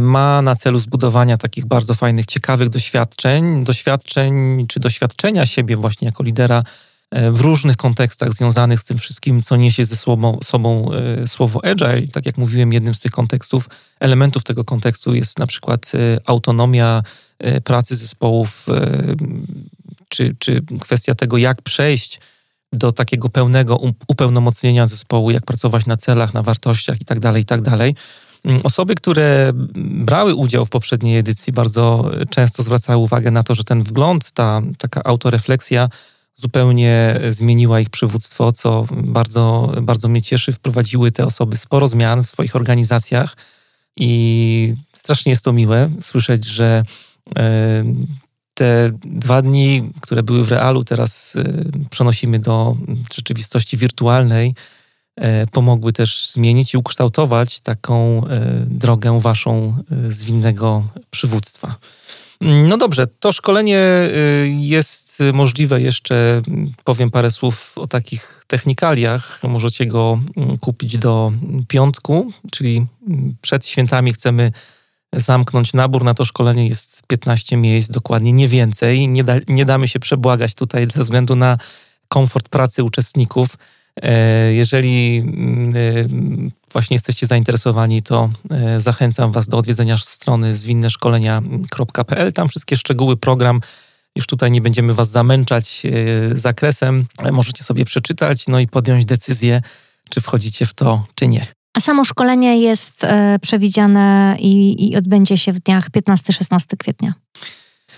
ma 0.00 0.42
na 0.42 0.56
celu 0.56 0.78
zbudowania 0.78 1.36
takich 1.36 1.66
bardzo 1.66 1.94
fajnych, 1.94 2.26
ciekawych 2.26 2.68
doświadczeń, 2.68 3.64
doświadczeń 3.64 4.66
czy 4.68 4.80
doświadczenia 4.80 5.46
siebie 5.46 5.76
właśnie 5.76 6.06
jako 6.06 6.22
lidera 6.22 6.62
w 7.12 7.40
różnych 7.40 7.76
kontekstach 7.76 8.32
związanych 8.32 8.80
z 8.80 8.84
tym 8.84 8.98
wszystkim, 8.98 9.42
co 9.42 9.56
niesie 9.56 9.84
ze 9.84 9.96
sobą, 9.96 10.38
sobą 10.44 10.90
e, 10.92 11.26
słowo 11.26 11.64
agile. 11.64 12.08
Tak 12.12 12.26
jak 12.26 12.38
mówiłem, 12.38 12.72
jednym 12.72 12.94
z 12.94 13.00
tych 13.00 13.12
kontekstów, 13.12 13.68
elementów 14.00 14.44
tego 14.44 14.64
kontekstu 14.64 15.14
jest 15.14 15.38
na 15.38 15.46
przykład 15.46 15.92
e, 15.94 15.98
autonomia 16.26 17.02
pracy 17.64 17.96
zespołów, 17.96 18.66
czy, 20.08 20.36
czy 20.38 20.62
kwestia 20.80 21.14
tego, 21.14 21.38
jak 21.38 21.62
przejść 21.62 22.20
do 22.72 22.92
takiego 22.92 23.28
pełnego 23.28 23.80
upełnomocnienia 24.08 24.86
zespołu, 24.86 25.30
jak 25.30 25.44
pracować 25.44 25.86
na 25.86 25.96
celach, 25.96 26.34
na 26.34 26.42
wartościach 26.42 26.98
itd., 27.00 27.20
tak 27.20 27.36
itd. 27.36 27.70
Tak 27.70 27.80
mm, 28.44 28.60
osoby, 28.64 28.94
które 28.94 29.52
brały 29.74 30.34
udział 30.34 30.64
w 30.64 30.70
poprzedniej 30.70 31.18
edycji, 31.18 31.52
bardzo 31.52 32.10
często 32.30 32.62
zwracały 32.62 32.98
uwagę 32.98 33.30
na 33.30 33.42
to, 33.42 33.54
że 33.54 33.64
ten 33.64 33.82
wgląd, 33.82 34.32
ta 34.32 34.62
taka 34.78 35.02
autorefleksja 35.04 35.88
zupełnie 36.36 37.20
zmieniła 37.30 37.80
ich 37.80 37.90
przywództwo, 37.90 38.52
co 38.52 38.86
bardzo, 38.90 39.72
bardzo 39.82 40.08
mnie 40.08 40.22
cieszy. 40.22 40.52
Wprowadziły 40.52 41.12
te 41.12 41.26
osoby 41.26 41.56
sporo 41.56 41.88
zmian 41.88 42.24
w 42.24 42.30
swoich 42.30 42.56
organizacjach 42.56 43.36
i 43.96 44.74
strasznie 44.92 45.30
jest 45.30 45.44
to 45.44 45.52
miłe 45.52 45.90
słyszeć, 46.00 46.44
że 46.44 46.82
e, 47.36 47.84
te 48.54 48.90
dwa 49.04 49.42
dni, 49.42 49.90
które 50.00 50.22
były 50.22 50.44
w 50.44 50.50
realu, 50.50 50.84
teraz 50.84 51.36
e, 51.36 51.44
przenosimy 51.90 52.38
do 52.38 52.76
rzeczywistości 53.14 53.76
wirtualnej, 53.76 54.54
e, 55.16 55.46
pomogły 55.46 55.92
też 55.92 56.30
zmienić 56.30 56.74
i 56.74 56.76
ukształtować 56.76 57.60
taką 57.60 58.22
drogę 58.66 59.20
waszą 59.20 59.76
zwinnego 60.08 60.84
przywództwa. 61.10 61.76
No 62.40 62.76
dobrze, 62.76 63.06
to 63.06 63.32
szkolenie 63.32 63.78
y, 63.78 64.48
jest 64.60 65.22
możliwe 65.32 65.80
jeszcze, 65.80 66.42
powiem 66.84 67.10
parę 67.10 67.30
słów 67.30 67.78
o 67.78 67.86
takich 67.86 68.44
technikaliach. 68.46 69.40
Możecie 69.42 69.86
go 69.86 70.20
mm, 70.36 70.58
kupić 70.58 70.98
do 70.98 71.32
piątku, 71.68 72.32
czyli 72.52 72.86
przed 73.40 73.66
świętami 73.66 74.12
chcemy 74.12 74.52
zamknąć 75.12 75.72
nabór 75.72 76.04
na 76.04 76.14
to 76.14 76.24
szkolenie. 76.24 76.68
Jest 76.68 77.02
15 77.06 77.56
miejsc, 77.56 77.90
dokładnie 77.90 78.32
nie 78.32 78.48
więcej. 78.48 79.08
Nie, 79.08 79.24
da, 79.24 79.34
nie 79.48 79.64
damy 79.64 79.88
się 79.88 80.00
przebłagać 80.00 80.54
tutaj 80.54 80.86
ze 80.94 81.02
względu 81.02 81.36
na 81.36 81.58
komfort 82.08 82.48
pracy 82.48 82.84
uczestników. 82.84 83.48
E, 84.02 84.52
jeżeli 84.52 85.18
mm, 85.18 85.76
e, 85.76 86.70
właśnie 86.72 86.94
jesteście 86.94 87.26
zainteresowani, 87.26 88.02
to 88.02 88.30
e, 88.50 88.80
zachęcam 88.80 89.32
Was 89.32 89.48
do 89.48 89.58
odwiedzenia 89.58 89.96
strony 89.96 90.56
zwinneszkolenia.pl. 90.56 92.32
Tam 92.32 92.48
wszystkie 92.48 92.76
szczegóły, 92.76 93.16
program. 93.16 93.60
Już 94.16 94.26
tutaj 94.26 94.50
nie 94.50 94.60
będziemy 94.60 94.94
Was 94.94 95.10
zamęczać 95.10 95.82
zakresem. 96.32 97.06
Możecie 97.32 97.64
sobie 97.64 97.84
przeczytać, 97.84 98.46
no 98.48 98.60
i 98.60 98.68
podjąć 98.68 99.04
decyzję, 99.04 99.62
czy 100.10 100.20
wchodzicie 100.20 100.66
w 100.66 100.74
to, 100.74 101.06
czy 101.14 101.28
nie. 101.28 101.46
A 101.74 101.80
samo 101.80 102.04
szkolenie 102.04 102.60
jest 102.60 103.06
przewidziane 103.42 104.36
i, 104.38 104.86
i 104.88 104.96
odbędzie 104.96 105.38
się 105.38 105.52
w 105.52 105.58
dniach 105.58 105.90
15-16 105.90 106.58
kwietnia. 106.78 107.14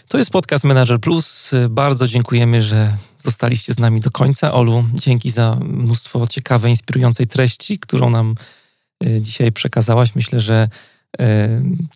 To 0.08 0.18
jest 0.18 0.30
podcast 0.30 0.64
Manager 0.64 1.00
Plus. 1.00 1.50
Bardzo 1.70 2.06
dziękujemy, 2.06 2.62
że 2.62 2.96
zostaliście 3.24 3.74
z 3.74 3.78
nami 3.78 4.00
do 4.00 4.10
końca. 4.10 4.52
Olu, 4.52 4.84
dzięki 4.94 5.30
za 5.30 5.56
mnóstwo 5.60 6.26
ciekawej, 6.26 6.70
inspirującej 6.70 7.26
treści, 7.26 7.78
którą 7.78 8.10
nam 8.10 8.34
y, 9.04 9.20
dzisiaj 9.20 9.52
przekazałaś. 9.52 10.14
Myślę, 10.14 10.40
że 10.40 10.68
y, 11.20 11.24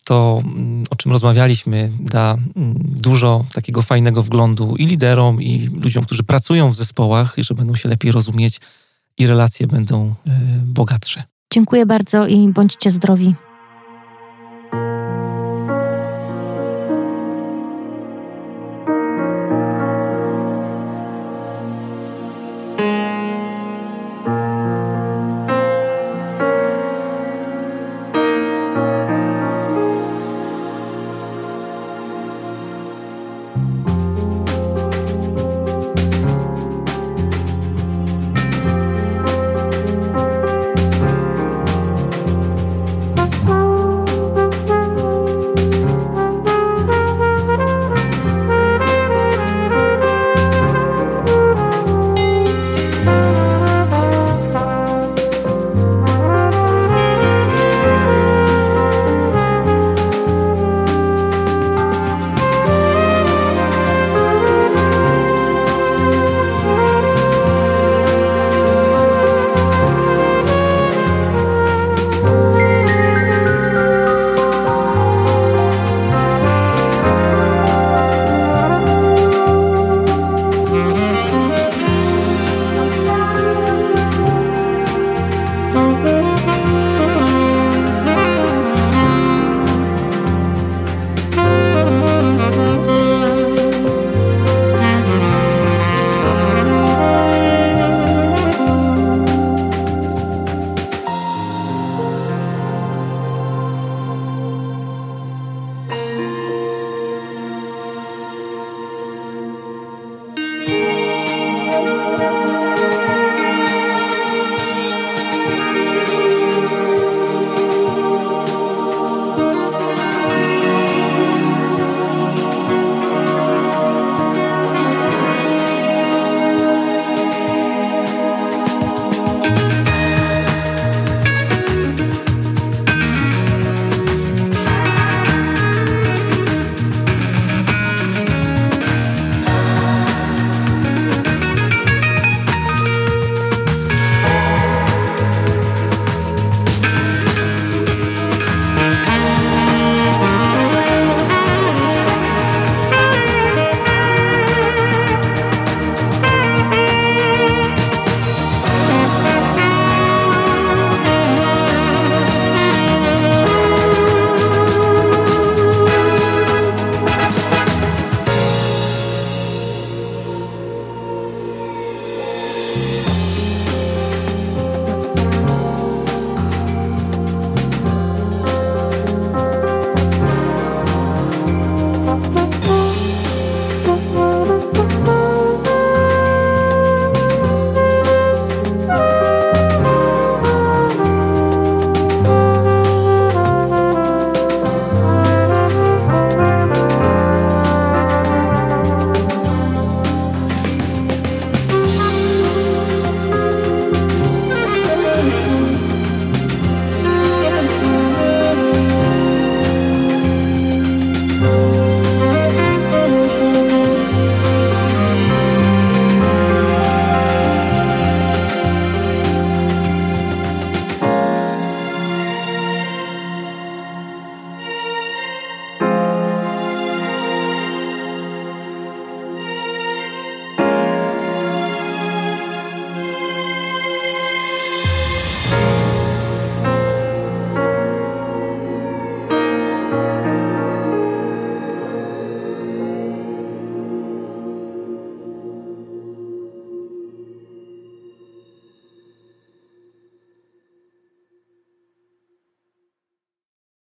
to, 0.05 0.43
mm, 0.45 0.85
o 0.91 0.97
czym 0.97 1.13
rozmawialiśmy, 1.13 1.93
da 2.01 2.33
mm, 2.57 2.75
dużo 2.79 3.45
takiego 3.55 3.83
fajnego 3.83 4.23
wglądu 4.23 4.77
i 4.77 4.87
liderom, 4.87 5.43
i 5.43 5.71
ludziom, 5.83 6.05
którzy 6.05 6.23
pracują 6.23 6.71
w 6.71 6.77
zespołach, 6.77 7.35
i 7.37 7.45
że 7.45 7.55
będą 7.55 7.75
się 7.75 7.89
lepiej 7.89 8.13
rozumieć 8.13 8.61
i 9.19 9.27
relacje 9.27 9.67
będą 9.67 10.09
y, 10.09 10.31
bogatsze. 10.65 11.23
Dziękuję 11.53 11.87
bardzo 11.87 12.27
i 12.27 12.49
bądźcie 12.49 12.91
zdrowi. 12.91 13.35